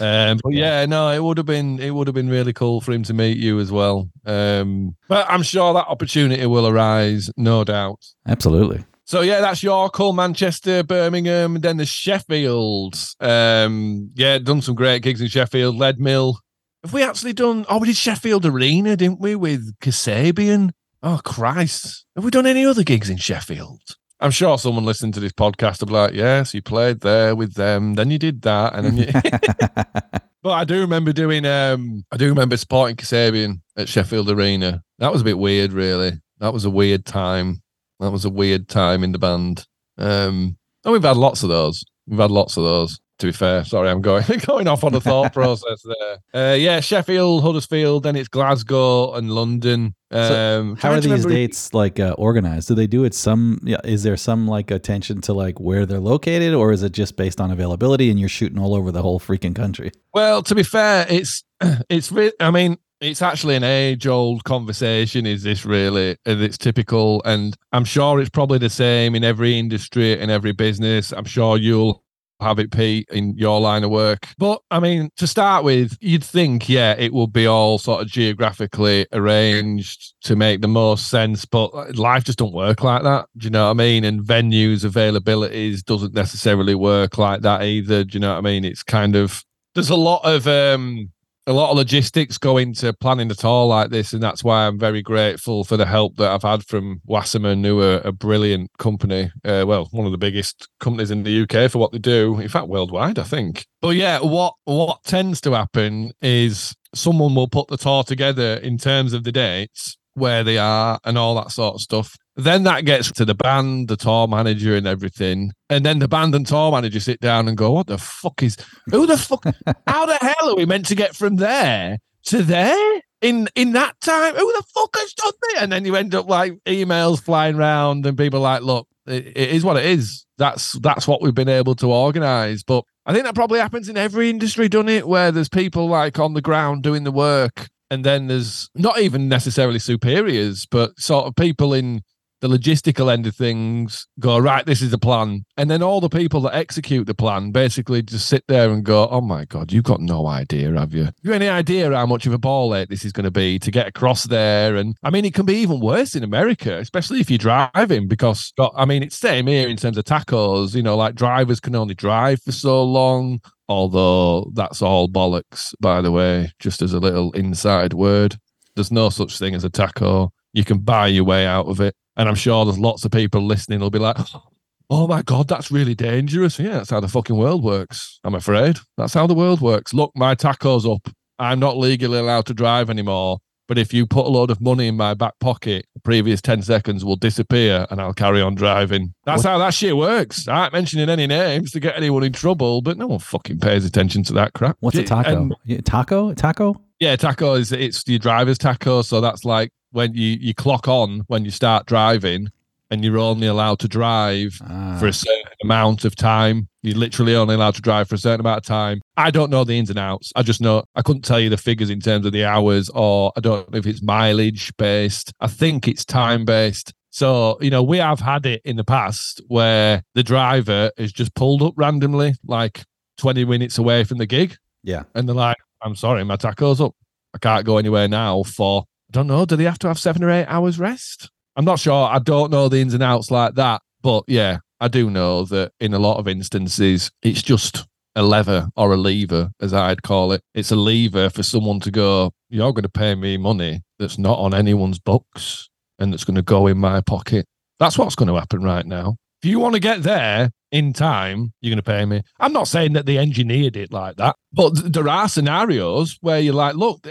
Um, 0.00 0.38
but 0.42 0.52
yeah, 0.52 0.86
no, 0.86 1.10
it 1.10 1.22
would 1.22 1.38
have 1.38 1.46
been 1.46 1.80
it 1.80 1.90
would 1.90 2.06
have 2.06 2.14
been 2.14 2.28
really 2.28 2.52
cool 2.52 2.80
for 2.80 2.92
him 2.92 3.02
to 3.04 3.14
meet 3.14 3.36
you 3.36 3.58
as 3.58 3.72
well. 3.72 4.08
Um, 4.24 4.94
but 5.08 5.26
I'm 5.28 5.42
sure 5.42 5.74
that 5.74 5.88
opportunity 5.88 6.46
will 6.46 6.68
arise, 6.68 7.30
no 7.36 7.64
doubt. 7.64 8.04
Absolutely. 8.26 8.84
So 9.04 9.20
yeah, 9.22 9.40
that's 9.40 9.62
York, 9.62 9.96
Hull, 9.96 10.12
Manchester, 10.12 10.84
Birmingham, 10.84 11.56
and 11.56 11.64
then 11.64 11.76
the 11.76 11.84
Sheffield. 11.84 12.96
Um, 13.20 14.10
yeah, 14.14 14.38
done 14.38 14.62
some 14.62 14.76
great 14.76 15.02
gigs 15.02 15.20
in 15.20 15.28
Sheffield, 15.28 15.76
Leadmill. 15.76 16.36
Have 16.82 16.92
we 16.92 17.04
actually 17.04 17.32
done? 17.32 17.64
Oh, 17.68 17.78
we 17.78 17.86
did 17.86 17.96
Sheffield 17.96 18.44
Arena, 18.44 18.96
didn't 18.96 19.20
we, 19.20 19.36
with 19.36 19.78
Kasabian? 19.78 20.72
Oh 21.00 21.20
Christ, 21.24 22.04
have 22.16 22.24
we 22.24 22.30
done 22.30 22.46
any 22.46 22.64
other 22.64 22.82
gigs 22.82 23.08
in 23.08 23.18
Sheffield? 23.18 23.80
I'm 24.18 24.32
sure 24.32 24.58
someone 24.58 24.84
listening 24.84 25.12
to 25.12 25.20
this 25.20 25.32
podcast 25.32 25.80
will 25.80 25.88
be 25.88 25.92
like, 25.94 26.14
"Yes, 26.14 26.54
you 26.54 26.62
played 26.62 27.00
there 27.00 27.36
with 27.36 27.54
them, 27.54 27.94
then 27.94 28.10
you 28.10 28.18
did 28.18 28.42
that, 28.42 28.74
and 28.74 28.86
then 28.86 28.96
you." 28.96 29.06
but 30.42 30.50
I 30.50 30.64
do 30.64 30.80
remember 30.80 31.12
doing. 31.12 31.46
Um, 31.46 32.04
I 32.10 32.16
do 32.16 32.28
remember 32.28 32.56
supporting 32.56 32.96
Kasabian 32.96 33.60
at 33.76 33.88
Sheffield 33.88 34.30
Arena. 34.30 34.82
That 34.98 35.12
was 35.12 35.20
a 35.20 35.24
bit 35.24 35.38
weird, 35.38 35.72
really. 35.72 36.20
That 36.38 36.52
was 36.52 36.64
a 36.64 36.70
weird 36.70 37.04
time. 37.04 37.62
That 38.00 38.10
was 38.10 38.24
a 38.24 38.30
weird 38.30 38.68
time 38.68 39.04
in 39.04 39.12
the 39.12 39.18
band. 39.18 39.66
Um, 39.98 40.56
and 40.84 40.92
we've 40.92 41.02
had 41.02 41.16
lots 41.16 41.44
of 41.44 41.48
those. 41.48 41.84
We've 42.08 42.18
had 42.18 42.32
lots 42.32 42.56
of 42.56 42.64
those. 42.64 43.00
To 43.22 43.28
be 43.28 43.32
fair, 43.32 43.62
sorry, 43.64 43.88
I'm 43.88 44.00
going 44.00 44.24
going 44.46 44.66
off 44.66 44.82
on 44.82 44.92
a 44.96 45.00
thought 45.00 45.32
process 45.32 45.80
there. 45.84 46.52
Uh, 46.52 46.54
yeah, 46.56 46.80
Sheffield, 46.80 47.44
Huddersfield, 47.44 48.02
then 48.02 48.16
it's 48.16 48.26
Glasgow 48.26 49.12
and 49.14 49.30
London. 49.30 49.94
So 50.10 50.60
Um, 50.60 50.74
how 50.74 50.90
are 50.90 51.00
these 51.00 51.24
dates 51.24 51.72
like 51.72 52.00
uh, 52.00 52.16
organized? 52.18 52.66
Do 52.66 52.74
they 52.74 52.88
do 52.88 53.04
it 53.04 53.14
some? 53.14 53.60
Yeah, 53.62 53.76
is 53.84 54.02
there 54.02 54.16
some 54.16 54.48
like 54.48 54.72
attention 54.72 55.20
to 55.20 55.34
like 55.34 55.60
where 55.60 55.86
they're 55.86 56.00
located, 56.00 56.52
or 56.52 56.72
is 56.72 56.82
it 56.82 56.90
just 56.90 57.16
based 57.16 57.40
on 57.40 57.52
availability 57.52 58.10
and 58.10 58.18
you're 58.18 58.28
shooting 58.28 58.58
all 58.58 58.74
over 58.74 58.90
the 58.90 59.02
whole 59.02 59.20
freaking 59.20 59.54
country? 59.54 59.92
Well, 60.12 60.42
to 60.42 60.56
be 60.56 60.64
fair, 60.64 61.06
it's 61.08 61.44
it's. 61.88 62.12
I 62.40 62.50
mean, 62.50 62.76
it's 63.00 63.22
actually 63.22 63.54
an 63.54 63.62
age-old 63.62 64.42
conversation. 64.42 65.26
Is 65.26 65.44
this 65.44 65.64
really? 65.64 66.16
And 66.26 66.42
it's 66.42 66.58
typical, 66.58 67.22
and 67.24 67.56
I'm 67.72 67.84
sure 67.84 68.20
it's 68.20 68.30
probably 68.30 68.58
the 68.58 68.68
same 68.68 69.14
in 69.14 69.22
every 69.22 69.60
industry 69.60 70.20
in 70.20 70.28
every 70.28 70.52
business. 70.52 71.12
I'm 71.12 71.24
sure 71.24 71.56
you'll 71.56 72.02
have 72.42 72.58
it, 72.58 72.72
Pete, 72.72 73.08
in 73.10 73.36
your 73.36 73.60
line 73.60 73.84
of 73.84 73.90
work. 73.90 74.26
But 74.38 74.60
I 74.70 74.80
mean, 74.80 75.10
to 75.16 75.26
start 75.26 75.64
with, 75.64 75.96
you'd 76.00 76.24
think, 76.24 76.68
yeah, 76.68 76.94
it 76.98 77.12
would 77.12 77.32
be 77.32 77.46
all 77.46 77.78
sort 77.78 78.02
of 78.02 78.08
geographically 78.08 79.06
arranged 79.12 80.14
to 80.22 80.36
make 80.36 80.60
the 80.60 80.68
most 80.68 81.08
sense, 81.08 81.44
but 81.44 81.96
life 81.96 82.24
just 82.24 82.38
don't 82.38 82.52
work 82.52 82.82
like 82.82 83.02
that. 83.02 83.26
Do 83.36 83.46
you 83.46 83.50
know 83.50 83.64
what 83.64 83.70
I 83.70 83.74
mean? 83.74 84.04
And 84.04 84.22
venues 84.22 84.84
availabilities 84.84 85.82
doesn't 85.82 86.14
necessarily 86.14 86.74
work 86.74 87.18
like 87.18 87.42
that 87.42 87.62
either. 87.62 88.04
Do 88.04 88.16
you 88.16 88.20
know 88.20 88.32
what 88.32 88.38
I 88.38 88.42
mean? 88.42 88.64
It's 88.64 88.82
kind 88.82 89.16
of 89.16 89.44
there's 89.74 89.90
a 89.90 89.96
lot 89.96 90.20
of 90.24 90.46
um 90.46 91.10
a 91.46 91.52
lot 91.52 91.70
of 91.70 91.76
logistics 91.76 92.38
go 92.38 92.56
into 92.56 92.92
planning 92.92 93.30
a 93.30 93.34
tour 93.34 93.66
like 93.66 93.90
this, 93.90 94.12
and 94.12 94.22
that's 94.22 94.44
why 94.44 94.66
I'm 94.66 94.78
very 94.78 95.02
grateful 95.02 95.64
for 95.64 95.76
the 95.76 95.86
help 95.86 96.16
that 96.16 96.30
I've 96.30 96.42
had 96.42 96.64
from 96.64 97.00
Wasserman, 97.04 97.64
who 97.64 97.80
are 97.80 98.00
a 98.04 98.12
brilliant 98.12 98.70
company. 98.78 99.32
Uh, 99.44 99.64
well, 99.66 99.88
one 99.90 100.06
of 100.06 100.12
the 100.12 100.18
biggest 100.18 100.68
companies 100.80 101.10
in 101.10 101.24
the 101.24 101.42
UK 101.42 101.70
for 101.70 101.78
what 101.78 101.92
they 101.92 101.98
do. 101.98 102.38
In 102.38 102.48
fact, 102.48 102.68
worldwide, 102.68 103.18
I 103.18 103.24
think. 103.24 103.66
But 103.80 103.96
yeah, 103.96 104.20
what 104.20 104.54
what 104.64 105.02
tends 105.04 105.40
to 105.42 105.52
happen 105.52 106.12
is 106.22 106.74
someone 106.94 107.34
will 107.34 107.48
put 107.48 107.68
the 107.68 107.76
tour 107.76 108.04
together 108.04 108.54
in 108.56 108.78
terms 108.78 109.12
of 109.12 109.24
the 109.24 109.32
dates 109.32 109.96
where 110.14 110.44
they 110.44 110.58
are 110.58 110.98
and 111.04 111.18
all 111.18 111.34
that 111.36 111.50
sort 111.50 111.74
of 111.74 111.80
stuff. 111.80 112.16
Then 112.36 112.62
that 112.64 112.86
gets 112.86 113.12
to 113.12 113.24
the 113.24 113.34
band, 113.34 113.88
the 113.88 113.96
tour 113.96 114.26
manager, 114.26 114.74
and 114.74 114.86
everything. 114.86 115.52
And 115.68 115.84
then 115.84 115.98
the 115.98 116.08
band 116.08 116.34
and 116.34 116.46
tour 116.46 116.72
manager 116.72 117.00
sit 117.00 117.20
down 117.20 117.46
and 117.46 117.56
go, 117.56 117.72
What 117.72 117.88
the 117.88 117.98
fuck 117.98 118.42
is 118.42 118.56
who 118.90 119.06
the 119.06 119.18
fuck 119.18 119.44
how 119.86 120.06
the 120.06 120.16
hell 120.16 120.50
are 120.50 120.56
we 120.56 120.64
meant 120.64 120.86
to 120.86 120.94
get 120.94 121.14
from 121.14 121.36
there 121.36 121.98
to 122.24 122.42
there? 122.42 123.00
In 123.20 123.48
in 123.54 123.72
that 123.72 124.00
time, 124.00 124.34
who 124.34 124.52
the 124.52 124.64
fuck 124.74 124.96
has 124.96 125.12
done 125.12 125.32
this? 125.42 125.62
And 125.62 125.72
then 125.72 125.84
you 125.84 125.94
end 125.94 126.14
up 126.14 126.28
like 126.28 126.54
emails 126.66 127.22
flying 127.22 127.56
around 127.56 128.04
and 128.06 128.18
people 128.18 128.40
like, 128.40 128.62
look, 128.62 128.88
it, 129.06 129.26
it 129.26 129.50
is 129.50 129.64
what 129.64 129.76
it 129.76 129.84
is. 129.84 130.24
That's 130.38 130.72
that's 130.80 131.06
what 131.06 131.22
we've 131.22 131.34
been 131.34 131.48
able 131.48 131.74
to 131.76 131.92
organize. 131.92 132.62
But 132.62 132.84
I 133.04 133.12
think 133.12 133.24
that 133.24 133.34
probably 133.34 133.60
happens 133.60 133.88
in 133.88 133.96
every 133.96 134.30
industry, 134.30 134.68
doesn't 134.68 134.88
it? 134.88 135.06
Where 135.06 135.30
there's 135.30 135.48
people 135.48 135.88
like 135.88 136.18
on 136.18 136.34
the 136.34 136.40
ground 136.40 136.82
doing 136.82 137.04
the 137.04 137.12
work, 137.12 137.68
and 137.90 138.04
then 138.04 138.26
there's 138.26 138.70
not 138.74 138.98
even 139.00 139.28
necessarily 139.28 139.78
superiors, 139.78 140.66
but 140.66 140.98
sort 140.98 141.26
of 141.26 141.36
people 141.36 141.74
in 141.74 142.02
the 142.42 142.48
logistical 142.48 143.10
end 143.10 143.24
of 143.26 143.36
things 143.36 144.06
go 144.18 144.36
right 144.36 144.66
this 144.66 144.82
is 144.82 144.90
the 144.90 144.98
plan. 144.98 145.44
And 145.56 145.70
then 145.70 145.82
all 145.82 146.00
the 146.00 146.08
people 146.08 146.40
that 146.42 146.54
execute 146.54 147.06
the 147.06 147.14
plan 147.14 147.52
basically 147.52 148.02
just 148.02 148.26
sit 148.26 148.44
there 148.48 148.70
and 148.70 148.84
go 148.84 149.08
oh 149.08 149.20
my 149.20 149.44
god 149.44 149.72
you've 149.72 149.84
got 149.84 150.00
no 150.00 150.26
idea 150.26 150.72
have 150.72 150.92
you? 150.92 151.08
You 151.22 151.32
any 151.32 151.48
idea 151.48 151.90
how 151.92 152.04
much 152.04 152.26
of 152.26 152.32
a 152.32 152.38
ball 152.38 152.74
ache 152.74 152.88
this 152.88 153.04
is 153.04 153.12
going 153.12 153.24
to 153.24 153.30
be 153.30 153.58
to 153.60 153.70
get 153.70 153.86
across 153.86 154.24
there? 154.24 154.76
And 154.76 154.96
i 155.04 155.10
mean 155.10 155.24
it 155.24 155.34
can 155.34 155.46
be 155.46 155.54
even 155.56 155.80
worse 155.80 156.16
in 156.16 156.24
america 156.24 156.78
especially 156.78 157.20
if 157.20 157.30
you're 157.30 157.38
driving 157.38 158.08
because 158.08 158.52
i 158.76 158.84
mean 158.84 159.02
it's 159.02 159.16
same 159.16 159.46
here 159.46 159.68
in 159.68 159.76
terms 159.76 159.96
of 159.96 160.04
tachos 160.04 160.74
you 160.74 160.82
know 160.82 160.96
like 160.96 161.14
drivers 161.14 161.60
can 161.60 161.76
only 161.76 161.94
drive 161.94 162.42
for 162.42 162.52
so 162.52 162.82
long 162.82 163.40
although 163.68 164.50
that's 164.54 164.82
all 164.82 165.08
bollocks 165.08 165.74
by 165.80 166.00
the 166.00 166.10
way 166.10 166.50
just 166.58 166.82
as 166.82 166.92
a 166.92 166.98
little 166.98 167.30
inside 167.32 167.94
word. 167.94 168.36
There's 168.74 168.90
no 168.90 169.10
such 169.10 169.38
thing 169.38 169.54
as 169.54 169.64
a 169.64 169.70
tacho 169.70 170.30
you 170.52 170.64
can 170.64 170.78
buy 170.78 171.06
your 171.08 171.24
way 171.24 171.46
out 171.46 171.66
of 171.66 171.80
it 171.80 171.94
and 172.16 172.28
I'm 172.28 172.34
sure 172.34 172.64
there's 172.64 172.78
lots 172.78 173.04
of 173.04 173.10
people 173.10 173.42
listening 173.42 173.80
who'll 173.80 173.90
be 173.90 173.98
like, 173.98 174.16
oh 174.90 175.06
my 175.06 175.22
God, 175.22 175.48
that's 175.48 175.70
really 175.70 175.94
dangerous. 175.94 176.58
Yeah, 176.58 176.78
that's 176.78 176.90
how 176.90 177.00
the 177.00 177.08
fucking 177.08 177.36
world 177.36 177.62
works. 177.64 178.20
I'm 178.24 178.34
afraid. 178.34 178.78
That's 178.96 179.14
how 179.14 179.26
the 179.26 179.34
world 179.34 179.60
works. 179.60 179.94
Look, 179.94 180.12
my 180.14 180.34
tacho's 180.34 180.86
up. 180.86 181.08
I'm 181.38 181.58
not 181.58 181.76
legally 181.76 182.18
allowed 182.18 182.46
to 182.46 182.54
drive 182.54 182.90
anymore. 182.90 183.38
But 183.68 183.78
if 183.78 183.94
you 183.94 184.06
put 184.06 184.26
a 184.26 184.28
load 184.28 184.50
of 184.50 184.60
money 184.60 184.88
in 184.88 184.96
my 184.96 185.14
back 185.14 185.38
pocket, 185.38 185.86
the 185.94 186.00
previous 186.00 186.42
10 186.42 186.62
seconds 186.62 187.06
will 187.06 187.16
disappear 187.16 187.86
and 187.90 188.00
I'll 188.02 188.12
carry 188.12 188.42
on 188.42 188.54
driving. 188.54 189.14
That's 189.24 189.44
how 189.44 189.56
that 189.58 189.72
shit 189.72 189.96
works. 189.96 190.46
I 190.46 190.64
ain't 190.64 190.74
mentioning 190.74 191.08
any 191.08 191.26
names 191.26 191.70
to 191.70 191.80
get 191.80 191.96
anyone 191.96 192.22
in 192.22 192.32
trouble, 192.32 192.82
but 192.82 192.98
no 192.98 193.06
one 193.06 193.18
fucking 193.20 193.60
pays 193.60 193.86
attention 193.86 194.24
to 194.24 194.34
that 194.34 194.52
crap. 194.52 194.76
What's 194.80 194.98
a 194.98 195.04
tacho? 195.04 195.52
And- 195.66 195.84
tacho? 195.84 196.34
Tacho? 196.34 196.74
yeah, 196.98 197.16
tacho 197.16 197.58
is 197.58 197.72
it's 197.72 198.06
your 198.06 198.18
driver's 198.18 198.58
tacho. 198.58 199.02
So 199.04 199.22
that's 199.22 199.44
like 199.44 199.70
when 199.92 200.14
you 200.14 200.36
you 200.40 200.54
clock 200.54 200.88
on 200.88 201.22
when 201.28 201.44
you 201.44 201.50
start 201.50 201.86
driving, 201.86 202.48
and 202.90 203.04
you're 203.04 203.18
only 203.18 203.46
allowed 203.46 203.78
to 203.80 203.88
drive 203.88 204.58
Ah. 204.68 204.96
for 204.98 205.06
a 205.06 205.12
certain 205.12 205.42
amount 205.62 206.04
of 206.04 206.14
time. 206.16 206.68
You're 206.82 206.96
literally 206.98 207.34
only 207.36 207.54
allowed 207.54 207.76
to 207.76 207.80
drive 207.80 208.08
for 208.08 208.16
a 208.16 208.18
certain 208.18 208.40
amount 208.40 208.58
of 208.58 208.64
time. 208.64 209.00
I 209.16 209.30
don't 209.30 209.50
know 209.50 209.62
the 209.64 209.78
ins 209.78 209.88
and 209.88 209.98
outs. 209.98 210.32
I 210.34 210.42
just 210.42 210.60
know 210.60 210.82
I 210.96 211.02
couldn't 211.02 211.22
tell 211.22 211.38
you 211.38 211.48
the 211.48 211.56
figures 211.56 211.90
in 211.90 212.00
terms 212.00 212.26
of 212.26 212.32
the 212.32 212.44
hours, 212.44 212.90
or 212.90 213.32
I 213.36 213.40
don't 213.40 213.70
know 213.72 213.78
if 213.78 213.86
it's 213.86 214.02
mileage 214.02 214.76
based. 214.76 215.32
I 215.40 215.46
think 215.46 215.86
it's 215.86 216.04
time 216.04 216.44
based. 216.44 216.92
So, 217.10 217.58
you 217.60 217.70
know, 217.70 217.82
we 217.82 217.98
have 217.98 218.20
had 218.20 218.46
it 218.46 218.62
in 218.64 218.76
the 218.76 218.84
past 218.84 219.40
where 219.48 220.02
the 220.14 220.22
driver 220.22 220.90
is 220.96 221.12
just 221.12 221.34
pulled 221.34 221.62
up 221.62 221.74
randomly, 221.76 222.34
like 222.46 222.82
20 223.18 223.44
minutes 223.44 223.76
away 223.78 224.02
from 224.04 224.16
the 224.18 224.24
gig 224.26 224.56
yeah. 224.82 225.02
and 225.14 225.28
they're 225.28 225.36
like, 225.36 225.58
I'm 225.82 225.94
sorry, 225.94 226.24
my 226.24 226.36
tacho's 226.36 226.80
up. 226.80 226.94
I 227.34 227.38
can't 227.38 227.64
go 227.66 227.76
anywhere 227.78 228.08
now 228.08 228.42
for, 228.44 228.84
don't 229.12 229.26
know, 229.26 229.44
do 229.44 229.56
they 229.56 229.64
have 229.64 229.78
to 229.80 229.88
have 229.88 229.98
seven 229.98 230.24
or 230.24 230.30
eight 230.30 230.46
hours 230.46 230.78
rest? 230.78 231.30
I'm 231.54 231.64
not 231.64 231.78
sure. 231.78 232.08
I 232.08 232.18
don't 232.18 232.50
know 232.50 232.68
the 232.68 232.80
ins 232.80 232.94
and 232.94 233.02
outs 233.02 233.30
like 233.30 233.54
that. 233.54 233.82
But 234.02 234.24
yeah, 234.26 234.58
I 234.80 234.88
do 234.88 235.10
know 235.10 235.44
that 235.44 235.72
in 235.78 235.94
a 235.94 235.98
lot 235.98 236.18
of 236.18 236.26
instances, 236.26 237.10
it's 237.22 237.42
just 237.42 237.86
a 238.16 238.22
lever 238.22 238.68
or 238.74 238.92
a 238.92 238.96
lever, 238.96 239.50
as 239.60 239.72
I'd 239.72 240.02
call 240.02 240.32
it. 240.32 240.42
It's 240.54 240.70
a 240.70 240.76
lever 240.76 241.30
for 241.30 241.42
someone 241.42 241.80
to 241.80 241.90
go, 241.90 242.32
you're 242.48 242.72
going 242.72 242.82
to 242.82 242.88
pay 242.88 243.14
me 243.14 243.36
money 243.36 243.82
that's 243.98 244.18
not 244.18 244.38
on 244.38 244.54
anyone's 244.54 244.98
books 244.98 245.68
and 245.98 246.12
that's 246.12 246.24
going 246.24 246.36
to 246.36 246.42
go 246.42 246.66
in 246.66 246.78
my 246.78 247.00
pocket. 247.00 247.46
That's 247.78 247.98
what's 247.98 248.16
going 248.16 248.28
to 248.28 248.34
happen 248.34 248.62
right 248.62 248.86
now. 248.86 249.16
If 249.42 249.48
you 249.48 249.58
want 249.58 249.74
to 249.74 249.80
get 249.80 250.02
there 250.02 250.50
in 250.70 250.92
time, 250.92 251.52
you're 251.60 251.70
going 251.70 251.76
to 251.76 251.82
pay 251.82 252.04
me. 252.04 252.22
I'm 252.40 252.52
not 252.52 252.68
saying 252.68 252.94
that 252.94 253.06
they 253.06 253.18
engineered 253.18 253.76
it 253.76 253.92
like 253.92 254.16
that, 254.16 254.36
but 254.52 254.76
th- 254.76 254.92
there 254.92 255.08
are 255.08 255.28
scenarios 255.28 256.16
where 256.20 256.40
you're 256.40 256.54
like, 256.54 256.76
look, 256.76 257.06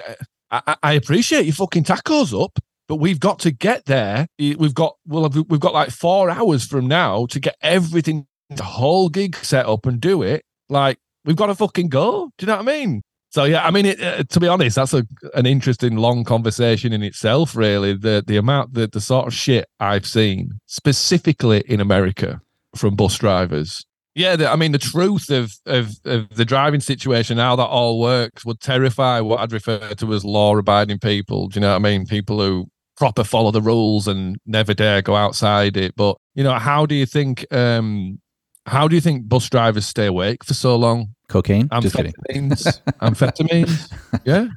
I, 0.52 0.76
I- 0.84 0.94
appreciate 0.94 1.46
your 1.46 1.54
fucking 1.56 1.84
tachos 1.86 2.40
up, 2.40 2.60
but 2.88 2.96
we've 2.98 3.20
got 3.20 3.40
to 3.40 3.52
get 3.52 3.86
there. 3.86 4.28
We've 4.38 4.74
got 4.74 4.96
well, 5.06 5.30
we've 5.30 5.60
got 5.60 5.74
like 5.74 5.90
four 5.90 6.30
hours 6.30 6.66
from 6.66 6.88
now 6.88 7.26
to 7.28 7.40
get 7.40 7.56
everything, 7.62 8.28
the 8.50 8.64
whole 8.64 9.10
gig 9.10 9.36
set 9.38 9.66
up 9.66 9.86
and 9.86 10.00
do 10.02 10.22
it. 10.24 10.44
Like 10.70 11.00
we've 11.26 11.36
got 11.36 11.48
to 11.48 11.56
fucking 11.56 11.90
go. 11.90 12.32
Do 12.38 12.46
you 12.46 12.48
know 12.48 12.58
what 12.58 12.68
I 12.70 12.80
mean? 12.80 13.02
So 13.30 13.46
yeah, 13.46 13.66
I 13.66 13.72
mean, 13.72 13.86
it, 13.86 14.02
uh, 14.02 14.24
to 14.24 14.40
be 14.42 14.48
honest, 14.50 14.76
that's 14.76 14.94
a 14.94 15.06
an 15.34 15.46
interesting 15.46 15.96
long 15.96 16.26
conversation 16.26 16.92
in 16.92 17.02
itself. 17.02 17.56
Really, 17.56 17.94
the 17.94 18.22
the 18.26 18.36
amount, 18.38 18.74
the 18.74 18.88
the 18.88 19.00
sort 19.00 19.28
of 19.28 19.34
shit 19.34 19.68
I've 19.80 20.06
seen 20.06 20.60
specifically 20.66 21.64
in 21.68 21.80
America 21.80 22.42
from 22.76 22.96
bus 22.96 23.18
drivers 23.18 23.86
Yeah, 24.13 24.36
the, 24.36 24.50
I 24.50 24.58
mean, 24.58 24.74
the 24.74 24.78
truth 24.78 25.30
of, 25.30 25.54
of 25.65 25.91
of 26.04 26.30
the 26.36 26.43
driving 26.43 26.82
situation, 26.82 27.38
how 27.38 27.56
that 27.56 27.63
all 27.63 28.00
works, 28.00 28.45
would 28.45 28.60
terrify 28.60 29.21
what 29.21 29.39
I'd 29.39 29.54
refer 29.54 29.93
to 29.93 30.13
as 30.13 30.26
law-abiding 30.26 31.00
people. 31.00 31.47
Do 31.47 31.60
you 31.60 31.62
know 31.62 31.69
what 31.69 31.76
I 31.76 31.80
mean? 31.80 32.06
People 32.06 32.39
who 32.39 32.69
proper 32.97 33.24
follow 33.24 33.52
the 33.52 33.62
rules 33.62 34.08
and 34.08 34.38
never 34.45 34.74
dare 34.74 35.02
go 35.02 35.15
outside 35.15 35.78
it. 35.78 35.95
But 35.95 36.17
you 36.36 36.43
know, 36.43 36.54
how 36.54 36.86
do 36.86 36.93
you 36.93 37.06
think? 37.06 37.45
um 37.54 38.19
How 38.65 38.88
do 38.88 38.95
you 38.95 39.02
think 39.02 39.30
bus 39.30 39.50
drivers 39.50 39.86
stay 39.88 40.08
awake 40.08 40.43
for 40.43 40.54
so 40.54 40.76
long? 40.76 41.15
Cocaine? 41.30 41.69
Just 41.82 41.95
kidding. 41.95 42.13
Amphetamines. 42.30 42.82
amphetamines. 43.02 43.93
Yeah, 44.26 44.47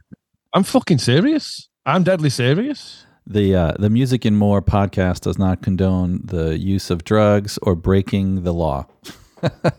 I'm 0.53 0.65
fucking 0.65 0.99
serious. 0.99 1.69
I'm 1.87 2.03
deadly 2.03 2.31
serious. 2.31 3.07
The 3.27 3.55
uh, 3.55 3.73
the 3.79 3.89
Music 3.89 4.25
and 4.25 4.37
More 4.37 4.61
podcast 4.61 5.21
does 5.21 5.39
not 5.39 5.63
condone 5.63 6.21
the 6.25 6.59
use 6.59 6.91
of 6.91 7.05
drugs 7.05 7.59
or 7.63 7.75
breaking 7.75 8.43
the 8.43 8.53
law. 8.53 8.87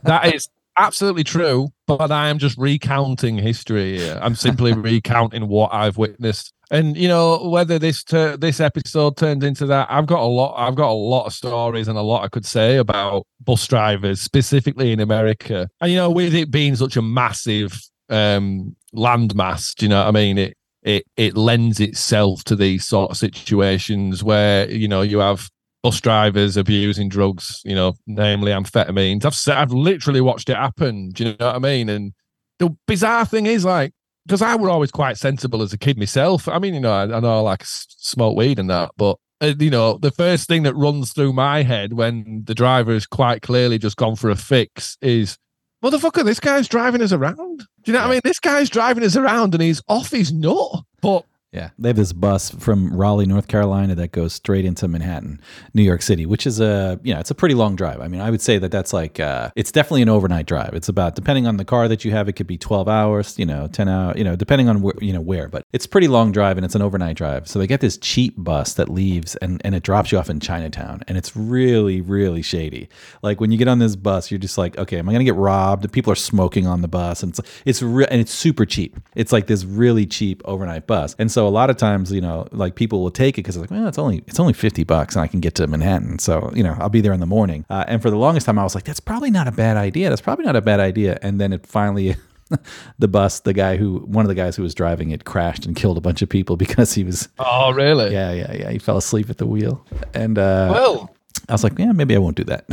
that 0.03 0.33
is 0.33 0.49
absolutely 0.77 1.23
true, 1.23 1.69
but 1.87 2.11
I 2.11 2.29
am 2.29 2.37
just 2.37 2.57
recounting 2.57 3.37
history. 3.37 3.97
Here. 3.97 4.19
I'm 4.21 4.35
simply 4.35 4.73
recounting 4.91 5.47
what 5.47 5.73
I've 5.73 5.97
witnessed. 5.97 6.51
And 6.71 6.97
you 6.97 7.07
know 7.07 7.47
whether 7.47 7.77
this 7.77 8.03
ter- 8.03 8.37
this 8.37 8.59
episode 8.59 9.17
turns 9.17 9.43
into 9.43 9.67
that, 9.67 9.87
I've 9.89 10.07
got 10.07 10.21
a 10.21 10.25
lot. 10.25 10.55
I've 10.57 10.75
got 10.75 10.89
a 10.89 10.93
lot 10.93 11.25
of 11.25 11.33
stories 11.33 11.87
and 11.87 11.97
a 11.97 12.01
lot 12.01 12.23
I 12.23 12.27
could 12.27 12.45
say 12.45 12.77
about 12.77 13.27
bus 13.39 13.67
drivers, 13.67 14.19
specifically 14.19 14.91
in 14.91 14.99
America. 14.99 15.69
And 15.79 15.91
you 15.91 15.97
know, 15.97 16.09
with 16.09 16.33
it 16.33 16.49
being 16.49 16.75
such 16.75 16.97
a 16.97 17.03
massive 17.03 17.79
um, 18.09 18.75
landmass, 18.95 19.75
do 19.75 19.85
you 19.85 19.89
know 19.89 19.99
what 19.99 20.07
I 20.07 20.11
mean? 20.11 20.39
It 20.39 20.57
it 20.81 21.03
it 21.17 21.37
lends 21.37 21.79
itself 21.79 22.43
to 22.45 22.55
these 22.55 22.85
sort 22.85 23.11
of 23.11 23.17
situations 23.17 24.23
where 24.23 24.69
you 24.69 24.87
know 24.87 25.01
you 25.01 25.19
have 25.19 25.49
bus 25.85 26.01
drivers 26.01 26.57
abusing 26.57 27.07
drugs, 27.07 27.61
you 27.63 27.75
know, 27.75 27.93
namely 28.07 28.51
amphetamines. 28.51 29.23
I've 29.23 29.55
I've 29.55 29.71
literally 29.71 30.19
watched 30.19 30.49
it 30.49 30.57
happen. 30.57 31.09
Do 31.09 31.23
you 31.23 31.35
know 31.39 31.45
what 31.45 31.55
I 31.57 31.59
mean? 31.59 31.89
And 31.89 32.13
the 32.57 32.75
bizarre 32.87 33.23
thing 33.23 33.45
is, 33.45 33.63
like, 33.63 33.93
because 34.25 34.41
I 34.41 34.55
were 34.55 34.71
always 34.71 34.89
quite 34.89 35.15
sensible 35.17 35.61
as 35.61 35.73
a 35.73 35.77
kid 35.77 35.99
myself. 35.99 36.47
I 36.47 36.57
mean, 36.57 36.73
you 36.73 36.79
know, 36.79 36.91
I, 36.91 37.03
I 37.03 37.19
know 37.19 37.37
I 37.37 37.39
like 37.41 37.61
smoke 37.65 38.35
weed 38.35 38.57
and 38.57 38.67
that, 38.71 38.93
but 38.97 39.19
uh, 39.41 39.53
you 39.59 39.69
know, 39.69 39.99
the 39.99 40.09
first 40.09 40.47
thing 40.47 40.63
that 40.63 40.73
runs 40.73 41.13
through 41.13 41.33
my 41.33 41.61
head 41.61 41.93
when 41.93 42.41
the 42.45 42.55
driver 42.55 42.91
has 42.91 43.05
quite 43.05 43.43
clearly 43.43 43.77
just 43.77 43.95
gone 43.95 44.15
for 44.15 44.31
a 44.31 44.35
fix 44.35 44.97
is, 45.03 45.37
motherfucker, 45.83 46.25
this 46.25 46.39
guy's 46.39 46.67
driving 46.67 47.03
us 47.03 47.11
around. 47.11 47.59
Do 47.59 47.65
you 47.85 47.93
know 47.93 47.99
what 47.99 48.07
I 48.07 48.11
mean? 48.13 48.21
This 48.23 48.39
guy's 48.39 48.71
driving 48.71 49.03
us 49.03 49.15
around 49.15 49.53
and 49.53 49.61
he's 49.61 49.83
off 49.87 50.09
his 50.09 50.33
nut. 50.33 50.81
But 50.99 51.25
yeah, 51.55 51.69
they 51.79 51.87
have 51.87 51.95
this 51.95 52.11
bus 52.11 52.51
from 52.51 52.93
Raleigh, 52.93 53.25
North 53.25 53.47
Carolina 53.47 53.95
that 53.95 54.11
goes 54.11 54.33
straight 54.33 54.65
into 54.65 54.89
Manhattan, 54.89 55.39
New 55.73 55.83
York 55.83 56.01
City, 56.01 56.25
which 56.25 56.45
is 56.45 56.59
a 56.59 56.99
you 57.01 57.13
know 57.13 57.19
it's 57.21 57.31
a 57.31 57.35
pretty 57.35 57.55
long 57.55 57.77
drive. 57.77 58.01
I 58.01 58.09
mean, 58.09 58.19
I 58.19 58.29
would 58.29 58.41
say 58.41 58.57
that 58.57 58.71
that's 58.71 58.91
like 58.91 59.21
uh, 59.21 59.51
it's 59.55 59.71
definitely 59.71 60.01
an 60.01 60.09
overnight 60.09 60.47
drive. 60.47 60.73
It's 60.73 60.89
about 60.89 61.15
depending 61.15 61.47
on 61.47 61.55
the 61.55 61.63
car 61.63 61.87
that 61.87 62.03
you 62.03 62.11
have, 62.11 62.27
it 62.27 62.33
could 62.33 62.45
be 62.45 62.57
twelve 62.57 62.89
hours, 62.89 63.39
you 63.39 63.45
know, 63.45 63.67
ten 63.67 63.87
hours, 63.87 64.17
you 64.17 64.25
know, 64.25 64.35
depending 64.35 64.67
on 64.67 64.81
where 64.81 64.95
you 64.99 65.13
know 65.13 65.21
where. 65.21 65.47
But 65.47 65.63
it's 65.71 65.87
pretty 65.87 66.09
long 66.09 66.33
drive 66.33 66.57
and 66.57 66.65
it's 66.65 66.75
an 66.75 66.81
overnight 66.81 67.15
drive. 67.15 67.47
So 67.47 67.57
they 67.57 67.67
get 67.67 67.79
this 67.79 67.97
cheap 67.97 68.33
bus 68.37 68.73
that 68.73 68.89
leaves 68.89 69.37
and 69.37 69.61
and 69.63 69.73
it 69.73 69.83
drops 69.83 70.11
you 70.11 70.17
off 70.17 70.29
in 70.29 70.41
Chinatown, 70.41 71.03
and 71.07 71.17
it's 71.17 71.37
really 71.37 72.01
really 72.01 72.41
shady. 72.41 72.89
Like 73.23 73.39
when 73.39 73.51
you 73.51 73.57
get 73.57 73.69
on 73.69 73.79
this 73.79 73.95
bus, 73.95 74.29
you're 74.29 74.39
just 74.39 74.57
like, 74.57 74.77
okay, 74.77 74.99
am 74.99 75.07
I 75.07 75.13
gonna 75.13 75.23
get 75.23 75.35
robbed? 75.35 75.89
People 75.93 76.11
are 76.11 76.17
smoking 76.17 76.67
on 76.67 76.81
the 76.81 76.89
bus, 76.89 77.23
and 77.23 77.31
it's 77.31 77.41
it's 77.63 77.81
re- 77.81 78.07
and 78.11 78.19
it's 78.19 78.33
super 78.33 78.65
cheap. 78.65 78.99
It's 79.15 79.31
like 79.31 79.47
this 79.47 79.63
really 79.63 80.05
cheap 80.05 80.41
overnight 80.43 80.85
bus, 80.85 81.15
and 81.17 81.31
so 81.31 81.44
a 81.47 81.49
lot 81.49 81.69
of 81.69 81.77
times, 81.77 82.11
you 82.11 82.21
know, 82.21 82.47
like 82.51 82.75
people 82.75 83.01
will 83.01 83.11
take 83.11 83.35
it 83.35 83.41
because 83.41 83.55
it's 83.55 83.61
like, 83.61 83.71
well, 83.71 83.87
it's 83.87 83.97
only 83.97 84.23
it's 84.27 84.39
only 84.39 84.53
fifty 84.53 84.83
bucks 84.83 85.15
and 85.15 85.23
I 85.23 85.27
can 85.27 85.39
get 85.39 85.55
to 85.55 85.67
Manhattan, 85.67 86.19
so 86.19 86.51
you 86.55 86.63
know, 86.63 86.75
I'll 86.79 86.89
be 86.89 87.01
there 87.01 87.13
in 87.13 87.19
the 87.19 87.25
morning. 87.25 87.65
Uh, 87.69 87.85
and 87.87 88.01
for 88.01 88.09
the 88.09 88.17
longest 88.17 88.45
time, 88.45 88.59
I 88.59 88.63
was 88.63 88.75
like, 88.75 88.85
that's 88.85 88.99
probably 88.99 89.31
not 89.31 89.47
a 89.47 89.51
bad 89.51 89.77
idea. 89.77 90.09
That's 90.09 90.21
probably 90.21 90.45
not 90.45 90.55
a 90.55 90.61
bad 90.61 90.79
idea. 90.79 91.17
And 91.21 91.39
then 91.39 91.53
it 91.53 91.65
finally. 91.65 92.15
the 92.99 93.07
bus, 93.07 93.39
the 93.39 93.53
guy 93.53 93.75
who, 93.75 94.01
one 94.01 94.23
of 94.23 94.29
the 94.29 94.35
guys 94.35 94.55
who 94.55 94.61
was 94.61 94.75
driving 94.75 95.09
it, 95.09 95.25
crashed 95.25 95.65
and 95.65 95.75
killed 95.75 95.97
a 95.97 96.01
bunch 96.01 96.21
of 96.21 96.29
people 96.29 96.55
because 96.65 96.93
he 96.93 97.03
was. 97.03 97.27
Oh, 97.39 97.73
really? 97.73 98.13
Yeah, 98.13 98.33
yeah, 98.33 98.53
yeah. 98.53 98.69
He 98.69 98.77
fell 98.77 98.97
asleep 98.97 99.31
at 99.31 99.39
the 99.39 99.47
wheel, 99.47 99.83
and 100.13 100.37
uh, 100.37 100.69
well, 100.71 101.15
I 101.49 101.53
was 101.53 101.63
like, 101.63 101.77
yeah, 101.79 101.91
maybe 101.91 102.15
I 102.15 102.19
won't 102.19 102.37
do 102.37 102.43
that. 102.43 102.65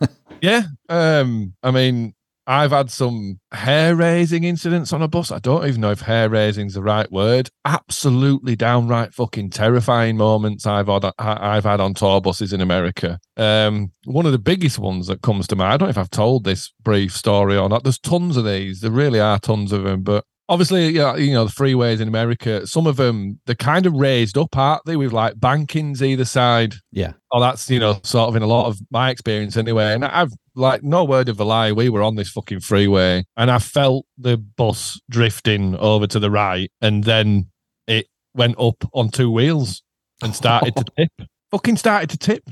yeah, 0.40 0.64
um, 0.88 1.54
I 1.62 1.70
mean, 1.70 2.14
I've 2.46 2.70
had 2.72 2.90
some 2.90 3.38
hair 3.52 3.94
raising 3.94 4.44
incidents 4.44 4.92
on 4.92 5.02
a 5.02 5.08
bus. 5.08 5.30
I 5.30 5.38
don't 5.38 5.66
even 5.66 5.80
know 5.80 5.90
if 5.92 6.00
hair 6.00 6.28
raising 6.28 6.66
is 6.66 6.74
the 6.74 6.82
right 6.82 7.10
word. 7.12 7.50
Absolutely 7.64 8.56
downright 8.56 9.14
fucking 9.14 9.50
terrifying 9.50 10.16
moments 10.16 10.66
I've 10.66 10.88
had, 10.88 11.12
I've 11.18 11.64
had 11.64 11.80
on 11.80 11.94
tour 11.94 12.20
buses 12.20 12.52
in 12.52 12.60
America. 12.60 13.20
Um, 13.36 13.92
one 14.04 14.26
of 14.26 14.32
the 14.32 14.38
biggest 14.38 14.78
ones 14.78 15.06
that 15.06 15.22
comes 15.22 15.46
to 15.48 15.56
mind, 15.56 15.72
I 15.72 15.76
don't 15.76 15.86
know 15.86 15.90
if 15.90 15.98
I've 15.98 16.10
told 16.10 16.44
this 16.44 16.72
brief 16.82 17.14
story 17.14 17.56
or 17.56 17.68
not. 17.68 17.84
There's 17.84 17.98
tons 17.98 18.36
of 18.36 18.44
these. 18.44 18.80
There 18.80 18.90
really 18.90 19.20
are 19.20 19.38
tons 19.38 19.72
of 19.72 19.84
them. 19.84 20.02
But 20.02 20.24
obviously, 20.50 20.90
yeah, 20.90 21.16
you 21.16 21.32
know, 21.32 21.44
the 21.44 21.52
freeways 21.52 22.00
in 22.00 22.08
America, 22.08 22.66
some 22.66 22.86
of 22.86 22.96
them, 22.96 23.40
they're 23.46 23.54
kind 23.54 23.86
of 23.86 23.94
raised 23.94 24.36
up, 24.36 24.56
aren't 24.56 24.84
they, 24.84 24.96
with 24.96 25.12
like 25.12 25.34
bankings 25.36 26.02
either 26.02 26.24
side. 26.24 26.74
Yeah. 26.90 27.12
Oh, 27.32 27.40
that's, 27.40 27.70
you 27.70 27.78
know, 27.78 28.00
sort 28.02 28.28
of 28.28 28.36
in 28.36 28.42
a 28.42 28.46
lot 28.46 28.66
of 28.66 28.78
my 28.90 29.10
experience 29.10 29.56
anyway. 29.56 29.94
And 29.94 30.04
I've 30.04 30.32
like 30.56 30.82
no 30.82 31.04
word 31.04 31.28
of 31.28 31.38
a 31.38 31.44
lie, 31.44 31.72
we 31.72 31.88
were 31.88 32.02
on 32.02 32.16
this 32.16 32.28
fucking 32.30 32.60
freeway 32.60 33.24
and 33.36 33.50
I 33.50 33.60
felt 33.60 34.04
the 34.18 34.36
bus 34.36 35.00
drifting 35.08 35.76
over 35.76 36.08
to 36.08 36.18
the 36.18 36.30
right 36.30 36.70
and 36.80 37.04
then 37.04 37.48
it 37.86 38.08
went 38.34 38.58
up 38.58 38.84
on 38.92 39.10
two 39.10 39.30
wheels 39.30 39.82
and 40.22 40.34
started 40.34 40.74
to 40.76 40.84
tip. 40.98 41.28
Fucking 41.52 41.76
started 41.76 42.10
to 42.10 42.18
tip. 42.18 42.42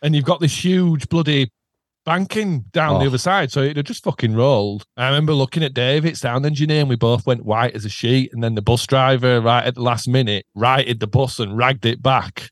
And 0.00 0.14
you've 0.14 0.24
got 0.24 0.40
this 0.40 0.64
huge 0.64 1.08
bloody 1.08 1.50
banking 2.04 2.60
down 2.72 2.96
oh. 2.96 2.98
the 3.00 3.06
other 3.06 3.18
side. 3.18 3.50
So 3.50 3.62
it 3.62 3.82
just 3.84 4.04
fucking 4.04 4.34
rolled. 4.34 4.84
I 4.96 5.06
remember 5.06 5.32
looking 5.32 5.62
at 5.62 5.74
David, 5.74 6.16
sound 6.16 6.46
engineer, 6.46 6.80
and 6.80 6.88
we 6.88 6.96
both 6.96 7.26
went 7.26 7.44
white 7.44 7.74
as 7.74 7.84
a 7.84 7.88
sheet. 7.88 8.32
And 8.32 8.42
then 8.42 8.54
the 8.54 8.62
bus 8.62 8.86
driver, 8.86 9.40
right 9.40 9.64
at 9.64 9.74
the 9.74 9.82
last 9.82 10.08
minute, 10.08 10.46
righted 10.54 11.00
the 11.00 11.06
bus 11.06 11.38
and 11.38 11.56
ragged 11.56 11.86
it 11.86 12.02
back. 12.02 12.50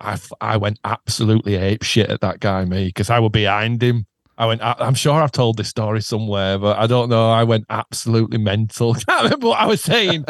I, 0.00 0.18
I 0.40 0.56
went 0.56 0.80
absolutely 0.84 1.56
ape 1.56 1.82
shit 1.82 2.10
at 2.10 2.20
that 2.20 2.40
guy, 2.40 2.64
me, 2.64 2.86
because 2.86 3.10
I 3.10 3.20
were 3.20 3.30
behind 3.30 3.82
him. 3.82 4.06
I 4.38 4.46
went, 4.46 4.62
I'm 4.62 4.94
sure 4.94 5.22
I've 5.22 5.30
told 5.30 5.58
this 5.58 5.68
story 5.68 6.00
somewhere, 6.00 6.58
but 6.58 6.78
I 6.78 6.86
don't 6.86 7.10
know. 7.10 7.30
I 7.30 7.44
went 7.44 7.66
absolutely 7.70 8.38
mental. 8.38 8.94
Can't 9.08 9.24
remember 9.24 9.48
what 9.48 9.60
I 9.60 9.66
was 9.66 9.82
saying, 9.82 10.24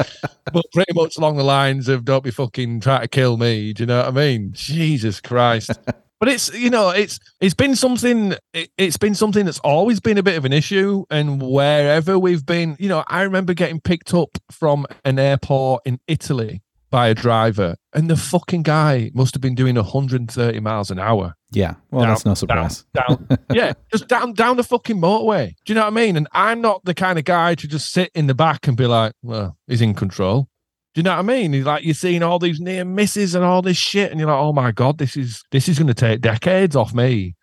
but 0.53 0.65
pretty 0.75 0.93
much 0.93 1.17
along 1.17 1.37
the 1.37 1.45
lines 1.45 1.89
of 1.89 2.05
don't 2.05 2.25
be 2.25 2.33
fucking 2.33 2.81
trying 2.81 3.03
to 3.03 3.09
kill 3.09 3.37
me. 3.37 3.73
Do 3.73 3.85
you 3.85 3.87
know 3.87 3.99
what 3.99 4.09
I 4.09 4.11
mean? 4.11 4.51
Jesus 4.53 5.21
Christ. 5.21 5.71
but 6.23 6.29
it's 6.29 6.55
you 6.55 6.71
know 6.71 6.91
it's 6.91 7.19
it's 7.41 7.53
been 7.53 7.75
something 7.75 8.37
it, 8.55 8.71
has 8.79 8.97
been 8.97 9.13
something 9.13 9.45
that's 9.45 9.59
always 9.59 9.99
been 9.99 10.19
a 10.19 10.23
bit 10.23 10.37
of 10.37 10.45
an 10.45 10.53
issue 10.53 11.05
and 11.11 11.43
wherever 11.43 12.17
we've 12.17 12.47
been 12.47 12.77
you 12.79 12.89
know 12.89 13.03
i 13.09 13.23
remember 13.23 13.53
getting 13.53 13.81
picked 13.81 14.15
up 14.15 14.39
from 14.49 14.87
an 15.05 15.19
airport 15.19 15.83
in 15.85 15.99
italy 16.07 16.63
by 16.93 17.09
a 17.09 17.15
driver, 17.15 17.75
and 17.95 18.11
the 18.11 18.17
fucking 18.17 18.63
guy 18.63 19.11
must 19.15 19.35
have 19.35 19.41
been 19.41 19.55
doing 19.55 19.77
130 19.77 20.61
miles 20.61 20.91
an 20.91 20.99
hour. 20.99 21.35
Yeah, 21.51 21.77
well, 21.91 22.03
down, 22.03 22.11
that's 22.11 22.27
no 22.27 22.35
surprise. 22.35 22.85
Down, 22.93 23.27
down 23.29 23.39
yeah, 23.53 23.73
just 23.91 24.09
down 24.09 24.35
down 24.35 24.59
the 24.59 24.63
fucking 24.63 24.99
motorway. 24.99 25.55
Do 25.65 25.73
you 25.73 25.75
know 25.75 25.81
what 25.81 25.87
I 25.87 25.97
mean? 25.97 26.19
And 26.19 26.29
I'm 26.33 26.61
not 26.61 26.85
the 26.85 26.93
kind 26.93 27.19
of 27.19 27.25
guy 27.25 27.55
to 27.55 27.67
just 27.67 27.93
sit 27.93 28.11
in 28.15 28.27
the 28.27 28.35
back 28.35 28.69
and 28.69 28.77
be 28.77 28.87
like, 28.87 29.15
"Well, 29.23 29.57
he's 29.67 29.81
in 29.81 29.95
control." 29.95 30.49
Do 30.95 30.99
you 30.99 31.03
know 31.05 31.13
what 31.13 31.21
I 31.21 31.23
mean? 31.23 31.53
He's 31.55 31.65
like 31.65 31.85
you're 31.85 31.95
seeing 31.95 32.23
all 32.23 32.39
these 32.39 32.61
near 32.61 32.85
misses 32.85 33.35
and 33.35 33.45
all 33.45 33.63
this 33.63 33.79
shit, 33.79 34.11
and 34.11 34.21
you're 34.21 34.29
like, 34.29 34.39
"Oh 34.39 34.53
my 34.53 34.73
god, 34.73 34.99
this 34.99 35.17
is 35.17 35.43
this 35.51 35.69
is 35.69 35.79
going 35.79 35.89
to 35.89 35.95
take 35.95 36.21
decades 36.21 36.77
off 36.77 36.93
me." 36.93 37.35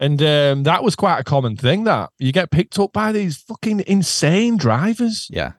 And 0.00 0.22
um, 0.22 0.62
that 0.62 0.84
was 0.84 0.94
quite 0.94 1.18
a 1.18 1.24
common 1.24 1.56
thing 1.56 1.84
that 1.84 2.10
you 2.18 2.32
get 2.32 2.50
picked 2.50 2.78
up 2.78 2.92
by 2.92 3.10
these 3.10 3.36
fucking 3.36 3.82
insane 3.86 4.56
drivers. 4.56 5.26
Yeah. 5.30 5.52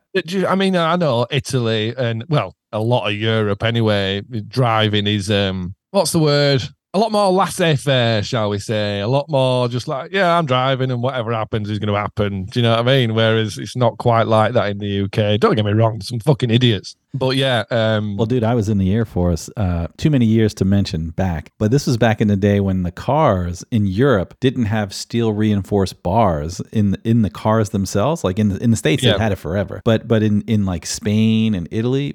I 0.47 0.55
mean, 0.55 0.75
I 0.75 0.95
know 0.95 1.27
Italy 1.29 1.93
and 1.97 2.23
well, 2.29 2.55
a 2.71 2.79
lot 2.79 3.09
of 3.09 3.15
Europe 3.15 3.63
anyway. 3.63 4.21
Driving 4.47 5.07
is 5.07 5.29
um, 5.29 5.75
what's 5.91 6.11
the 6.11 6.19
word? 6.19 6.63
A 6.93 6.97
lot 6.97 7.11
more 7.11 7.31
laissez-faire, 7.31 8.23
shall 8.23 8.49
we 8.49 8.57
say? 8.57 8.99
A 8.99 9.07
lot 9.07 9.29
more 9.29 9.67
just 9.67 9.87
like, 9.87 10.11
yeah, 10.11 10.35
I'm 10.37 10.47
driving, 10.47 10.89
and 10.89 11.03
whatever 11.03 11.31
happens 11.31 11.69
is 11.69 11.77
going 11.77 11.93
to 11.93 11.99
happen. 11.99 12.45
Do 12.45 12.59
you 12.59 12.63
know 12.63 12.71
what 12.71 12.79
I 12.79 12.83
mean? 12.83 13.13
Whereas 13.13 13.59
it's 13.59 13.75
not 13.75 13.99
quite 13.99 14.25
like 14.25 14.53
that 14.53 14.69
in 14.71 14.79
the 14.79 15.01
UK. 15.01 15.39
Don't 15.39 15.55
get 15.55 15.65
me 15.65 15.73
wrong, 15.73 16.01
some 16.01 16.19
fucking 16.19 16.49
idiots. 16.49 16.95
But 17.13 17.35
yeah. 17.35 17.63
Um, 17.69 18.17
well, 18.17 18.25
dude, 18.25 18.43
I 18.43 18.55
was 18.55 18.69
in 18.69 18.79
the 18.79 18.91
Air 18.93 19.05
Force. 19.05 19.49
Uh, 19.55 19.87
too 19.97 20.09
many 20.09 20.25
years 20.25 20.53
to 20.55 20.65
mention 20.65 21.11
back, 21.11 21.51
but 21.57 21.69
this 21.69 21.85
was 21.85 21.97
back 21.97 22.21
in 22.21 22.27
the 22.27 22.35
day 22.35 22.59
when 22.59 22.83
the 22.83 22.91
cars 22.91 23.63
in 23.71 23.85
Europe 23.85 24.35
didn't 24.39 24.65
have 24.65 24.93
steel 24.93 25.33
reinforced 25.33 26.01
bars 26.01 26.59
in 26.71 26.97
in 27.03 27.21
the 27.21 27.29
cars 27.29 27.69
themselves. 27.69 28.23
Like 28.23 28.39
in 28.39 28.49
the, 28.49 28.63
in 28.63 28.71
the 28.71 28.77
states, 28.77 29.03
yeah. 29.03 29.13
they 29.13 29.19
had 29.19 29.31
it 29.31 29.37
forever. 29.37 29.81
But 29.85 30.07
but 30.07 30.23
in 30.23 30.41
in 30.41 30.65
like 30.65 30.85
Spain 30.85 31.55
and 31.55 31.67
Italy, 31.71 32.13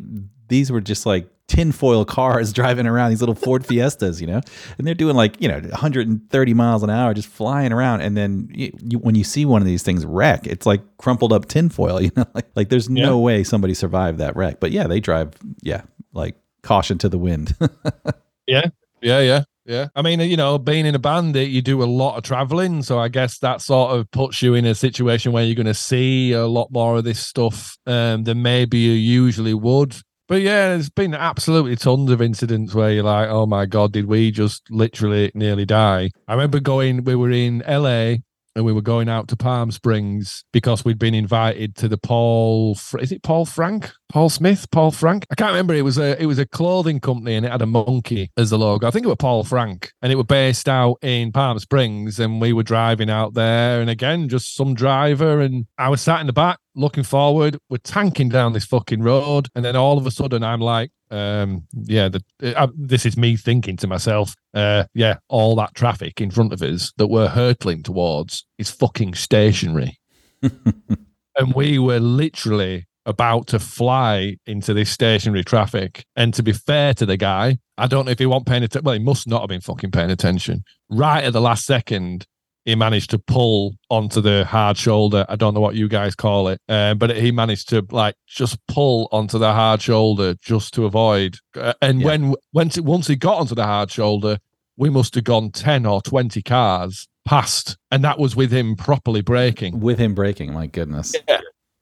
these 0.49 0.71
were 0.71 0.81
just 0.81 1.07
like 1.07 1.29
tinfoil 1.49 2.05
cars 2.05 2.53
driving 2.55 2.87
around 2.87 3.11
these 3.11 3.21
little 3.21 3.35
Ford 3.35 3.65
Fiestas, 3.67 4.21
you 4.21 4.27
know, 4.27 4.41
and 4.79 4.87
they're 4.87 4.95
doing 4.95 5.17
like 5.17 5.41
you 5.41 5.49
know 5.49 5.61
130 5.61 6.55
miles 6.55 6.83
an 6.83 6.91
hour, 6.91 7.15
just 7.15 7.29
flying 7.29 7.73
around. 7.73 8.01
And 8.01 8.17
then 8.17 8.49
you, 8.53 8.73
you, 8.83 8.99
when 8.99 9.15
you 9.15 9.25
see 9.25 9.45
one 9.45 9.63
of 9.63 9.67
these 9.67 9.83
things 9.83 10.05
wreck, 10.05 10.47
it's 10.47 10.67
like 10.67 10.83
crumpled 10.99 11.33
up 11.33 11.47
tinfoil, 11.47 12.01
you 12.03 12.11
know, 12.17 12.27
like 12.35 12.47
like 12.55 12.69
there's 12.69 12.89
yeah. 12.89 13.07
no 13.07 13.19
way 13.19 13.45
somebody 13.45 13.75
survived 13.75 14.19
that 14.19 14.37
wreck. 14.37 14.61
But 14.61 14.71
yeah, 14.71 14.87
they 14.87 15.01
drive, 15.01 15.33
yeah, 15.63 15.83
like 16.13 16.37
caution 16.63 16.99
to 16.99 17.09
the 17.09 17.19
wind. 17.19 17.55
yeah, 18.47 18.67
yeah, 19.03 19.21
yeah. 19.21 19.45
Yeah. 19.67 19.89
I 19.95 20.03
mean, 20.03 20.21
you 20.21 20.37
know, 20.37 20.59
being 20.59 20.85
in 20.85 20.95
a 20.95 20.99
band, 20.99 21.37
you 21.37 21.63
do 21.63 21.83
a 21.83 21.87
lot 21.87 22.19
of 22.19 22.23
traveling. 22.23 22.83
So 22.83 22.99
I 22.99 23.09
guess 23.09 23.39
that 23.39 23.63
sort 23.63 23.93
of 23.93 24.11
puts 24.11 24.43
you 24.43 24.55
in 24.55 24.67
a 24.67 24.75
situation 24.75 25.33
where 25.33 25.43
you're 25.43 25.55
going 25.55 25.67
to 25.67 25.75
see 25.75 26.33
a 26.33 26.47
lot 26.47 26.71
more 26.71 26.99
of 26.99 27.05
this 27.05 27.19
stuff 27.19 27.79
um, 27.87 28.25
than 28.25 28.43
maybe 28.43 28.79
you 28.79 28.93
usually 28.93 29.55
would. 29.55 29.97
But 30.27 30.41
yeah, 30.41 30.69
there's 30.69 30.89
been 30.89 31.15
absolutely 31.15 31.77
tons 31.77 32.11
of 32.11 32.23
incidents 32.23 32.75
where 32.75 32.91
you're 32.91 33.05
like, 33.05 33.29
oh 33.29 33.47
my 33.47 33.67
God, 33.67 33.93
did 33.93 34.07
we 34.07 34.31
just 34.31 34.63
literally 34.71 35.31
nearly 35.35 35.67
die? 35.67 36.11
I 36.27 36.33
remember 36.33 36.61
going, 36.61 37.05
we 37.05 37.15
were 37.15 37.31
in 37.31 37.63
LA 37.69 38.17
and 38.57 38.65
we 38.65 38.73
were 38.73 38.81
going 38.81 39.09
out 39.09 39.29
to 39.29 39.37
Palm 39.37 39.71
Springs 39.71 40.45
because 40.51 40.83
we'd 40.83 40.99
been 40.99 41.15
invited 41.15 41.77
to 41.77 41.89
the 41.89 41.99
Paul. 41.99 42.79
Is 43.01 43.13
it 43.13 43.23
Paul 43.23 43.45
Frank? 43.45 43.93
Paul 44.15 44.29
Smith? 44.29 44.71
Paul 44.71 44.93
Frank? 44.93 45.27
I 45.33 45.35
can't 45.35 45.51
remember. 45.51 45.75
It 45.75 45.83
was 45.83 45.99
a 45.99 46.17
it 46.23 46.27
was 46.27 46.39
a 46.39 46.47
clothing 46.47 47.01
company 47.01 47.35
and 47.35 47.45
it 47.45 47.51
had 47.51 47.63
a 47.63 47.67
monkey 47.67 48.31
as 48.37 48.51
the 48.51 48.57
logo. 48.57 48.87
I 48.87 48.93
think 48.93 49.05
it 49.05 49.09
was 49.09 49.17
Paul 49.19 49.43
Frank, 49.43 49.93
and 50.03 50.13
it 50.13 50.15
was 50.15 50.27
based 50.27 50.69
out 50.69 50.99
in 51.03 51.33
Palm 51.33 51.59
Springs. 51.59 52.21
And 52.21 52.41
we 52.41 52.53
were 52.53 52.63
driving 52.63 53.11
out 53.11 53.35
there, 53.35 53.81
and 53.81 53.91
again, 53.91 54.29
just 54.29 54.55
some 54.55 54.73
driver, 54.73 55.41
and 55.41 55.67
I 55.79 55.89
was 55.89 56.01
sat 56.01 56.21
in 56.21 56.29
the 56.29 56.33
back 56.33 56.61
looking 56.77 57.03
forward. 57.03 57.59
We're 57.69 57.79
tanking 57.79 58.29
down 58.29 58.53
this 58.53 58.65
fucking 58.65 59.03
road, 59.03 59.49
and 59.57 59.65
then 59.65 59.75
all 59.75 59.99
of 59.99 60.07
a 60.07 60.13
sudden, 60.13 60.45
I'm 60.45 60.61
like, 60.61 60.93
um, 61.11 61.67
yeah, 61.73 62.09
the, 62.09 62.23
uh, 62.57 62.69
this 62.73 63.05
is 63.05 63.17
me 63.17 63.37
thinking 63.37 63.77
to 63.79 63.89
myself, 63.89 64.37
uh, 64.55 64.85
yeah, 64.95 65.17
all 65.29 65.57
that 65.57 65.75
traffic 65.75 66.21
in 66.21 66.31
front 66.31 66.53
of 66.53 66.63
us 66.63 66.93
that 66.99 67.09
we're 67.09 67.31
hurtling 67.31 67.83
towards 67.83 68.47
is 68.59 68.71
fucking 68.71 69.15
stationary. 69.15 69.99
and 70.43 71.53
we 71.57 71.81
were 71.81 71.99
literally 71.99 72.87
about 73.07 73.47
to 73.49 73.59
fly 73.59 74.37
into 74.47 74.75
this 74.75 74.91
stationary 74.91 75.45
traffic. 75.45 76.05
And 76.17 76.33
to 76.35 76.43
be 76.43 76.53
fair 76.53 76.95
to 76.95 77.07
the 77.07 77.17
guy, 77.17 77.59
I 77.77 77.87
don't 77.87 78.07
know 78.07 78.13
if 78.13 78.19
he 78.19 78.27
wasn't 78.27 78.47
paying 78.47 78.63
attention. 78.63 78.85
Well, 78.85 78.95
he 78.95 79.05
must 79.05 79.27
not 79.27 79.41
have 79.43 79.49
been 79.49 79.61
fucking 79.61 79.91
paying 79.91 80.11
attention. 80.11 80.65
Right 80.89 81.25
at 81.25 81.33
the 81.33 81.41
last 81.41 81.67
second, 81.67 82.27
he 82.65 82.75
managed 82.75 83.11
to 83.11 83.19
pull 83.19 83.75
onto 83.91 84.21
the 84.21 84.45
hard 84.45 84.77
shoulder. 84.77 85.27
I 85.29 85.37
don't 85.37 85.55
know 85.55 85.61
what 85.61 85.75
you 85.75 85.89
guys 85.89 86.15
call 86.15 86.49
it, 86.49 86.61
uh, 86.69 86.95
but 86.95 87.15
he 87.17 87.31
managed 87.31 87.69
to 87.71 87.87
like 87.91 88.15
just 88.27 88.59
pull 88.69 89.09
onto 89.13 89.39
the 89.39 89.53
hard 89.53 89.83
shoulder 89.83 90.35
just 90.41 90.73
to 90.75 90.87
avoid. 90.87 91.37
Uh, 91.55 91.75
and 91.83 92.01
yeah. 92.01 92.07
when 92.07 92.35
once 92.53 92.81
once 92.81 93.07
he 93.07 93.17
got 93.17 93.39
onto 93.39 93.55
the 93.55 93.65
hard 93.65 93.91
shoulder, 93.91 94.39
we 94.77 94.89
must 94.89 95.15
have 95.15 95.25
gone 95.25 95.51
ten 95.51 95.85
or 95.85 96.01
twenty 96.01 96.43
cars 96.43 97.07
past, 97.27 97.77
and 97.91 98.03
that 98.05 98.19
was 98.19 98.35
with 98.35 98.51
him 98.51 98.77
properly 98.77 99.21
braking. 99.21 99.81
With 99.81 99.99
him 99.99 100.15
braking, 100.15 100.53
my 100.53 100.67
goodness. 100.67 101.15
Yeah. 101.29 101.41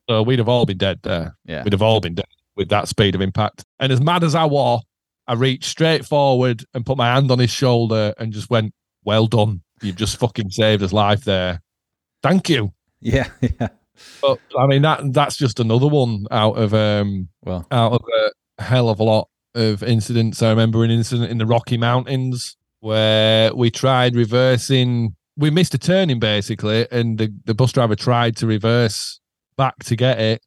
So 0.09 0.23
we'd 0.23 0.39
have 0.39 0.49
all 0.49 0.67
been 0.67 0.79
dead 0.79 1.01
there. 1.03 1.37
Yeah. 1.45 1.63
We'd 1.63 1.73
have 1.73 1.83
all 1.83 2.01
been 2.01 2.15
dead 2.15 2.27
with 2.57 2.69
that 2.69 2.89
speed 2.89 3.15
of 3.15 3.21
impact. 3.21 3.65
And 3.81 3.93
as 3.93 4.01
mad 4.01 4.25
as 4.25 4.35
I 4.35 4.45
was, 4.45 4.83
I 5.27 5.35
reached 5.35 5.65
straight 5.65 6.05
forward 6.05 6.65
and 6.75 6.85
put 6.85 6.99
my 6.99 7.13
hand 7.15 7.31
on 7.31 7.39
his 7.39 7.51
shoulder 7.51 8.13
and 8.19 8.33
just 8.33 8.51
went, 8.51 8.75
"Well 9.05 9.27
done." 9.27 9.63
You've 9.81 9.97
just 9.97 10.19
fucking 10.19 10.51
saved 10.51 10.83
his 10.83 10.93
life 10.93 11.25
there. 11.25 11.63
Thank 12.23 12.49
you. 12.49 12.73
Yeah, 13.01 13.29
yeah. 13.41 13.69
But 14.21 14.39
I 14.59 14.67
mean 14.67 14.83
that 14.83 15.13
that's 15.13 15.37
just 15.37 15.61
another 15.61 15.87
one 15.87 16.27
out 16.31 16.59
of 16.59 16.75
um 16.75 17.29
well 17.45 17.67
out 17.71 17.93
of 17.93 18.03
a 18.59 18.63
hell 18.63 18.89
of 18.89 19.01
a 19.01 19.05
lot 19.05 19.29
of 19.55 19.83
incidents. 19.83 20.43
I 20.43 20.51
remember 20.51 20.85
an 20.85 20.91
incident 20.91 21.31
in 21.31 21.39
the 21.39 21.47
Rocky 21.47 21.77
Mountains 21.77 22.57
where 22.81 23.55
we 23.55 23.71
tried 23.71 24.17
reversing. 24.17 25.15
We 25.37 25.51
missed 25.51 25.75
a 25.75 25.79
turning 25.79 26.19
basically, 26.19 26.87
and 26.91 27.17
the, 27.17 27.33
the 27.45 27.55
bus 27.55 27.73
driver 27.73 27.97
tried 27.97 28.37
to 28.39 28.47
reverse 28.47 29.21
back 29.63 29.85
to 29.85 29.95
get 29.95 30.19
it, 30.19 30.43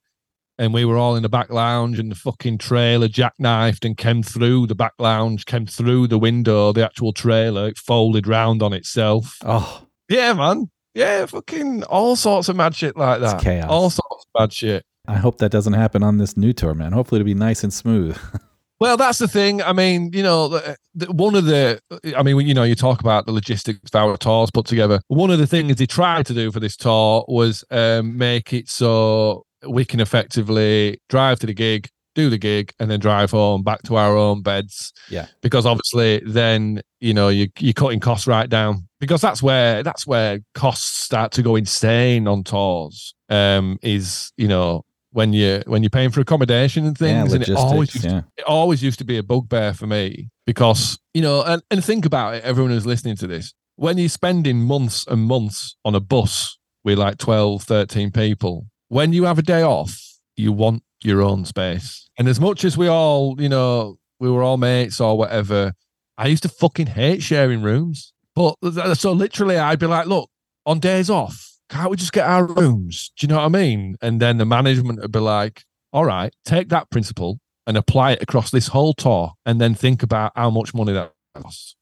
and 0.57 0.73
we 0.73 0.83
were 0.83 0.97
all 0.97 1.15
in 1.15 1.23
the 1.23 1.29
back 1.29 1.49
lounge 1.49 1.99
and 1.99 2.11
the 2.11 2.15
fucking 2.15 2.57
trailer 2.57 3.07
jackknifed 3.07 3.85
and 3.85 3.95
came 3.95 4.21
through 4.21 4.67
the 4.67 4.75
back 4.75 4.91
lounge, 4.99 5.45
came 5.45 5.65
through 5.65 6.07
the 6.07 6.19
window, 6.19 6.73
the 6.73 6.83
actual 6.83 7.13
trailer, 7.13 7.69
it 7.69 7.77
folded 7.77 8.27
round 8.27 8.61
on 8.61 8.73
itself. 8.73 9.37
Oh. 9.45 9.85
Yeah, 10.09 10.33
man. 10.33 10.69
Yeah, 10.93 11.25
fucking 11.27 11.83
all 11.85 12.17
sorts 12.17 12.49
of 12.49 12.57
mad 12.57 12.75
shit 12.75 12.97
like 12.97 13.21
that. 13.21 13.35
It's 13.35 13.43
chaos. 13.43 13.69
All 13.69 13.89
sorts 13.89 14.25
of 14.25 14.41
mad 14.41 14.51
shit. 14.51 14.85
I 15.07 15.15
hope 15.15 15.37
that 15.37 15.51
doesn't 15.51 15.73
happen 15.73 16.03
on 16.03 16.17
this 16.17 16.35
new 16.35 16.51
tour, 16.51 16.73
man. 16.73 16.91
Hopefully 16.91 17.21
it'll 17.21 17.25
be 17.25 17.35
nice 17.35 17.63
and 17.63 17.73
smooth. 17.73 18.17
Well, 18.79 18.97
that's 18.97 19.19
the 19.19 19.27
thing. 19.27 19.61
I 19.61 19.73
mean, 19.73 20.11
you 20.13 20.23
know, 20.23 20.49
the, 20.49 20.77
the, 20.93 21.11
one 21.11 21.35
of 21.35 21.45
the, 21.45 21.79
I 22.15 22.23
mean, 22.23 22.39
you 22.41 22.53
know, 22.53 22.63
you 22.63 22.75
talk 22.75 22.99
about 22.99 23.25
the 23.25 23.31
logistics 23.31 23.79
of 23.83 23.95
our 23.95 24.17
tours 24.17 24.51
put 24.51 24.65
together. 24.65 24.99
One 25.07 25.31
of 25.31 25.39
the 25.39 25.47
things 25.47 25.77
they 25.77 25.85
tried 25.85 26.25
to 26.27 26.33
do 26.33 26.51
for 26.51 26.59
this 26.59 26.75
tour 26.75 27.23
was 27.27 27.63
um, 27.71 28.17
make 28.17 28.51
it 28.51 28.69
so 28.69 29.45
we 29.67 29.85
can 29.85 29.99
effectively 29.99 30.99
drive 31.09 31.39
to 31.39 31.47
the 31.47 31.53
gig, 31.53 31.87
do 32.15 32.29
the 32.29 32.37
gig, 32.37 32.73
and 32.79 32.91
then 32.91 32.99
drive 32.99 33.31
home 33.31 33.63
back 33.63 33.81
to 33.83 33.95
our 33.95 34.17
own 34.17 34.41
beds. 34.41 34.91
Yeah. 35.09 35.27
Because 35.41 35.65
obviously, 35.65 36.21
then 36.25 36.81
you 36.99 37.13
know 37.13 37.29
you 37.29 37.47
you're 37.59 37.73
cutting 37.73 37.99
costs 37.99 38.27
right 38.27 38.49
down 38.49 38.87
because 38.99 39.21
that's 39.21 39.41
where 39.41 39.83
that's 39.83 40.05
where 40.05 40.39
costs 40.53 41.03
start 41.03 41.31
to 41.33 41.41
go 41.41 41.55
insane 41.55 42.27
on 42.27 42.43
tours. 42.43 43.15
Um, 43.29 43.79
is 43.81 44.31
you 44.37 44.47
know 44.47 44.83
when 45.15 45.31
you 45.31 45.63
when 45.65 45.81
you're 45.81 45.89
paying 45.89 46.09
for 46.09 46.19
accommodation 46.19 46.85
and 46.85 46.97
things, 46.97 47.29
yeah, 47.29 47.35
and 47.35 47.47
it 47.47 47.55
always 47.55 47.95
used 47.95 48.05
yeah. 48.05 48.19
to, 48.19 48.25
it 48.37 48.43
always 48.43 48.83
used 48.83 48.99
to 48.99 49.05
be 49.05 49.17
a 49.17 49.23
bugbear 49.23 49.73
for 49.73 49.87
me 49.87 50.29
because 50.45 50.99
you 51.13 51.21
know 51.21 51.41
and, 51.41 51.63
and 51.71 51.85
think 51.85 52.05
about 52.05 52.35
it, 52.35 52.43
everyone 52.43 52.71
who's 52.71 52.85
listening 52.85 53.15
to 53.15 53.25
this, 53.25 53.53
when 53.77 53.97
you're 53.97 54.09
spending 54.09 54.59
months 54.59 55.07
and 55.07 55.21
months 55.21 55.77
on 55.85 55.95
a 55.95 56.01
bus 56.01 56.57
with 56.83 56.97
like 56.99 57.17
12, 57.17 57.63
13 57.63 58.11
people, 58.11 58.67
when 58.89 59.13
you 59.13 59.23
have 59.23 59.39
a 59.39 59.41
day 59.41 59.61
off, 59.61 59.97
you 60.35 60.51
want 60.51 60.83
your 61.01 61.21
own 61.21 61.45
space. 61.45 62.09
And 62.17 62.27
as 62.27 62.41
much 62.41 62.65
as 62.65 62.77
we 62.77 62.89
all, 62.89 63.41
you 63.41 63.47
know, 63.47 63.97
we 64.19 64.29
were 64.29 64.43
all 64.43 64.57
mates 64.57 64.99
or 64.99 65.17
whatever, 65.17 65.75
I 66.17 66.27
used 66.27 66.43
to 66.43 66.49
fucking 66.49 66.87
hate 66.87 67.23
sharing 67.23 67.61
rooms. 67.61 68.11
But 68.35 68.55
so 68.97 69.13
literally, 69.13 69.57
I'd 69.57 69.79
be 69.79 69.87
like, 69.87 70.07
look, 70.07 70.29
on 70.65 70.79
days 70.79 71.09
off, 71.09 71.54
can't 71.69 71.89
we 71.89 71.97
just 71.97 72.13
get 72.13 72.27
our 72.27 72.45
rooms? 72.45 73.11
Do 73.17 73.25
you 73.25 73.29
know 73.29 73.37
what 73.37 73.45
I 73.45 73.49
mean? 73.49 73.97
And 74.01 74.21
then 74.21 74.37
the 74.37 74.45
management 74.45 75.01
would 75.01 75.11
be 75.11 75.19
like, 75.19 75.63
all 75.91 76.05
right, 76.05 76.33
take 76.45 76.69
that 76.69 76.89
principle 76.89 77.39
and 77.67 77.77
apply 77.77 78.11
it 78.11 78.21
across 78.21 78.51
this 78.51 78.67
whole 78.67 78.93
tour 78.93 79.33
and 79.45 79.59
then 79.59 79.73
think 79.73 80.03
about 80.03 80.31
how 80.35 80.49
much 80.49 80.73
money 80.73 80.93
that 80.93 81.13
costs. 81.35 81.75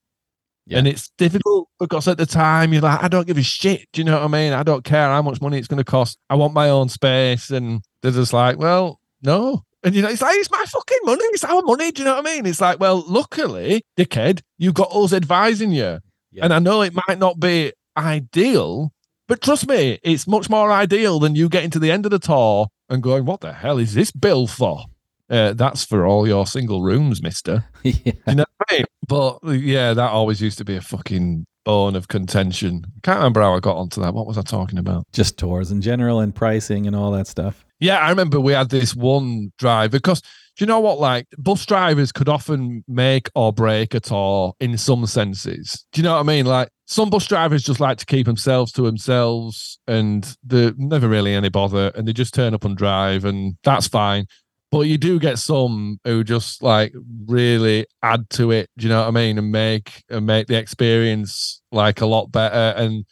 Yeah. 0.65 0.77
And 0.77 0.88
it's 0.88 1.09
difficult 1.17 1.67
because 1.77 2.07
at 2.07 2.17
the 2.17 2.25
time 2.25 2.71
you're 2.71 2.81
like, 2.81 3.03
I 3.03 3.09
don't 3.09 3.27
give 3.27 3.38
a 3.38 3.43
shit. 3.43 3.88
Do 3.91 3.99
you 3.99 4.05
know 4.05 4.13
what 4.13 4.23
I 4.23 4.27
mean? 4.27 4.53
I 4.53 4.63
don't 4.63 4.86
care 4.86 5.09
how 5.09 5.21
much 5.21 5.41
money 5.41 5.57
it's 5.57 5.67
going 5.67 5.79
to 5.79 5.84
cost. 5.84 6.17
I 6.29 6.36
want 6.36 6.53
my 6.53 6.69
own 6.69 6.88
space. 6.88 7.49
And 7.49 7.81
they're 8.01 8.11
just 8.11 8.31
like, 8.31 8.57
well, 8.57 9.01
no. 9.21 9.63
And 9.84 9.93
you 9.93 10.01
know, 10.01 10.07
it's 10.07 10.21
like, 10.21 10.38
it's 10.38 10.49
my 10.49 10.63
fucking 10.65 10.99
money. 11.03 11.25
It's 11.25 11.43
our 11.43 11.61
money. 11.63 11.91
Do 11.91 12.03
you 12.03 12.05
know 12.05 12.15
what 12.15 12.25
I 12.25 12.34
mean? 12.34 12.45
It's 12.45 12.61
like, 12.61 12.79
well, 12.79 13.03
luckily, 13.05 13.84
dickhead, 13.97 14.39
you've 14.57 14.75
got 14.75 14.95
us 14.95 15.11
advising 15.11 15.71
you. 15.71 15.99
Yeah. 16.31 16.45
And 16.45 16.53
I 16.53 16.59
know 16.59 16.81
it 16.81 16.93
might 16.93 17.19
not 17.19 17.41
be 17.41 17.73
ideal, 17.97 18.92
but 19.28 19.41
trust 19.41 19.67
me, 19.67 19.99
it's 20.03 20.28
much 20.28 20.49
more 20.49 20.71
ideal 20.71 21.19
than 21.19 21.36
you 21.36 21.49
getting 21.49 21.71
to 21.71 21.80
the 21.80 21.91
end 21.91 22.05
of 22.05 22.11
the 22.11 22.19
tour 22.19 22.67
and 22.89 23.01
going, 23.01 23.26
what 23.26 23.41
the 23.41 23.53
hell 23.53 23.78
is 23.78 23.93
this 23.93 24.11
bill 24.11 24.47
for? 24.47 24.86
Uh, 25.30 25.53
that's 25.53 25.86
for 25.86 26.05
all 26.05 26.28
your 26.28 26.45
single 26.45 26.84
rooms, 26.84 27.21
mister. 27.21 27.65
yeah. 27.84 28.13
You 28.28 28.36
know 28.36 28.45
what 28.57 28.67
I 28.69 28.76
mean? 28.76 28.86
But 29.07 29.39
yeah, 29.43 29.93
that 29.93 30.11
always 30.11 30.41
used 30.41 30.57
to 30.57 30.65
be 30.65 30.76
a 30.76 30.82
fucking 30.82 31.45
bone 31.63 31.95
of 31.95 32.07
contention. 32.07 32.86
Can't 33.03 33.17
remember 33.17 33.41
how 33.41 33.55
I 33.55 33.59
got 33.59 33.78
onto 33.78 34.01
that. 34.01 34.13
What 34.13 34.28
was 34.28 34.38
I 34.38 34.41
talking 34.41 34.78
about? 34.78 35.05
Just 35.13 35.38
tours 35.38 35.71
in 35.71 35.82
general 35.82 36.19
and 36.19 36.36
pricing 36.36 36.88
and 36.88 36.95
all 36.95 37.11
that 37.11 37.28
stuff. 37.28 37.65
Yeah, 37.80 37.99
I 37.99 38.09
remember 38.09 38.39
we 38.39 38.53
had 38.53 38.69
this 38.69 38.95
one 38.95 39.51
drive 39.57 39.91
because 39.91 40.21
you 40.57 40.67
know 40.67 40.79
what? 40.79 40.99
Like 40.99 41.27
bus 41.37 41.65
drivers 41.65 42.11
could 42.11 42.29
often 42.29 42.83
make 42.87 43.29
or 43.35 43.51
break 43.51 43.93
a 43.93 43.99
tour 43.99 44.53
in 44.59 44.77
some 44.77 45.05
senses. 45.05 45.85
Do 45.91 46.01
you 46.01 46.03
know 46.03 46.13
what 46.13 46.19
I 46.19 46.23
mean? 46.23 46.45
Like 46.45 46.69
some 46.85 47.09
bus 47.09 47.25
drivers 47.27 47.63
just 47.63 47.79
like 47.79 47.97
to 47.99 48.05
keep 48.05 48.25
themselves 48.25 48.71
to 48.73 48.83
themselves 48.83 49.79
and 49.87 50.35
they're 50.43 50.73
never 50.77 51.09
really 51.09 51.33
any 51.33 51.49
bother 51.49 51.91
and 51.95 52.07
they 52.07 52.13
just 52.13 52.33
turn 52.33 52.53
up 52.53 52.65
and 52.65 52.77
drive 52.77 53.25
and 53.25 53.57
that's 53.63 53.87
fine. 53.87 54.27
But 54.71 54.81
you 54.81 54.97
do 54.97 55.19
get 55.19 55.37
some 55.37 55.99
who 56.03 56.23
just 56.23 56.63
like 56.63 56.93
really 57.27 57.85
add 58.01 58.29
to 58.31 58.51
it. 58.51 58.69
Do 58.77 58.83
you 58.83 58.89
know 58.89 59.01
what 59.01 59.07
I 59.07 59.11
mean? 59.11 59.37
And 59.37 59.51
make 59.51 60.03
and 60.09 60.25
make 60.25 60.47
the 60.47 60.57
experience 60.57 61.61
like 61.71 62.01
a 62.01 62.07
lot 62.07 62.31
better. 62.31 62.75
And 62.75 63.05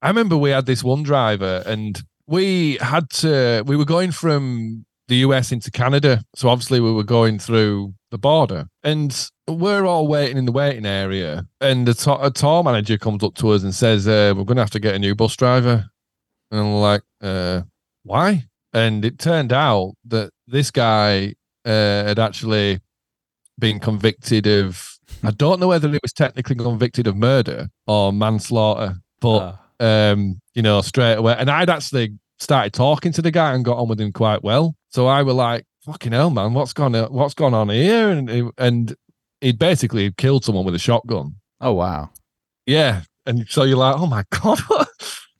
I 0.00 0.08
remember 0.08 0.36
we 0.36 0.50
had 0.50 0.64
this 0.64 0.82
one 0.82 1.02
driver, 1.02 1.62
and 1.66 2.02
we 2.26 2.78
had 2.78 3.10
to. 3.10 3.62
We 3.66 3.76
were 3.76 3.84
going 3.84 4.10
from 4.10 4.86
the 5.08 5.16
US 5.16 5.52
into 5.52 5.70
Canada, 5.70 6.22
so 6.34 6.48
obviously 6.48 6.80
we 6.80 6.92
were 6.92 7.04
going 7.04 7.38
through 7.38 7.94
the 8.10 8.18
border, 8.18 8.68
and 8.82 9.30
we're 9.48 9.84
all 9.84 10.06
waiting 10.06 10.36
in 10.38 10.44
the 10.44 10.52
waiting 10.52 10.86
area. 10.86 11.46
And 11.60 11.86
the 11.86 11.94
to- 11.94 12.24
a 12.24 12.30
tour 12.30 12.62
manager 12.62 12.98
comes 12.98 13.22
up 13.22 13.34
to 13.36 13.50
us 13.50 13.62
and 13.62 13.74
says, 13.74 14.06
uh, 14.06 14.32
"We're 14.36 14.44
going 14.44 14.56
to 14.56 14.62
have 14.62 14.70
to 14.70 14.80
get 14.80 14.94
a 14.94 14.98
new 14.98 15.14
bus 15.14 15.36
driver." 15.36 15.90
And 16.50 16.60
I'm 16.60 16.74
like, 16.74 17.02
uh, 17.20 17.62
"Why?" 18.04 18.46
And 18.72 19.04
it 19.04 19.18
turned 19.18 19.52
out 19.52 19.94
that 20.06 20.30
this 20.46 20.70
guy 20.70 21.34
uh, 21.64 22.04
had 22.04 22.18
actually 22.18 22.80
been 23.58 23.78
convicted 23.78 24.46
of, 24.46 24.98
I 25.22 25.30
don't 25.30 25.60
know 25.60 25.68
whether 25.68 25.88
he 25.88 25.98
was 26.02 26.12
technically 26.12 26.56
convicted 26.56 27.06
of 27.06 27.16
murder 27.16 27.68
or 27.86 28.12
manslaughter, 28.12 28.96
but, 29.20 29.58
uh. 29.80 30.12
um, 30.12 30.40
you 30.54 30.62
know, 30.62 30.80
straight 30.80 31.14
away. 31.14 31.36
And 31.38 31.50
I'd 31.50 31.70
actually 31.70 32.18
started 32.38 32.72
talking 32.72 33.12
to 33.12 33.22
the 33.22 33.30
guy 33.30 33.54
and 33.54 33.64
got 33.64 33.78
on 33.78 33.88
with 33.88 34.00
him 34.00 34.12
quite 34.12 34.42
well. 34.42 34.74
So 34.92 35.06
I 35.06 35.22
were 35.22 35.32
like, 35.32 35.64
fucking 35.84 36.12
hell, 36.12 36.30
man, 36.30 36.54
what's 36.54 36.72
gone, 36.72 36.94
what's 36.94 37.34
gone 37.34 37.54
on 37.54 37.70
here? 37.70 38.10
And, 38.10 38.52
and 38.58 38.94
he'd 39.40 39.58
basically 39.58 40.12
killed 40.12 40.44
someone 40.44 40.64
with 40.64 40.74
a 40.74 40.78
shotgun. 40.78 41.36
Oh 41.60 41.72
wow. 41.72 42.10
Yeah. 42.66 43.02
And 43.26 43.46
so 43.48 43.64
you're 43.64 43.78
like, 43.78 43.96
oh 43.96 44.06
my 44.06 44.24
God, 44.30 44.60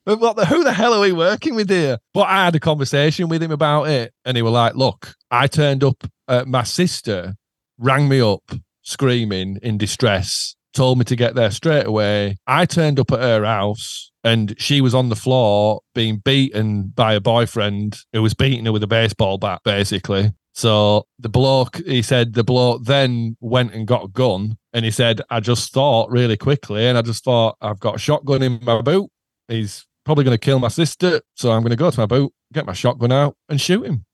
what 0.04 0.36
the, 0.36 0.46
who 0.46 0.64
the 0.64 0.72
hell 0.72 0.94
are 0.94 1.00
we 1.00 1.12
working 1.12 1.54
with 1.54 1.68
here? 1.68 1.98
But 2.14 2.28
I 2.28 2.44
had 2.44 2.56
a 2.56 2.60
conversation 2.60 3.28
with 3.28 3.42
him 3.42 3.50
about 3.50 3.88
it. 3.88 4.12
And 4.24 4.36
he 4.36 4.42
was 4.42 4.52
like, 4.52 4.74
look, 4.74 5.14
I 5.30 5.46
turned 5.46 5.84
up, 5.84 6.04
uh, 6.28 6.44
my 6.46 6.64
sister 6.64 7.34
rang 7.78 8.08
me 8.08 8.20
up 8.20 8.42
screaming 8.82 9.58
in 9.62 9.78
distress, 9.78 10.56
told 10.72 10.98
me 10.98 11.04
to 11.04 11.16
get 11.16 11.34
there 11.34 11.50
straight 11.50 11.86
away. 11.86 12.36
I 12.46 12.66
turned 12.66 12.98
up 12.98 13.12
at 13.12 13.20
her 13.20 13.44
house 13.44 14.10
and 14.24 14.54
she 14.58 14.80
was 14.80 14.94
on 14.94 15.08
the 15.08 15.16
floor 15.16 15.80
being 15.94 16.18
beaten 16.18 16.92
by 16.94 17.14
a 17.14 17.20
boyfriend 17.20 17.98
who 18.12 18.22
was 18.22 18.34
beating 18.34 18.66
her 18.66 18.72
with 18.72 18.82
a 18.82 18.88
baseball 18.88 19.38
bat, 19.38 19.60
basically. 19.64 20.32
So 20.54 21.06
the 21.18 21.28
bloke, 21.28 21.78
he 21.86 22.02
said, 22.02 22.34
the 22.34 22.44
bloke 22.44 22.84
then 22.84 23.36
went 23.40 23.72
and 23.72 23.86
got 23.86 24.04
a 24.04 24.08
gun. 24.08 24.58
And 24.72 24.84
he 24.84 24.90
said, 24.90 25.20
I 25.30 25.40
just 25.40 25.72
thought 25.72 26.10
really 26.10 26.36
quickly, 26.36 26.86
and 26.86 26.96
I 26.96 27.02
just 27.02 27.24
thought, 27.24 27.56
I've 27.60 27.80
got 27.80 27.96
a 27.96 27.98
shotgun 27.98 28.42
in 28.42 28.58
my 28.62 28.80
boot. 28.80 29.10
He's 29.48 29.86
probably 30.04 30.24
going 30.24 30.34
to 30.34 30.44
kill 30.44 30.58
my 30.58 30.68
sister. 30.68 31.20
So 31.34 31.52
I'm 31.52 31.62
going 31.62 31.70
to 31.70 31.76
go 31.76 31.90
to 31.90 32.00
my 32.00 32.06
boot, 32.06 32.32
get 32.52 32.66
my 32.66 32.72
shotgun 32.72 33.12
out, 33.12 33.36
and 33.48 33.60
shoot 33.60 33.84
him. 33.84 34.04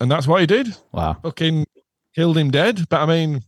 And 0.00 0.10
that's 0.10 0.26
what 0.26 0.40
he 0.40 0.46
did. 0.46 0.68
Wow. 0.92 1.18
Fucking 1.22 1.66
killed 2.14 2.38
him 2.38 2.50
dead. 2.50 2.88
But 2.88 3.00
I 3.00 3.06
mean, 3.06 3.42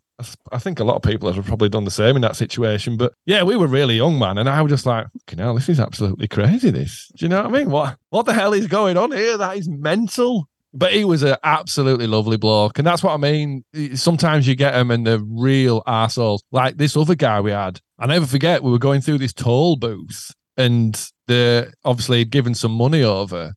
I 0.52 0.58
think 0.58 0.80
a 0.80 0.84
lot 0.84 0.96
of 0.96 1.02
people 1.02 1.32
have 1.32 1.44
probably 1.44 1.68
done 1.68 1.84
the 1.84 1.90
same 1.90 2.16
in 2.16 2.22
that 2.22 2.36
situation. 2.36 2.96
But 2.96 3.12
yeah, 3.26 3.42
we 3.42 3.56
were 3.56 3.66
really 3.66 3.96
young, 3.96 4.18
man, 4.18 4.38
and 4.38 4.48
I 4.48 4.62
was 4.62 4.70
just 4.70 4.86
like, 4.86 5.06
"Fucking 5.12 5.38
hell, 5.38 5.54
this 5.54 5.68
is 5.68 5.80
absolutely 5.80 6.28
crazy." 6.28 6.70
This, 6.70 7.10
do 7.16 7.24
you 7.24 7.28
know 7.28 7.42
what 7.42 7.54
I 7.54 7.58
mean? 7.58 7.70
What 7.70 7.98
what 8.10 8.26
the 8.26 8.34
hell 8.34 8.52
is 8.52 8.66
going 8.66 8.96
on 8.96 9.12
here? 9.12 9.36
That 9.36 9.56
is 9.56 9.68
mental. 9.68 10.48
But 10.72 10.92
he 10.92 11.04
was 11.04 11.24
an 11.24 11.36
absolutely 11.42 12.06
lovely 12.06 12.36
bloke, 12.36 12.78
and 12.78 12.86
that's 12.86 13.02
what 13.02 13.12
I 13.12 13.16
mean. 13.16 13.64
Sometimes 13.94 14.46
you 14.46 14.54
get 14.54 14.72
them 14.72 14.92
and 14.92 15.04
they're 15.04 15.18
real 15.18 15.82
assholes. 15.86 16.44
Like 16.52 16.76
this 16.76 16.96
other 16.96 17.16
guy 17.16 17.40
we 17.40 17.50
had. 17.50 17.80
I 17.98 18.06
never 18.06 18.26
forget. 18.26 18.62
We 18.62 18.70
were 18.70 18.78
going 18.78 19.00
through 19.00 19.18
this 19.18 19.32
toll 19.32 19.76
booth, 19.76 20.32
and 20.56 20.94
the 21.26 21.72
obviously 21.84 22.24
given 22.24 22.54
some 22.54 22.72
money 22.72 23.02
over, 23.02 23.54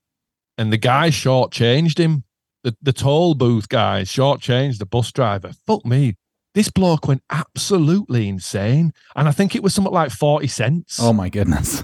and 0.58 0.74
the 0.74 0.78
guy 0.78 1.10
shortchanged 1.10 2.00
him. 2.00 2.24
The, 2.64 2.76
the 2.82 2.94
toll 2.94 3.36
booth 3.36 3.70
guy 3.70 4.04
shortchanged 4.04 4.80
the 4.80 4.86
bus 4.86 5.12
driver. 5.12 5.52
Fuck 5.68 5.86
me, 5.86 6.16
this 6.54 6.70
bloke 6.70 7.08
went 7.08 7.24
absolutely 7.30 8.28
insane. 8.28 8.94
And 9.16 9.28
I 9.28 9.32
think 9.32 9.56
it 9.56 9.64
was 9.64 9.74
something 9.74 9.94
like 9.94 10.12
40 10.12 10.48
cents. 10.48 11.00
Oh 11.00 11.14
my 11.14 11.30
goodness. 11.30 11.84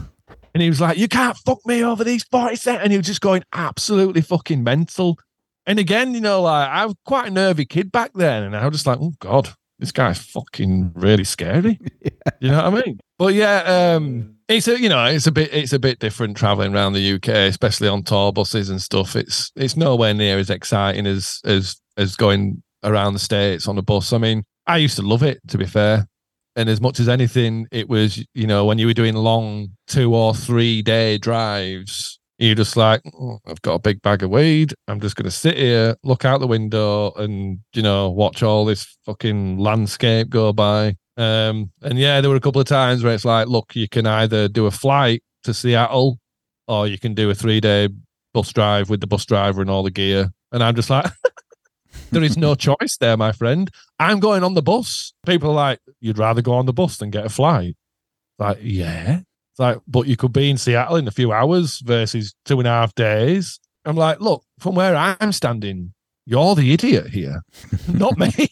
And 0.54 0.64
he 0.64 0.70
was 0.70 0.82
like, 0.82 0.98
You 0.98 1.08
can't 1.08 1.38
fuck 1.38 1.66
me 1.66 1.84
over 1.84 2.04
these 2.04 2.24
40 2.26 2.56
cents. 2.56 2.82
And 2.84 2.92
he 2.92 2.98
was 2.98 3.08
just 3.08 3.22
going 3.22 3.44
absolutely 3.54 4.22
fucking 4.22 4.64
mental. 4.64 5.18
And 5.66 5.78
again, 5.80 6.14
you 6.14 6.22
know, 6.22 6.42
like 6.42 6.70
I 6.70 6.86
was 6.86 6.96
quite 7.06 7.28
a 7.28 7.32
nervy 7.32 7.66
kid 7.66 7.92
back 7.92 8.12
then. 8.14 8.44
And 8.44 8.56
I 8.56 8.66
was 8.66 8.76
just 8.76 8.88
like, 8.88 9.00
Oh 9.02 9.14
God, 9.20 9.50
this 9.80 9.92
guy's 9.92 10.20
fucking 10.20 10.92
really 10.96 11.24
scary. 11.24 11.80
yeah. 12.02 12.10
You 12.40 12.52
know 12.52 12.70
what 12.70 12.82
I 12.82 12.86
mean? 12.86 13.00
But 13.18 13.34
yeah, 13.34 13.94
um, 13.96 14.36
it's 14.48 14.68
a 14.68 14.80
you 14.80 14.90
know, 14.90 15.06
it's 15.06 15.28
a 15.28 15.32
bit 15.32 15.54
it's 15.54 15.74
a 15.74 15.80
bit 15.80 16.00
different 16.00 16.38
traveling 16.38 16.74
around 16.74 16.94
the 16.94 17.14
UK, 17.14 17.30
especially 17.30 17.88
on 17.88 18.04
tour 18.04 18.32
buses 18.32 18.70
and 18.70 18.82
stuff. 18.82 19.16
It's 19.16 19.52
it's 19.56 19.78
nowhere 19.78 20.14
near 20.14 20.38
as 20.38 20.50
exciting 20.50 21.06
as 21.06 21.42
as 21.46 21.80
as 21.98 22.16
going 22.16 22.64
around 22.84 23.14
the 23.14 23.20
states 23.20 23.68
on 23.68 23.78
a 23.78 23.82
bus. 23.82 24.14
I 24.14 24.18
mean, 24.18 24.44
I 24.70 24.78
used 24.78 24.98
to 24.98 25.02
love 25.02 25.24
it, 25.24 25.40
to 25.48 25.58
be 25.58 25.66
fair. 25.66 26.06
And 26.56 26.70
as 26.70 26.80
much 26.80 27.00
as 27.00 27.10
anything, 27.10 27.66
it 27.72 27.90
was, 27.90 28.24
you 28.36 28.46
know, 28.46 28.66
when 28.66 28.78
you 28.78 28.86
were 28.86 28.94
doing 28.94 29.16
long 29.16 29.70
two 29.88 30.14
or 30.14 30.36
three 30.36 30.84
day 30.84 31.18
drives, 31.18 32.20
you're 32.38 32.54
just 32.54 32.78
like, 32.78 33.02
oh, 33.20 33.40
I've 33.48 33.64
got 33.64 33.74
a 33.74 33.80
big 33.80 34.00
bag 34.04 34.22
of 34.22 34.30
weed. 34.30 34.76
I'm 34.88 35.00
just 35.00 35.16
going 35.16 35.26
to 35.26 35.32
sit 35.32 35.58
here, 35.58 35.96
look 36.04 36.24
out 36.24 36.40
the 36.40 36.46
window, 36.46 37.12
and, 37.14 37.62
you 37.74 37.82
know, 37.82 38.12
watch 38.12 38.44
all 38.44 38.64
this 38.64 38.96
fucking 39.08 39.58
landscape 39.58 40.30
go 40.30 40.54
by. 40.54 40.96
Um, 41.18 41.72
and 41.82 41.98
yeah, 41.98 42.22
there 42.22 42.30
were 42.30 42.36
a 42.36 42.42
couple 42.42 42.62
of 42.62 42.68
times 42.68 43.04
where 43.04 43.16
it's 43.16 43.26
like, 43.26 43.48
look, 43.48 43.76
you 43.76 43.90
can 43.90 44.06
either 44.06 44.48
do 44.48 44.68
a 44.68 44.72
flight 44.72 45.24
to 45.46 45.54
Seattle 45.56 46.20
or 46.68 46.86
you 46.86 47.00
can 47.00 47.16
do 47.16 47.32
a 47.32 47.36
three 47.36 47.60
day 47.60 47.90
bus 48.36 48.54
drive 48.54 48.92
with 48.92 49.02
the 49.02 49.08
bus 49.08 49.26
driver 49.26 49.62
and 49.62 49.70
all 49.72 49.82
the 49.82 49.90
gear. 49.90 50.30
And 50.52 50.64
I'm 50.64 50.76
just 50.76 50.92
like, 50.92 51.12
there 52.12 52.24
is 52.24 52.38
no 52.38 52.56
choice 52.56 52.98
there, 53.00 53.18
my 53.18 53.32
friend. 53.32 53.70
I'm 54.00 54.20
going 54.20 54.44
on 54.44 54.54
the 54.54 54.62
bus. 54.62 55.14
People 55.26 55.52
are 55.52 55.56
like, 55.56 55.80
you'd 56.00 56.18
rather 56.18 56.42
go 56.42 56.54
on 56.54 56.66
the 56.66 56.74
bus 56.74 56.98
than 56.98 57.10
get 57.10 57.26
a 57.26 57.30
flight. 57.30 57.76
Like, 58.38 58.60
yeah. 58.62 59.20
It's 59.20 59.60
like, 59.60 59.80
but 59.88 60.08
you 60.08 60.16
could 60.18 60.34
be 60.34 60.50
in 60.50 60.58
Seattle 60.58 60.96
in 60.96 61.08
a 61.08 61.12
few 61.12 61.32
hours 61.32 61.80
versus 61.80 62.34
two 62.46 62.60
and 62.60 62.68
a 62.68 62.72
half 62.72 62.96
days. 62.96 63.60
I'm 63.86 63.96
like, 63.96 64.20
look, 64.20 64.44
from 64.60 64.76
where 64.76 64.96
I'm 64.96 65.32
standing, 65.32 65.94
you're 66.26 66.56
the 66.56 66.74
idiot 66.74 67.08
here, 67.08 67.42
not 67.88 68.18
me. 68.18 68.50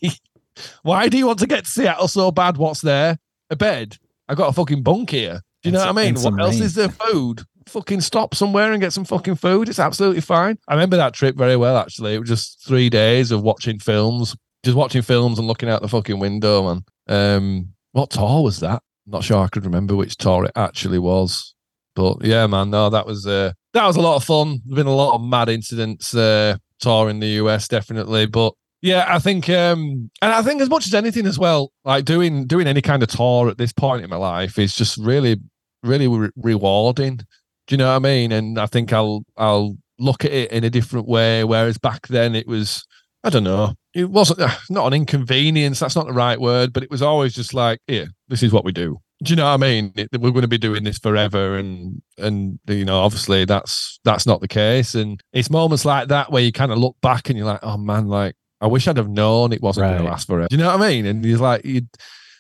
Why 0.82 1.08
do 1.10 1.18
you 1.18 1.28
want 1.28 1.40
to 1.40 1.48
get 1.48 1.66
to 1.66 1.70
Seattle 1.70 2.08
so 2.08 2.32
bad? 2.32 2.58
What's 2.58 2.82
there? 2.82 3.18
A 3.50 3.56
bed. 3.56 3.98
I 4.28 4.36
got 4.36 4.50
a 4.50 4.54
fucking 4.54 4.84
bunk 4.84 5.12
here. 5.12 5.42
Do 5.62 5.70
you 5.70 5.74
know 5.74 5.80
what 5.80 5.90
I 5.90 6.12
mean? 6.12 6.16
What 6.16 6.40
else 6.40 6.60
is 6.60 6.76
there? 6.76 6.90
Food 6.90 7.44
fucking 7.70 8.02
stop 8.02 8.36
somewhere 8.36 8.72
and 8.72 8.82
get 8.82 8.94
some 8.94 9.06
fucking 9.06 9.36
food. 9.36 9.70
It's 9.70 9.80
absolutely 9.80 10.22
fine. 10.22 10.58
I 10.68 10.74
remember 10.74 10.98
that 10.98 11.14
trip 11.14 11.36
very 11.36 11.56
well, 11.56 11.78
actually. 11.78 12.16
It 12.16 12.20
was 12.20 12.30
just 12.30 12.66
three 12.66 12.90
days 12.90 13.32
of 13.32 13.42
watching 13.44 13.80
films, 13.80 14.36
just 14.64 14.78
watching 14.78 15.02
films 15.02 15.40
and 15.40 15.48
looking 15.48 15.70
out 15.70 15.82
the 15.82 15.88
fucking 15.88 16.20
window, 16.20 16.64
man. 16.64 16.84
Um, 17.08 17.70
what 17.92 18.10
tour 18.10 18.44
was 18.44 18.60
that? 18.60 18.82
not 19.08 19.24
sure 19.24 19.42
I 19.42 19.48
could 19.48 19.66
remember 19.66 19.96
which 19.96 20.18
tour 20.18 20.46
it 20.46 20.52
actually 20.56 21.00
was. 21.00 21.56
But 21.96 22.24
yeah, 22.24 22.46
man, 22.46 22.70
no, 22.70 22.90
that 22.90 23.08
was 23.08 23.26
uh, 23.26 23.54
that 23.74 23.88
was 23.88 23.96
a 23.96 24.02
lot 24.02 24.18
of 24.18 24.24
fun. 24.24 24.60
There's 24.66 24.76
been 24.76 24.88
a 24.88 24.96
lot 24.96 25.16
of 25.16 25.24
mad 25.24 25.50
incidents 25.50 26.14
uh, 26.14 26.58
touring 26.80 27.20
the 27.20 27.42
US, 27.42 27.68
definitely. 27.68 28.28
But 28.28 28.54
yeah, 28.82 29.06
I 29.08 29.18
think, 29.18 29.50
um, 29.50 30.12
and 30.22 30.34
I 30.34 30.44
think 30.44 30.62
as 30.62 30.70
much 30.70 30.86
as 30.86 30.94
anything 30.94 31.26
as 31.26 31.40
well, 31.40 31.72
like 31.84 32.06
doing 32.06 32.46
doing 32.46 32.68
any 32.68 32.82
kind 32.82 33.02
of 33.02 33.10
tour 33.10 33.50
at 33.50 33.58
this 33.58 33.74
point 33.74 34.04
in 34.04 34.10
my 34.12 34.18
life 34.18 34.60
is 34.60 34.76
just 34.76 34.98
really, 34.98 35.38
really 35.82 36.08
re- 36.08 36.30
rewarding. 36.36 37.22
Do 37.68 37.74
you 37.74 37.78
know 37.78 37.90
what 37.90 37.96
I 37.96 38.00
mean? 38.00 38.32
And 38.32 38.58
I 38.58 38.66
think 38.66 38.94
I'll 38.94 39.24
I'll 39.36 39.78
look 40.00 40.26
at 40.26 40.32
it 40.32 40.52
in 40.52 40.64
a 40.64 40.70
different 40.70 41.08
way. 41.08 41.44
Whereas 41.44 41.78
back 41.78 42.08
then 42.08 42.36
it 42.36 42.48
was, 42.48 42.86
I 43.24 43.30
don't 43.30 43.44
know, 43.44 43.74
it 43.94 44.10
wasn't 44.10 44.42
ah, 44.42 44.62
not 44.70 44.88
an 44.88 44.94
inconvenience. 44.94 45.80
That's 45.80 45.96
not 45.96 46.08
the 46.08 46.14
right 46.14 46.40
word, 46.40 46.74
but 46.74 46.84
it 46.84 46.92
was 46.92 47.02
always 47.02 47.34
just 47.34 47.54
like, 47.54 47.80
here, 47.88 48.08
this 48.28 48.44
is 48.44 48.52
what 48.52 48.64
we 48.64 48.72
do. 48.72 49.00
Do 49.24 49.32
you 49.32 49.36
know 49.36 49.46
what 49.46 49.54
I 49.54 49.58
mean? 49.58 49.92
It, 49.96 50.10
we're 50.20 50.30
going 50.30 50.44
to 50.44 50.48
be 50.48 50.60
doing 50.60 50.84
this 50.84 51.00
forever, 51.00 51.58
and 51.58 52.04
and 52.20 52.60
you 52.68 52.86
know, 52.86 53.00
obviously 53.00 53.46
that's 53.46 54.00
that's 54.04 54.28
not 54.28 54.42
the 54.42 54.48
case. 54.48 54.94
And 54.94 55.20
it's 55.34 55.50
moments 55.50 55.86
like 55.86 56.10
that 56.10 56.32
where 56.32 56.44
you 56.44 56.52
kind 56.52 56.72
of 56.72 56.78
look 56.78 56.96
back 57.02 57.30
and 57.30 57.38
you're 57.38 57.48
like, 57.48 57.64
oh 57.64 57.78
man, 57.78 58.08
like 58.08 58.36
I 58.62 58.68
wish 58.68 58.88
I'd 58.88 58.98
have 58.98 59.10
known 59.10 59.54
it 59.54 59.62
wasn't 59.62 59.84
right. 59.84 59.94
going 59.94 60.04
to 60.04 60.10
last 60.10 60.28
forever. 60.28 60.48
Do 60.50 60.56
you 60.56 60.62
know 60.62 60.70
what 60.76 60.82
I 60.82 60.90
mean? 60.90 61.08
And 61.08 61.26
he's 61.26 61.40
like, 61.40 61.66
you 61.66 61.82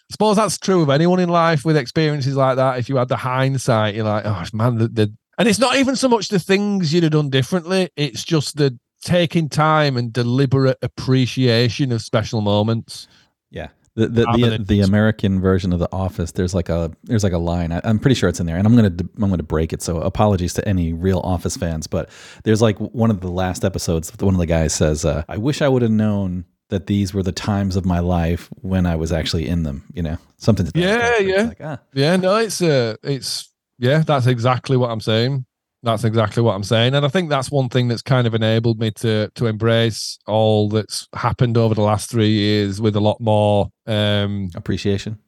I 0.09 0.13
suppose 0.13 0.37
that's 0.37 0.57
true 0.57 0.81
of 0.81 0.89
anyone 0.89 1.19
in 1.19 1.29
life 1.29 1.65
with 1.65 1.75
experiences 1.75 2.35
like 2.35 2.55
that. 2.55 2.79
If 2.79 2.87
you 2.87 2.95
had 2.95 3.09
the 3.09 3.17
hindsight, 3.17 3.95
you're 3.95 4.05
like, 4.05 4.25
oh 4.25 4.43
man, 4.53 4.77
the, 4.77 4.87
the 4.87 5.13
and 5.37 5.47
it's 5.47 5.59
not 5.59 5.75
even 5.75 5.95
so 5.95 6.07
much 6.07 6.29
the 6.29 6.39
things 6.39 6.93
you'd 6.93 7.03
have 7.03 7.11
done 7.11 7.29
differently. 7.29 7.89
It's 7.95 8.23
just 8.23 8.57
the 8.57 8.77
taking 9.01 9.49
time 9.49 9.97
and 9.97 10.11
deliberate 10.11 10.77
appreciation 10.81 11.91
of 11.91 12.01
special 12.01 12.41
moments. 12.41 13.07
Yeah. 13.51 13.67
The 13.95 14.07
the, 14.07 14.25
the, 14.25 14.63
the 14.63 14.81
American 14.81 15.41
version 15.41 15.73
of 15.73 15.79
The 15.79 15.89
Office, 15.91 16.31
there's 16.31 16.53
like 16.53 16.69
a 16.69 16.91
there's 17.03 17.23
like 17.23 17.33
a 17.33 17.39
line. 17.39 17.71
I, 17.71 17.81
am 17.83 17.97
pretty 17.97 18.13
sure 18.13 18.29
it's 18.29 18.39
in 18.39 18.45
there, 18.45 18.55
and 18.55 18.67
I'm 18.67 18.75
gonna 18.75 18.95
I'm 19.19 19.29
gonna 19.31 19.41
break 19.41 19.73
it. 19.73 19.81
So 19.81 19.97
apologies 20.01 20.53
to 20.53 20.67
any 20.67 20.93
real 20.93 21.19
Office 21.23 21.57
fans, 21.57 21.87
but 21.87 22.07
there's 22.43 22.61
like 22.61 22.77
one 22.77 23.09
of 23.09 23.21
the 23.21 23.31
last 23.31 23.65
episodes. 23.65 24.13
One 24.19 24.35
of 24.35 24.39
the 24.39 24.45
guys 24.45 24.75
says, 24.75 25.03
uh, 25.03 25.23
"I 25.27 25.37
wish 25.37 25.63
I 25.63 25.67
would 25.67 25.81
have 25.81 25.89
known 25.89 26.45
that 26.69 26.87
these 26.87 27.13
were 27.13 27.23
the 27.23 27.31
times 27.31 27.75
of 27.75 27.85
my 27.85 27.99
life 27.99 28.49
when 28.61 28.85
I 28.85 28.95
was 28.95 29.11
actually 29.11 29.47
in 29.47 29.63
them. 29.63 29.85
You 29.93 30.03
know, 30.03 30.17
something. 30.37 30.65
To 30.65 30.71
yeah, 30.79 31.17
yeah, 31.17 31.43
like, 31.43 31.61
ah. 31.61 31.79
yeah. 31.93 32.15
No, 32.15 32.35
it's 32.37 32.61
uh, 32.61 32.95
it's 33.03 33.49
yeah. 33.77 33.99
That's 33.99 34.27
exactly 34.27 34.77
what 34.77 34.91
I'm 34.91 35.01
saying. 35.01 35.45
That's 35.83 36.03
exactly 36.03 36.41
what 36.41 36.55
I'm 36.55 36.63
saying, 36.63 36.95
and 36.95 37.05
I 37.05 37.09
think 37.09 37.29
that's 37.29 37.51
one 37.51 37.69
thing 37.69 37.87
that's 37.87 38.01
kind 38.01 38.25
of 38.25 38.33
enabled 38.33 38.79
me 38.79 38.91
to 38.91 39.29
to 39.35 39.45
embrace 39.45 40.17
all 40.25 40.69
that's 40.69 41.07
happened 41.13 41.57
over 41.57 41.75
the 41.75 41.81
last 41.81 42.09
three 42.09 42.31
years 42.31 42.81
with 42.81 42.95
a 42.95 42.99
lot 42.99 43.21
more 43.21 43.69
um 43.85 44.49
appreciation. 44.55 45.19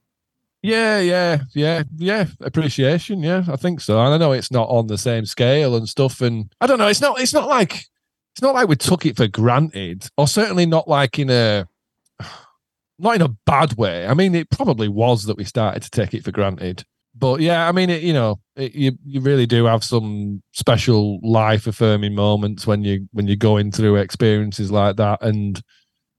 Yeah, 0.62 1.00
yeah, 1.00 1.40
yeah, 1.54 1.84
yeah. 1.96 2.26
Appreciation, 2.42 3.24
yeah, 3.24 3.46
I 3.48 3.56
think 3.56 3.80
so. 3.80 4.00
And 4.04 4.14
I 4.14 4.18
know 4.18 4.34
it's 4.34 4.52
not 4.52 4.68
on 4.70 4.88
the 4.88 4.98
same 4.98 5.26
scale 5.26 5.76
and 5.76 5.88
stuff, 5.88 6.20
and 6.20 6.54
I 6.60 6.68
don't 6.68 6.80
know. 6.80 6.88
It's 6.88 7.02
not. 7.02 7.22
It's 7.22 7.34
not 7.34 7.48
like 7.48 7.86
it's 8.34 8.41
not 8.41 8.55
like 8.55 8.67
we 8.67 8.75
took 8.75 9.05
it 9.05 9.17
for 9.17 9.27
granted, 9.27 10.07
or 10.17 10.27
certainly 10.27 10.65
not 10.65 10.88
like 10.88 11.19
in 11.19 11.30
a 11.30 11.67
not 12.99 13.15
in 13.15 13.21
a 13.21 13.36
bad 13.45 13.75
way. 13.75 14.05
I 14.05 14.13
mean, 14.13 14.36
it 14.36 14.49
probably 14.49 14.88
was 14.88 15.23
that 15.25 15.38
we 15.38 15.45
started 15.45 15.84
to 15.84 15.89
take 15.89 16.13
it 16.13 16.23
for 16.23 16.32
granted. 16.32 16.84
But 17.15 17.39
yeah, 17.39 17.67
I 17.67 17.71
mean, 17.71 17.89
it, 17.89 18.03
you 18.03 18.13
know, 18.13 18.39
it, 18.55 18.73
you 18.75 18.91
you 19.05 19.21
really 19.21 19.45
do 19.45 19.65
have 19.65 19.84
some 19.84 20.41
special 20.53 21.19
life 21.21 21.67
affirming 21.67 22.15
moments 22.15 22.67
when 22.67 22.84
you 22.84 23.07
when 23.11 23.27
you're 23.27 23.36
going 23.36 23.71
through 23.71 23.95
experiences 23.97 24.71
like 24.71 24.97
that. 24.97 25.21
And 25.21 25.61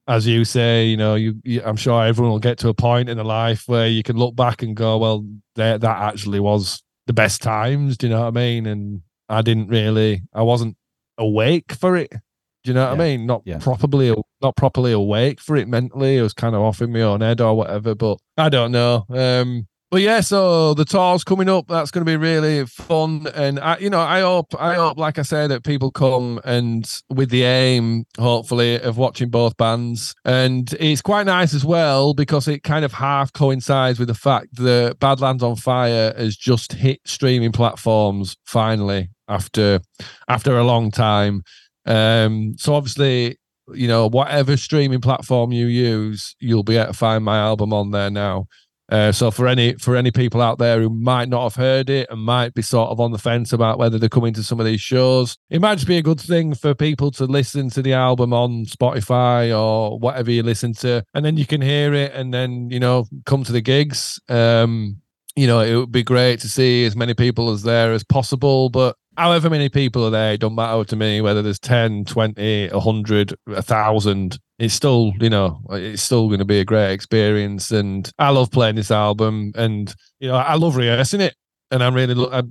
as 0.09 0.27
you 0.27 0.45
say, 0.45 0.87
you 0.87 0.97
know, 0.97 1.15
you, 1.15 1.35
you 1.45 1.63
I'm 1.65 1.77
sure 1.77 2.05
everyone 2.05 2.33
will 2.33 2.39
get 2.41 2.59
to 2.59 2.69
a 2.69 2.75
point 2.75 3.09
in 3.09 3.17
their 3.17 3.25
life 3.25 3.65
where 3.67 3.87
you 3.87 4.03
can 4.03 4.17
look 4.17 4.35
back 4.35 4.63
and 4.63 4.77
go, 4.77 4.99
well, 4.99 5.25
that 5.55 5.81
that 5.83 5.99
actually 5.99 6.41
was 6.41 6.83
the 7.07 7.13
best 7.13 7.41
times. 7.41 7.97
Do 7.97 8.07
you 8.07 8.13
know 8.13 8.23
what 8.23 8.29
I 8.29 8.31
mean? 8.31 8.67
And 8.67 9.03
I 9.29 9.43
didn't 9.43 9.69
really, 9.69 10.23
I 10.35 10.43
wasn't 10.43 10.77
awake 11.21 11.73
for 11.73 11.97
it. 11.97 12.11
Do 12.11 12.71
you 12.71 12.75
know 12.75 12.89
what 12.89 12.99
yeah. 12.99 13.05
I 13.05 13.09
mean? 13.09 13.27
Not 13.27 13.43
yeah. 13.45 13.59
properly, 13.59 14.15
not 14.43 14.57
properly 14.57 14.93
awake 14.93 15.41
for 15.41 15.57
it 15.57 15.69
mentally. 15.69 16.19
It 16.19 16.23
was 16.23 16.35
kind 16.35 16.55
of 16.55 16.61
off 16.61 16.83
in 16.83 16.93
my 16.93 17.03
own 17.03 17.21
head 17.21 17.41
or 17.41 17.57
whatever. 17.57 17.95
But 17.95 18.19
I 18.37 18.49
don't 18.49 18.73
know. 18.73 19.07
Um, 19.09 19.67
but 19.91 20.03
yeah, 20.03 20.21
so 20.21 20.73
the 20.75 20.85
tour's 20.85 21.25
coming 21.25 21.49
up. 21.49 21.67
That's 21.67 21.91
going 21.91 22.07
to 22.07 22.11
be 22.11 22.17
really 22.17 22.65
fun, 22.65 23.27
and 23.35 23.59
I, 23.59 23.79
you 23.79 23.91
know, 23.91 23.99
I 23.99 24.21
hope, 24.21 24.55
I 24.57 24.75
hope, 24.75 24.99
like 24.99 25.19
I 25.19 25.23
said, 25.23 25.51
that 25.51 25.65
people 25.65 25.91
come 25.91 26.41
and 26.45 26.89
with 27.09 27.31
the 27.31 27.43
aim, 27.43 28.05
hopefully, 28.17 28.81
of 28.81 28.99
watching 28.99 29.31
both 29.31 29.57
bands. 29.57 30.15
And 30.25 30.73
it's 30.79 31.03
quite 31.03 31.27
nice 31.27 31.55
as 31.55 31.65
well 31.65 32.15
because 32.15 32.47
it 32.47 32.63
kind 32.63 32.85
of 32.85 32.93
half 32.93 33.33
coincides 33.33 33.99
with 33.99 34.07
the 34.07 34.15
fact 34.15 34.55
that 34.57 35.01
Badlands 35.01 35.43
on 35.43 35.57
Fire 35.57 36.15
has 36.17 36.37
just 36.37 36.75
hit 36.75 37.01
streaming 37.05 37.51
platforms 37.51 38.37
finally 38.47 39.09
after 39.31 39.81
after 40.29 40.59
a 40.59 40.65
long 40.65 40.91
time. 40.91 41.43
Um, 41.87 42.55
so 42.59 42.75
obviously, 42.75 43.39
you 43.73 43.89
know, 43.89 44.09
whatever 44.09 44.57
streaming 44.57 45.01
platform 45.01 45.53
you 45.53 45.67
use, 45.67 46.37
you'll 46.41 46.63
be 46.63 46.77
able 46.77 46.89
to 46.89 46.93
find 46.93 47.25
my 47.25 47.39
album 47.39 47.73
on 47.73 47.91
there 47.93 48.11
now. 48.11 48.47
Uh, 48.91 49.13
so 49.13 49.31
for 49.31 49.47
any 49.47 49.75
for 49.75 49.95
any 49.95 50.11
people 50.11 50.43
out 50.43 50.59
there 50.59 50.81
who 50.81 50.91
might 50.91 51.29
not 51.29 51.45
have 51.45 51.55
heard 51.55 51.89
it 51.89 52.09
and 52.11 52.21
might 52.21 52.53
be 52.55 52.63
sort 52.63 52.91
of 52.91 52.99
on 52.99 53.13
the 53.13 53.19
fence 53.19 53.53
about 53.53 53.79
whether 53.79 53.99
they're 53.99 54.09
coming 54.09 54.35
to 54.35 54.43
some 54.43 54.59
of 54.59 54.67
these 54.67 54.81
shows, 54.81 55.37
it 55.49 55.61
might 55.61 55.77
just 55.77 55.87
be 55.87 55.97
a 55.97 56.03
good 56.03 56.21
thing 56.21 56.55
for 56.55 56.75
people 56.75 57.13
to 57.13 57.25
listen 57.25 57.71
to 57.71 57.83
the 57.83 57.93
album 57.93 58.33
on 58.33 58.65
Spotify 58.65 59.57
or 59.57 59.97
whatever 59.99 60.33
you 60.33 60.43
listen 60.43 60.73
to, 60.75 61.05
and 61.15 61.25
then 61.25 61.37
you 61.37 61.47
can 61.47 61.61
hear 61.61 61.95
it 61.95 62.13
and 62.15 62.35
then 62.35 62.69
you 62.69 62.81
know 62.81 63.07
come 63.27 63.45
to 63.45 63.53
the 63.53 63.61
gigs. 63.61 64.21
Um, 64.29 65.01
you 65.37 65.47
know, 65.47 65.61
it 65.61 65.77
would 65.77 65.93
be 65.93 66.03
great 66.03 66.41
to 66.41 66.49
see 66.49 66.85
as 66.85 66.97
many 66.97 67.15
people 67.15 67.51
as 67.51 67.63
there 67.63 67.93
as 67.93 68.03
possible, 68.03 68.69
but 68.69 68.97
however 69.21 69.51
many 69.51 69.69
people 69.69 70.07
are 70.07 70.11
there, 70.11 70.33
it 70.33 70.41
don't 70.41 70.55
matter 70.55 70.83
to 70.83 70.97
me 70.97 71.21
whether 71.21 71.43
there's 71.43 71.59
10, 71.59 72.07
20, 72.07 72.71
100, 72.71 73.35
1,000. 73.45 74.39
It's 74.59 74.75
still, 74.75 75.13
you 75.21 75.29
know, 75.29 75.61
it's 75.71 76.03
still 76.03 76.29
going 76.29 76.39
to 76.39 76.47
be 76.47 76.61
a 76.61 76.65
great 76.65 76.93
experience. 76.93 77.71
And 77.71 78.11
I 78.19 78.31
love 78.31 78.51
playing 78.51 78.77
this 78.77 78.91
album 78.91 79.53
and, 79.57 79.95
you 80.21 80.29
know, 80.29 80.37
I 80.37 80.55
love 80.55 80.77
rehearsing 80.77 81.21
it. 81.21 81.35
And 81.71 81.85
I'm 81.85 81.95
really, 81.95 82.15
I'm, 82.33 82.51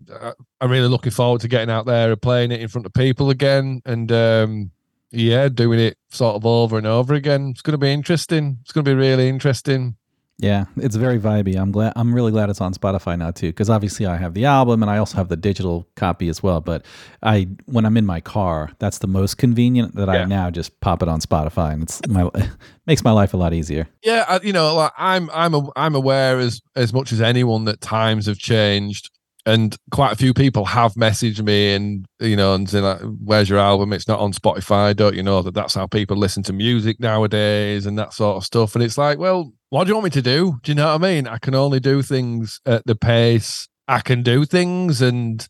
I'm 0.62 0.70
really 0.70 0.88
looking 0.88 1.12
forward 1.12 1.42
to 1.42 1.48
getting 1.48 1.72
out 1.72 1.88
there 1.88 2.12
and 2.12 2.22
playing 2.22 2.52
it 2.52 2.62
in 2.62 2.68
front 2.68 2.86
of 2.86 2.94
people 2.94 3.32
again. 3.32 3.82
And, 3.86 4.12
um, 4.12 4.72
yeah, 5.12 5.50
doing 5.50 5.80
it 5.80 5.98
sort 6.10 6.36
of 6.36 6.46
over 6.46 6.78
and 6.78 6.86
over 6.86 7.16
again. 7.16 7.50
It's 7.50 7.62
going 7.62 7.74
to 7.74 7.80
be 7.80 7.92
interesting. 7.92 8.60
It's 8.62 8.72
going 8.72 8.86
to 8.86 8.92
be 8.92 8.96
really 8.96 9.28
interesting. 9.28 9.96
Yeah, 10.42 10.66
it's 10.78 10.96
very 10.96 11.20
vibey. 11.20 11.58
I'm 11.58 11.72
glad. 11.72 11.92
I'm 11.98 12.16
really 12.16 12.32
glad 12.32 12.50
it's 12.50 12.62
on 12.62 12.74
Spotify 12.74 13.20
now 13.20 13.32
too, 13.32 13.48
because 13.48 13.70
obviously 13.70 14.06
I 14.06 14.16
have 14.16 14.34
the 14.34 14.46
album 14.46 14.82
and 14.82 14.90
I 14.90 14.98
also 14.98 15.18
have 15.18 15.28
the 15.28 15.36
digital 15.36 15.86
copy 15.96 16.30
as 16.30 16.42
well. 16.42 16.62
But 16.62 16.86
I, 17.22 17.50
when 17.66 17.86
I'm 17.86 17.98
in 17.98 18.06
my 18.06 18.22
car, 18.22 18.72
that's 18.80 19.00
the 19.00 19.08
most 19.08 19.38
convenient 19.38 19.96
that 19.96 20.08
yeah. 20.08 20.22
I 20.22 20.26
now 20.26 20.50
just 20.50 20.80
pop 20.80 21.04
it 21.04 21.10
on 21.10 21.20
Spotify, 21.20 21.74
and 21.74 21.84
it's 21.84 22.08
my 22.08 22.30
makes 22.88 23.04
my 23.04 23.12
life 23.12 23.34
a 23.34 23.38
lot 23.38 23.54
easier. 23.54 23.90
Yeah, 24.02 24.40
you 24.42 24.54
know, 24.54 24.74
like 24.76 24.94
I'm 24.98 25.30
I'm 25.34 25.54
a, 25.54 25.70
I'm 25.76 25.94
aware 25.94 26.40
as 26.40 26.62
as 26.74 26.94
much 26.94 27.12
as 27.12 27.20
anyone 27.20 27.66
that 27.66 27.82
times 27.82 28.26
have 28.28 28.38
changed 28.38 29.12
and 29.46 29.76
quite 29.92 30.12
a 30.12 30.16
few 30.16 30.34
people 30.34 30.66
have 30.66 30.94
messaged 30.94 31.42
me 31.42 31.74
and 31.74 32.06
you 32.20 32.36
know 32.36 32.54
and 32.54 32.70
saying 32.70 32.84
like 32.84 33.00
where's 33.24 33.50
your 33.50 33.58
album 33.58 33.94
it's 33.94 34.08
not 34.08 34.20
on 34.20 34.34
spotify 34.34 34.94
don't 34.94 35.16
you 35.16 35.24
know 35.24 35.42
that 35.42 35.54
that's 35.54 35.76
how 35.76 35.88
people 35.88 36.18
listen 36.18 36.44
to 36.44 36.52
music 36.52 37.00
nowadays 37.00 37.86
and 37.86 37.98
that 37.98 38.14
sort 38.14 38.36
of 38.36 38.44
stuff 38.44 38.76
and 38.76 38.84
it's 38.84 38.98
like 38.98 39.18
well 39.18 39.54
what 39.70 39.84
do 39.84 39.90
you 39.90 39.96
want 39.96 40.06
me 40.06 40.10
to 40.12 40.22
do? 40.22 40.60
Do 40.64 40.72
you 40.72 40.76
know 40.76 40.88
what 40.88 41.04
i 41.04 41.14
mean? 41.14 41.28
I 41.28 41.38
can 41.38 41.56
only 41.56 41.80
do 41.80 42.02
things 42.02 42.60
at 42.66 42.86
the 42.86 42.96
pace 42.96 43.68
i 43.90 44.00
can 44.00 44.22
do 44.22 44.46
things 44.46 45.02
and 45.02 45.48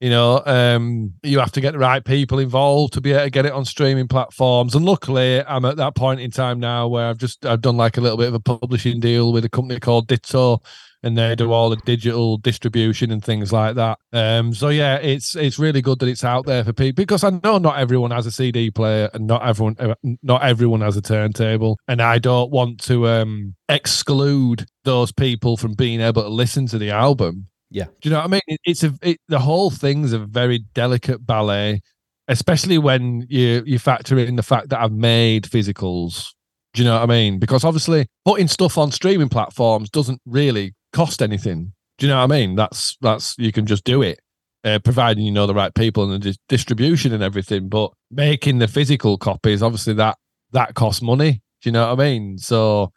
you 0.00 0.08
know 0.08 0.42
um 0.46 1.12
you 1.22 1.38
have 1.38 1.52
to 1.52 1.60
get 1.60 1.72
the 1.72 1.78
right 1.78 2.04
people 2.04 2.38
involved 2.38 2.94
to 2.94 3.00
be 3.00 3.12
able 3.12 3.24
to 3.24 3.30
get 3.30 3.46
it 3.46 3.52
on 3.52 3.64
streaming 3.64 4.08
platforms. 4.08 4.74
And 4.74 4.84
luckily 4.84 5.44
i'm 5.44 5.64
at 5.64 5.76
that 5.76 5.94
point 5.94 6.20
in 6.20 6.30
time 6.30 6.58
now 6.58 6.88
where 6.88 7.06
i've 7.06 7.18
just 7.18 7.44
i've 7.46 7.60
done 7.60 7.76
like 7.76 7.96
a 7.96 8.00
little 8.00 8.18
bit 8.18 8.28
of 8.28 8.34
a 8.34 8.40
publishing 8.40 9.00
deal 9.00 9.32
with 9.32 9.44
a 9.44 9.50
company 9.50 9.78
called 9.78 10.08
ditto 10.08 10.60
and 11.04 11.18
they 11.18 11.34
do 11.36 11.52
all 11.52 11.68
the 11.68 11.76
digital 11.76 12.38
distribution 12.38 13.10
and 13.10 13.22
things 13.22 13.52
like 13.52 13.74
that. 13.76 13.98
Um, 14.14 14.54
so 14.54 14.70
yeah, 14.70 14.96
it's 14.96 15.36
it's 15.36 15.58
really 15.58 15.82
good 15.82 15.98
that 15.98 16.08
it's 16.08 16.24
out 16.24 16.46
there 16.46 16.64
for 16.64 16.72
people 16.72 17.02
because 17.02 17.22
I 17.22 17.30
know 17.44 17.58
not 17.58 17.78
everyone 17.78 18.10
has 18.10 18.24
a 18.26 18.30
CD 18.30 18.70
player 18.70 19.10
and 19.12 19.26
not 19.26 19.46
everyone 19.46 19.76
uh, 19.78 19.94
not 20.22 20.42
everyone 20.42 20.80
has 20.80 20.96
a 20.96 21.02
turntable, 21.02 21.78
and 21.86 22.00
I 22.00 22.18
don't 22.18 22.50
want 22.50 22.80
to 22.84 23.06
um, 23.06 23.54
exclude 23.68 24.66
those 24.84 25.12
people 25.12 25.58
from 25.58 25.74
being 25.74 26.00
able 26.00 26.22
to 26.22 26.28
listen 26.28 26.66
to 26.68 26.78
the 26.78 26.90
album. 26.90 27.48
Yeah, 27.70 27.84
do 28.00 28.08
you 28.08 28.10
know 28.10 28.18
what 28.18 28.24
I 28.24 28.28
mean? 28.28 28.42
It, 28.46 28.60
it's 28.64 28.82
a 28.82 28.94
it, 29.02 29.18
the 29.28 29.40
whole 29.40 29.70
thing's 29.70 30.14
a 30.14 30.18
very 30.18 30.60
delicate 30.72 31.26
ballet, 31.26 31.82
especially 32.28 32.78
when 32.78 33.26
you 33.28 33.62
you 33.66 33.78
factor 33.78 34.18
in 34.18 34.36
the 34.36 34.42
fact 34.42 34.70
that 34.70 34.80
I've 34.80 34.92
made 34.92 35.44
physicals. 35.44 36.30
Do 36.72 36.82
you 36.82 36.88
know 36.88 36.94
what 36.94 37.02
I 37.02 37.06
mean? 37.06 37.38
Because 37.38 37.62
obviously, 37.62 38.06
putting 38.24 38.48
stuff 38.48 38.78
on 38.78 38.90
streaming 38.90 39.28
platforms 39.28 39.90
doesn't 39.90 40.20
really 40.26 40.74
cost 40.94 41.20
anything. 41.20 41.72
Do 41.98 42.06
you 42.06 42.12
know 42.12 42.18
what 42.18 42.32
I 42.32 42.38
mean? 42.38 42.54
That's 42.54 42.96
that's 43.02 43.36
you 43.38 43.52
can 43.52 43.66
just 43.66 43.84
do 43.84 44.00
it, 44.00 44.20
uh, 44.64 44.78
providing 44.78 45.24
you 45.24 45.32
know 45.32 45.46
the 45.46 45.54
right 45.54 45.74
people 45.74 46.04
and 46.04 46.22
the 46.22 46.30
di- 46.30 46.38
distribution 46.48 47.12
and 47.12 47.22
everything. 47.22 47.68
But 47.68 47.92
making 48.10 48.58
the 48.58 48.68
physical 48.68 49.18
copies, 49.18 49.62
obviously 49.62 49.94
that 49.94 50.16
that 50.52 50.74
costs 50.74 51.02
money. 51.02 51.42
Do 51.62 51.68
you 51.68 51.72
know 51.72 51.86
what 51.86 52.00
I 52.00 52.04
mean? 52.04 52.38
So 52.38 52.92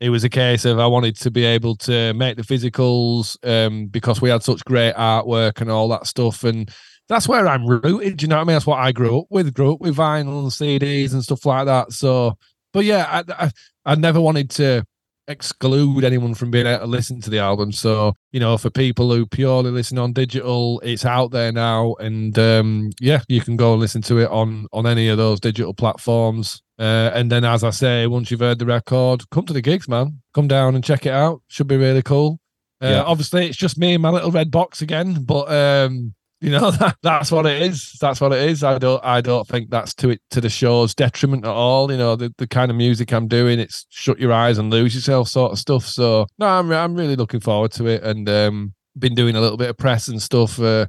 it 0.00 0.10
was 0.10 0.24
a 0.24 0.28
case 0.28 0.64
of 0.64 0.78
I 0.78 0.86
wanted 0.86 1.16
to 1.16 1.30
be 1.30 1.44
able 1.44 1.76
to 1.76 2.12
make 2.14 2.36
the 2.36 2.42
physicals 2.42 3.36
um, 3.46 3.86
because 3.86 4.20
we 4.20 4.30
had 4.30 4.42
such 4.42 4.64
great 4.64 4.94
artwork 4.94 5.60
and 5.60 5.70
all 5.70 5.88
that 5.88 6.06
stuff. 6.06 6.44
And 6.44 6.70
that's 7.08 7.28
where 7.28 7.46
I'm 7.46 7.66
rooted. 7.66 8.18
Do 8.18 8.24
you 8.24 8.28
know 8.28 8.36
what 8.36 8.42
I 8.42 8.44
mean? 8.44 8.54
That's 8.54 8.66
what 8.66 8.80
I 8.80 8.92
grew 8.92 9.20
up 9.20 9.26
with. 9.30 9.54
Grew 9.54 9.74
up 9.74 9.80
with 9.80 9.96
vinyl 9.96 10.42
and 10.42 10.50
CDs 10.50 11.12
and 11.12 11.22
stuff 11.22 11.46
like 11.46 11.66
that. 11.66 11.92
So, 11.92 12.36
but 12.72 12.84
yeah, 12.84 13.22
I, 13.28 13.44
I, 13.44 13.50
I 13.84 13.94
never 13.94 14.20
wanted 14.20 14.50
to 14.50 14.84
exclude 15.28 16.04
anyone 16.04 16.34
from 16.34 16.50
being 16.50 16.66
able 16.66 16.80
to 16.80 16.86
listen 16.86 17.20
to 17.22 17.30
the 17.30 17.38
album. 17.38 17.72
So, 17.72 18.14
you 18.32 18.40
know, 18.40 18.56
for 18.58 18.70
people 18.70 19.12
who 19.12 19.26
purely 19.26 19.70
listen 19.70 19.98
on 19.98 20.12
digital, 20.12 20.80
it's 20.80 21.04
out 21.04 21.30
there 21.30 21.52
now. 21.52 21.94
And 21.94 22.38
um, 22.38 22.90
yeah, 23.00 23.22
you 23.28 23.40
can 23.40 23.56
go 23.56 23.72
and 23.72 23.80
listen 23.80 24.02
to 24.02 24.18
it 24.18 24.30
on 24.30 24.66
on 24.72 24.86
any 24.86 25.08
of 25.08 25.18
those 25.18 25.40
digital 25.40 25.74
platforms. 25.74 26.62
Uh, 26.78 27.10
and 27.14 27.30
then, 27.30 27.44
as 27.44 27.62
I 27.62 27.70
say, 27.70 28.06
once 28.06 28.30
you've 28.30 28.40
heard 28.40 28.58
the 28.58 28.66
record, 28.66 29.28
come 29.30 29.46
to 29.46 29.52
the 29.52 29.62
gigs, 29.62 29.88
man. 29.88 30.20
Come 30.34 30.48
down 30.48 30.74
and 30.74 30.82
check 30.82 31.06
it 31.06 31.12
out. 31.12 31.40
Should 31.48 31.68
be 31.68 31.76
really 31.76 32.02
cool. 32.02 32.40
Uh, 32.82 32.88
yeah. 32.88 33.02
Obviously, 33.02 33.46
it's 33.46 33.56
just 33.56 33.78
me 33.78 33.94
and 33.94 34.02
my 34.02 34.10
little 34.10 34.32
red 34.32 34.50
box 34.50 34.82
again, 34.82 35.24
but 35.24 35.50
um, 35.50 36.14
you 36.44 36.50
know 36.50 36.70
that, 36.82 36.96
that's 37.02 37.32
what 37.32 37.46
it 37.46 37.62
is. 37.62 37.96
That's 38.00 38.20
what 38.20 38.32
it 38.32 38.48
is. 38.50 38.62
I 38.62 38.78
don't 38.78 39.02
i 39.04 39.20
don't 39.20 39.48
think 39.48 39.70
that's 39.70 39.94
to 39.94 40.10
it 40.10 40.20
to 40.30 40.40
the 40.40 40.50
show's 40.50 40.94
detriment 40.94 41.44
at 41.44 41.50
all. 41.50 41.90
You 41.90 41.96
know 41.96 42.16
the, 42.16 42.32
the 42.36 42.46
kind 42.46 42.70
of 42.70 42.76
music 42.76 43.12
i'm 43.12 43.28
doing 43.28 43.58
it's 43.58 43.86
shut 43.88 44.20
your 44.20 44.32
eyes 44.32 44.58
and 44.58 44.70
lose 44.70 44.94
yourself 44.94 45.28
sort 45.28 45.52
of 45.52 45.58
stuff. 45.58 45.86
So 45.86 46.26
no 46.38 46.46
i'm, 46.46 46.70
I'm 46.70 46.94
really 46.94 47.16
looking 47.16 47.40
forward 47.40 47.72
to 47.72 47.86
it 47.86 48.02
and 48.02 48.28
um 48.28 48.74
been 48.96 49.14
doing 49.14 49.34
a 49.34 49.40
little 49.40 49.56
bit 49.56 49.70
of 49.70 49.76
press 49.78 50.06
and 50.06 50.22
stuff 50.22 50.60
uh 50.60 50.86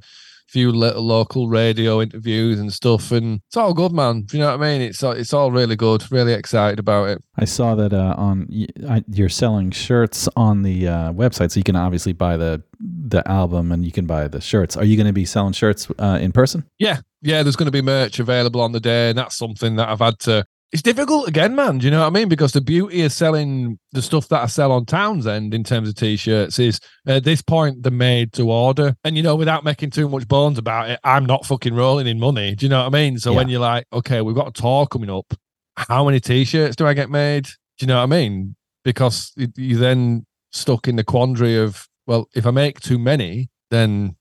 few 0.47 0.71
little 0.71 1.03
local 1.03 1.47
radio 1.47 2.01
interviews 2.01 2.59
and 2.59 2.71
stuff, 2.71 3.11
and 3.11 3.41
it's 3.47 3.57
all 3.57 3.73
good, 3.73 3.91
man. 3.91 4.21
Do 4.21 4.37
you 4.37 4.43
know 4.43 4.57
what 4.57 4.65
I 4.65 4.71
mean? 4.71 4.81
It's 4.81 5.03
it's 5.03 5.33
all 5.33 5.51
really 5.51 5.75
good. 5.75 6.09
Really 6.11 6.33
excited 6.33 6.79
about 6.79 7.09
it. 7.09 7.23
I 7.37 7.45
saw 7.45 7.75
that 7.75 7.93
uh, 7.93 8.15
on 8.17 8.47
you're 8.49 9.29
selling 9.29 9.71
shirts 9.71 10.29
on 10.35 10.63
the 10.63 10.87
uh, 10.87 11.13
website, 11.13 11.51
so 11.51 11.59
you 11.59 11.63
can 11.63 11.75
obviously 11.75 12.13
buy 12.13 12.37
the 12.37 12.61
the 12.79 13.27
album 13.29 13.71
and 13.71 13.85
you 13.85 13.91
can 13.91 14.05
buy 14.05 14.27
the 14.27 14.41
shirts. 14.41 14.75
Are 14.77 14.85
you 14.85 14.95
going 14.97 15.07
to 15.07 15.13
be 15.13 15.25
selling 15.25 15.53
shirts 15.53 15.87
uh, 15.99 16.19
in 16.21 16.31
person? 16.31 16.65
Yeah, 16.79 16.99
yeah. 17.21 17.43
There's 17.43 17.55
going 17.55 17.67
to 17.67 17.71
be 17.71 17.81
merch 17.81 18.19
available 18.19 18.61
on 18.61 18.71
the 18.71 18.79
day, 18.79 19.09
and 19.09 19.17
that's 19.17 19.37
something 19.37 19.75
that 19.77 19.89
I've 19.89 19.99
had 19.99 20.19
to 20.19 20.45
it's 20.75 20.81
difficult 20.81 21.25
again, 21.29 21.55
man. 21.55 21.77
Do 21.77 21.85
you 21.85 21.91
know 21.91 22.01
what 22.01 22.07
I 22.07 22.09
mean? 22.09 22.27
Because 22.27 22.51
the 22.51 22.59
beauty 22.59 23.03
of 23.03 23.13
selling 23.13 23.79
the 23.93 24.01
stuff 24.01 24.27
that 24.27 24.41
I 24.43 24.47
sell 24.47 24.73
on 24.73 24.85
Townsend 24.85 25.53
in 25.53 25.63
terms 25.63 25.87
of 25.87 25.95
t-shirts 25.95 26.59
is 26.59 26.81
at 27.07 27.23
this 27.23 27.41
point 27.41 27.81
they're 27.81 27.93
made 27.93 28.33
to 28.33 28.51
order, 28.51 28.93
and 29.05 29.15
you 29.15 29.23
know, 29.23 29.37
without 29.37 29.63
making 29.63 29.91
too 29.91 30.09
much 30.09 30.27
bones 30.27 30.57
about 30.57 30.89
it, 30.89 30.99
I'm 31.05 31.25
not 31.25 31.45
fucking 31.45 31.73
rolling 31.73 32.07
in 32.07 32.19
money. 32.19 32.55
Do 32.55 32.65
you 32.65 32.69
know 32.69 32.79
what 32.79 32.87
I 32.87 32.89
mean? 32.89 33.17
So 33.17 33.31
yeah. 33.31 33.37
when 33.37 33.47
you're 33.47 33.61
like, 33.61 33.87
okay, 33.93 34.21
we've 34.21 34.35
got 34.35 34.49
a 34.49 34.61
tour 34.61 34.85
coming 34.85 35.09
up, 35.09 35.33
how 35.77 36.03
many 36.03 36.19
t-shirts 36.19 36.75
do 36.75 36.85
I 36.85 36.93
get 36.93 37.09
made? 37.09 37.45
Do 37.45 37.51
you 37.79 37.87
know 37.87 37.95
what 37.95 38.03
I 38.03 38.07
mean? 38.07 38.57
Because 38.83 39.31
you 39.37 39.77
then 39.77 40.25
stuck 40.51 40.89
in 40.89 40.97
the 40.97 41.05
quandary 41.05 41.57
of, 41.57 41.87
well, 42.05 42.27
if 42.35 42.45
I 42.45 42.51
make 42.51 42.81
too 42.81 42.99
many, 42.99 43.49
then 43.71 44.17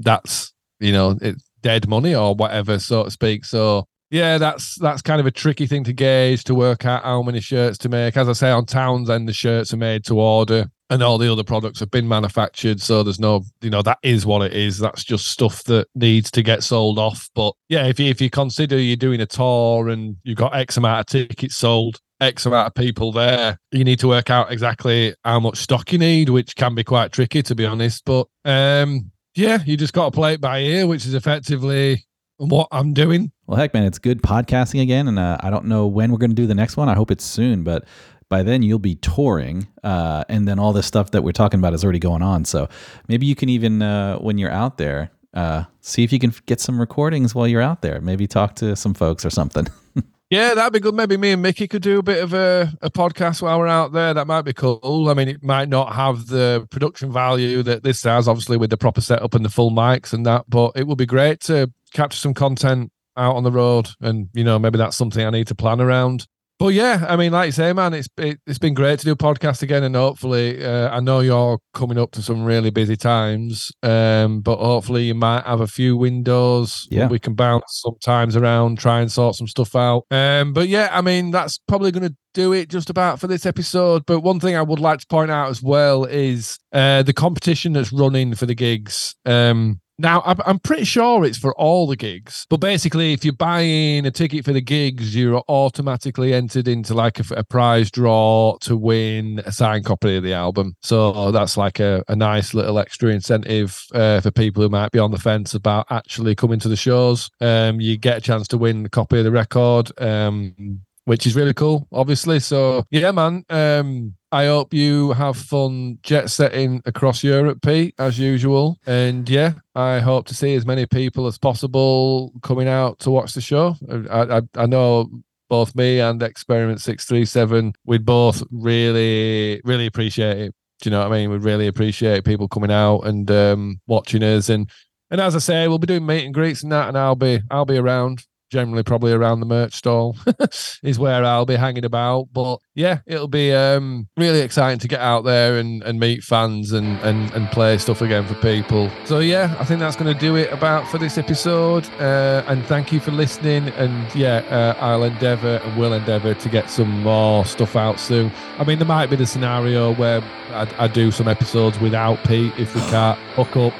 that's 0.00 0.52
you 0.80 0.92
know 0.92 1.16
it's 1.22 1.48
dead 1.62 1.88
money 1.88 2.14
or 2.14 2.34
whatever, 2.34 2.78
so 2.78 3.04
to 3.04 3.10
speak. 3.10 3.46
So 3.46 3.86
yeah, 4.10 4.38
that's 4.38 4.76
that's 4.76 5.02
kind 5.02 5.20
of 5.20 5.26
a 5.26 5.30
tricky 5.30 5.66
thing 5.66 5.84
to 5.84 5.92
gauge 5.92 6.44
to 6.44 6.54
work 6.54 6.86
out 6.86 7.02
how 7.02 7.22
many 7.22 7.40
shirts 7.40 7.76
to 7.78 7.88
make. 7.88 8.16
As 8.16 8.28
I 8.28 8.32
say, 8.32 8.50
on 8.50 8.64
Townsend, 8.64 9.28
the 9.28 9.32
shirts 9.32 9.74
are 9.74 9.78
made 9.78 10.04
to 10.06 10.18
order, 10.18 10.70
and 10.88 11.02
all 11.02 11.18
the 11.18 11.30
other 11.30 11.44
products 11.44 11.80
have 11.80 11.90
been 11.90 12.08
manufactured. 12.08 12.80
So 12.80 13.02
there's 13.02 13.20
no, 13.20 13.44
you 13.60 13.68
know, 13.68 13.82
that 13.82 13.98
is 14.02 14.24
what 14.24 14.42
it 14.42 14.54
is. 14.54 14.78
That's 14.78 15.04
just 15.04 15.26
stuff 15.28 15.62
that 15.64 15.88
needs 15.94 16.30
to 16.32 16.42
get 16.42 16.62
sold 16.62 16.98
off. 16.98 17.28
But 17.34 17.52
yeah, 17.68 17.86
if 17.86 18.00
you 18.00 18.10
if 18.10 18.20
you 18.20 18.30
consider 18.30 18.78
you're 18.78 18.96
doing 18.96 19.20
a 19.20 19.26
tour 19.26 19.90
and 19.90 20.16
you've 20.22 20.38
got 20.38 20.56
X 20.56 20.78
amount 20.78 21.00
of 21.00 21.06
tickets 21.06 21.56
sold, 21.56 22.00
X 22.20 22.46
amount 22.46 22.68
of 22.68 22.74
people 22.74 23.12
there, 23.12 23.58
you 23.72 23.84
need 23.84 23.98
to 24.00 24.08
work 24.08 24.30
out 24.30 24.50
exactly 24.50 25.14
how 25.24 25.38
much 25.38 25.58
stock 25.58 25.92
you 25.92 25.98
need, 25.98 26.30
which 26.30 26.56
can 26.56 26.74
be 26.74 26.84
quite 26.84 27.12
tricky 27.12 27.42
to 27.42 27.54
be 27.54 27.66
honest. 27.66 28.06
But 28.06 28.26
um, 28.46 29.10
yeah, 29.34 29.58
you 29.66 29.76
just 29.76 29.92
got 29.92 30.06
to 30.06 30.10
play 30.10 30.34
it 30.34 30.40
by 30.40 30.60
ear, 30.60 30.86
which 30.86 31.04
is 31.04 31.12
effectively 31.12 32.06
what 32.38 32.68
I'm 32.72 32.94
doing. 32.94 33.32
Well, 33.48 33.56
heck, 33.56 33.72
man, 33.72 33.84
it's 33.84 33.98
good 33.98 34.20
podcasting 34.20 34.82
again, 34.82 35.08
and 35.08 35.18
uh, 35.18 35.38
I 35.40 35.48
don't 35.48 35.64
know 35.64 35.86
when 35.86 36.12
we're 36.12 36.18
going 36.18 36.32
to 36.32 36.36
do 36.36 36.46
the 36.46 36.54
next 36.54 36.76
one. 36.76 36.90
I 36.90 36.94
hope 36.94 37.10
it's 37.10 37.24
soon, 37.24 37.64
but 37.64 37.86
by 38.28 38.42
then 38.42 38.60
you'll 38.60 38.78
be 38.78 38.94
touring, 38.96 39.68
uh, 39.82 40.24
and 40.28 40.46
then 40.46 40.58
all 40.58 40.74
this 40.74 40.84
stuff 40.84 41.12
that 41.12 41.22
we're 41.22 41.32
talking 41.32 41.58
about 41.58 41.72
is 41.72 41.82
already 41.82 41.98
going 41.98 42.20
on. 42.20 42.44
So 42.44 42.68
maybe 43.08 43.24
you 43.24 43.34
can 43.34 43.48
even, 43.48 43.80
uh, 43.80 44.18
when 44.18 44.36
you're 44.36 44.50
out 44.50 44.76
there, 44.76 45.12
uh, 45.32 45.64
see 45.80 46.04
if 46.04 46.12
you 46.12 46.18
can 46.18 46.34
get 46.44 46.60
some 46.60 46.78
recordings 46.78 47.34
while 47.34 47.48
you're 47.48 47.62
out 47.62 47.80
there. 47.80 48.02
Maybe 48.02 48.26
talk 48.26 48.54
to 48.56 48.76
some 48.76 48.92
folks 48.92 49.24
or 49.24 49.30
something. 49.30 49.66
Yeah, 50.30 50.52
that'd 50.52 50.74
be 50.74 50.80
good. 50.80 50.94
Maybe 50.94 51.16
me 51.16 51.30
and 51.30 51.40
Mickey 51.40 51.66
could 51.66 51.80
do 51.80 52.00
a 52.00 52.02
bit 52.02 52.22
of 52.22 52.34
a, 52.34 52.70
a 52.82 52.90
podcast 52.90 53.40
while 53.40 53.58
we're 53.58 53.66
out 53.66 53.92
there. 53.92 54.12
That 54.12 54.26
might 54.26 54.42
be 54.42 54.52
cool. 54.52 55.08
I 55.08 55.14
mean, 55.14 55.26
it 55.26 55.42
might 55.42 55.70
not 55.70 55.94
have 55.94 56.26
the 56.26 56.68
production 56.70 57.10
value 57.10 57.62
that 57.62 57.82
this 57.82 58.02
has, 58.02 58.28
obviously, 58.28 58.58
with 58.58 58.68
the 58.68 58.76
proper 58.76 59.00
setup 59.00 59.34
and 59.34 59.42
the 59.42 59.48
full 59.48 59.70
mics 59.70 60.12
and 60.12 60.26
that, 60.26 60.44
but 60.46 60.72
it 60.76 60.86
would 60.86 60.98
be 60.98 61.06
great 61.06 61.40
to 61.44 61.72
capture 61.94 62.18
some 62.18 62.34
content 62.34 62.92
out 63.18 63.36
on 63.36 63.44
the 63.44 63.52
road. 63.52 63.88
And, 64.00 64.28
you 64.32 64.44
know, 64.44 64.58
maybe 64.58 64.78
that's 64.78 64.96
something 64.96 65.24
I 65.24 65.30
need 65.30 65.48
to 65.48 65.54
plan 65.54 65.80
around. 65.80 66.26
But 66.58 66.74
yeah, 66.74 67.06
I 67.08 67.14
mean, 67.14 67.30
like 67.30 67.46
you 67.46 67.52
say, 67.52 67.72
man, 67.72 67.94
it's 67.94 68.08
it, 68.16 68.40
has 68.48 68.58
been 68.58 68.74
great 68.74 68.98
to 68.98 69.04
do 69.04 69.12
a 69.12 69.16
podcast 69.16 69.62
again, 69.62 69.84
and 69.84 69.94
hopefully, 69.94 70.64
uh, 70.64 70.88
I 70.90 70.98
know 70.98 71.20
you're 71.20 71.60
coming 71.72 71.98
up 71.98 72.10
to 72.12 72.22
some 72.22 72.44
really 72.44 72.70
busy 72.70 72.96
times, 72.96 73.70
um, 73.84 74.40
but 74.40 74.58
hopefully, 74.58 75.04
you 75.04 75.14
might 75.14 75.46
have 75.46 75.60
a 75.60 75.68
few 75.68 75.96
windows. 75.96 76.88
Yeah, 76.90 77.06
we 77.06 77.20
can 77.20 77.34
bounce 77.34 77.80
sometimes 77.84 78.34
around, 78.34 78.80
try 78.80 79.00
and 79.00 79.10
sort 79.10 79.36
some 79.36 79.46
stuff 79.46 79.76
out. 79.76 80.06
Um, 80.10 80.52
but 80.52 80.66
yeah, 80.66 80.88
I 80.90 81.00
mean, 81.00 81.30
that's 81.30 81.58
probably 81.68 81.92
going 81.92 82.08
to 82.08 82.16
do 82.34 82.52
it 82.52 82.68
just 82.68 82.90
about 82.90 83.20
for 83.20 83.28
this 83.28 83.46
episode. 83.46 84.04
But 84.04 84.20
one 84.20 84.40
thing 84.40 84.56
I 84.56 84.62
would 84.62 84.80
like 84.80 84.98
to 84.98 85.06
point 85.06 85.30
out 85.30 85.50
as 85.50 85.62
well 85.62 86.06
is 86.06 86.58
uh, 86.72 87.04
the 87.04 87.12
competition 87.12 87.72
that's 87.72 87.92
running 87.92 88.34
for 88.34 88.46
the 88.46 88.56
gigs. 88.56 89.14
Um, 89.24 89.80
now, 90.00 90.22
I'm 90.24 90.60
pretty 90.60 90.84
sure 90.84 91.24
it's 91.24 91.38
for 91.38 91.52
all 91.56 91.88
the 91.88 91.96
gigs, 91.96 92.46
but 92.48 92.58
basically, 92.58 93.12
if 93.12 93.24
you're 93.24 93.32
buying 93.32 94.06
a 94.06 94.12
ticket 94.12 94.44
for 94.44 94.52
the 94.52 94.60
gigs, 94.60 95.14
you're 95.14 95.42
automatically 95.48 96.32
entered 96.32 96.68
into 96.68 96.94
like 96.94 97.18
a, 97.18 97.34
a 97.34 97.42
prize 97.42 97.90
draw 97.90 98.56
to 98.60 98.76
win 98.76 99.42
a 99.44 99.50
signed 99.50 99.84
copy 99.84 100.16
of 100.16 100.22
the 100.22 100.32
album. 100.32 100.76
So 100.82 101.32
that's 101.32 101.56
like 101.56 101.80
a, 101.80 102.04
a 102.06 102.14
nice 102.14 102.54
little 102.54 102.78
extra 102.78 103.10
incentive 103.10 103.84
uh, 103.92 104.20
for 104.20 104.30
people 104.30 104.62
who 104.62 104.68
might 104.68 104.92
be 104.92 105.00
on 105.00 105.10
the 105.10 105.18
fence 105.18 105.54
about 105.54 105.86
actually 105.90 106.36
coming 106.36 106.60
to 106.60 106.68
the 106.68 106.76
shows. 106.76 107.28
Um, 107.40 107.80
you 107.80 107.96
get 107.96 108.18
a 108.18 108.20
chance 108.20 108.46
to 108.48 108.58
win 108.58 108.86
a 108.86 108.88
copy 108.88 109.18
of 109.18 109.24
the 109.24 109.32
record. 109.32 109.90
Um, 110.00 110.82
which 111.08 111.26
is 111.26 111.34
really 111.34 111.54
cool, 111.54 111.88
obviously. 111.90 112.38
So 112.38 112.84
yeah, 112.90 113.10
man. 113.12 113.42
Um, 113.48 114.14
I 114.30 114.44
hope 114.44 114.74
you 114.74 115.12
have 115.12 115.38
fun 115.38 115.98
jet 116.02 116.28
setting 116.28 116.82
across 116.84 117.24
Europe, 117.24 117.62
Pete, 117.62 117.94
as 117.98 118.18
usual. 118.18 118.76
And 118.86 119.26
yeah, 119.26 119.54
I 119.74 120.00
hope 120.00 120.26
to 120.26 120.34
see 120.34 120.54
as 120.54 120.66
many 120.66 120.84
people 120.84 121.26
as 121.26 121.38
possible 121.38 122.34
coming 122.42 122.68
out 122.68 122.98
to 123.00 123.10
watch 123.10 123.32
the 123.32 123.40
show. 123.40 123.74
I, 124.10 124.36
I, 124.36 124.42
I 124.54 124.66
know 124.66 125.08
both 125.48 125.74
me 125.74 125.98
and 125.98 126.22
Experiment 126.22 126.82
637, 126.82 127.72
we'd 127.86 128.04
both 128.04 128.42
really, 128.50 129.62
really 129.64 129.86
appreciate 129.86 130.36
it. 130.36 130.54
Do 130.82 130.90
you 130.90 130.90
know 130.90 130.98
what 130.98 131.10
I 131.10 131.20
mean? 131.20 131.30
We'd 131.30 131.42
really 131.42 131.68
appreciate 131.68 132.26
people 132.26 132.48
coming 132.48 132.70
out 132.70 133.00
and 133.00 133.30
um, 133.30 133.80
watching 133.86 134.22
us. 134.22 134.50
And 134.50 134.70
and 135.10 135.22
as 135.22 135.34
I 135.34 135.38
say, 135.38 135.68
we'll 135.68 135.78
be 135.78 135.86
doing 135.86 136.04
meet 136.04 136.26
and 136.26 136.34
greets 136.34 136.62
and 136.62 136.70
that, 136.70 136.88
and 136.88 136.98
I'll 136.98 137.16
be 137.16 137.40
I'll 137.50 137.64
be 137.64 137.78
around 137.78 138.26
generally 138.50 138.82
probably 138.82 139.12
around 139.12 139.40
the 139.40 139.46
merch 139.46 139.74
stall 139.74 140.16
is 140.82 140.98
where 140.98 141.24
I'll 141.24 141.46
be 141.46 141.56
hanging 141.56 141.84
about. 141.84 142.28
But 142.32 142.60
yeah, 142.74 143.00
it'll 143.06 143.28
be 143.28 143.52
um, 143.52 144.08
really 144.16 144.40
exciting 144.40 144.78
to 144.80 144.88
get 144.88 145.00
out 145.00 145.24
there 145.24 145.58
and, 145.58 145.82
and 145.82 146.00
meet 146.00 146.22
fans 146.22 146.72
and, 146.72 146.98
and, 147.00 147.32
and 147.32 147.48
play 147.50 147.78
stuff 147.78 148.00
again 148.00 148.26
for 148.26 148.34
people. 148.34 148.90
So 149.04 149.18
yeah, 149.18 149.54
I 149.58 149.64
think 149.64 149.80
that's 149.80 149.96
going 149.96 150.12
to 150.12 150.18
do 150.18 150.36
it 150.36 150.52
about 150.52 150.88
for 150.88 150.98
this 150.98 151.18
episode. 151.18 151.88
Uh, 151.98 152.44
and 152.46 152.64
thank 152.66 152.92
you 152.92 153.00
for 153.00 153.10
listening. 153.10 153.68
And 153.70 154.14
yeah, 154.14 154.38
uh, 154.50 154.82
I'll 154.82 155.04
endeavour 155.04 155.60
and 155.62 155.78
will 155.78 155.92
endeavour 155.92 156.34
to 156.34 156.48
get 156.48 156.70
some 156.70 157.02
more 157.02 157.44
stuff 157.44 157.76
out 157.76 158.00
soon. 158.00 158.32
I 158.58 158.64
mean, 158.64 158.78
there 158.78 158.88
might 158.88 159.10
be 159.10 159.16
the 159.16 159.26
scenario 159.26 159.94
where 159.94 160.22
I, 160.50 160.68
I 160.78 160.88
do 160.88 161.10
some 161.10 161.28
episodes 161.28 161.78
without 161.80 162.22
Pete 162.24 162.52
if 162.58 162.74
we 162.74 162.80
can't 162.82 163.18
hook 163.34 163.56
up. 163.56 163.74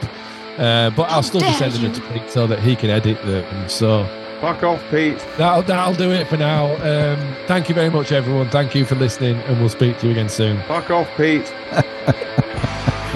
Uh, 0.59 0.91
but 0.91 1.09
I'll 1.09 1.23
still 1.23 1.41
be 1.41 1.53
sending 1.53 1.85
it 1.85 1.95
to 1.95 2.01
Pete 2.13 2.29
so 2.31 2.49
that 2.49 2.59
he 2.59 2.75
can 2.75 2.91
edit 2.91 3.23
them. 3.25 3.69
So 3.69 4.03
Fuck 4.41 4.63
off, 4.63 4.81
Pete. 4.91 5.19
That'll, 5.37 5.63
that'll 5.63 5.95
do 5.95 6.13
it 6.13 6.29
for 6.29 6.37
now. 6.37 6.75
Um, 6.77 7.37
thank 7.47 7.69
you 7.69 7.75
very 7.75 7.91
much, 7.91 8.13
everyone. 8.13 8.49
Thank 8.51 8.75
you 8.75 8.85
for 8.85 8.95
listening, 8.95 9.37
and 9.43 9.59
we'll 9.59 9.69
speak 9.69 9.99
to 9.99 10.07
you 10.07 10.13
again 10.13 10.29
soon. 10.29 10.63
Fuck 10.63 10.91
off, 10.91 11.09
Pete. 11.17 11.53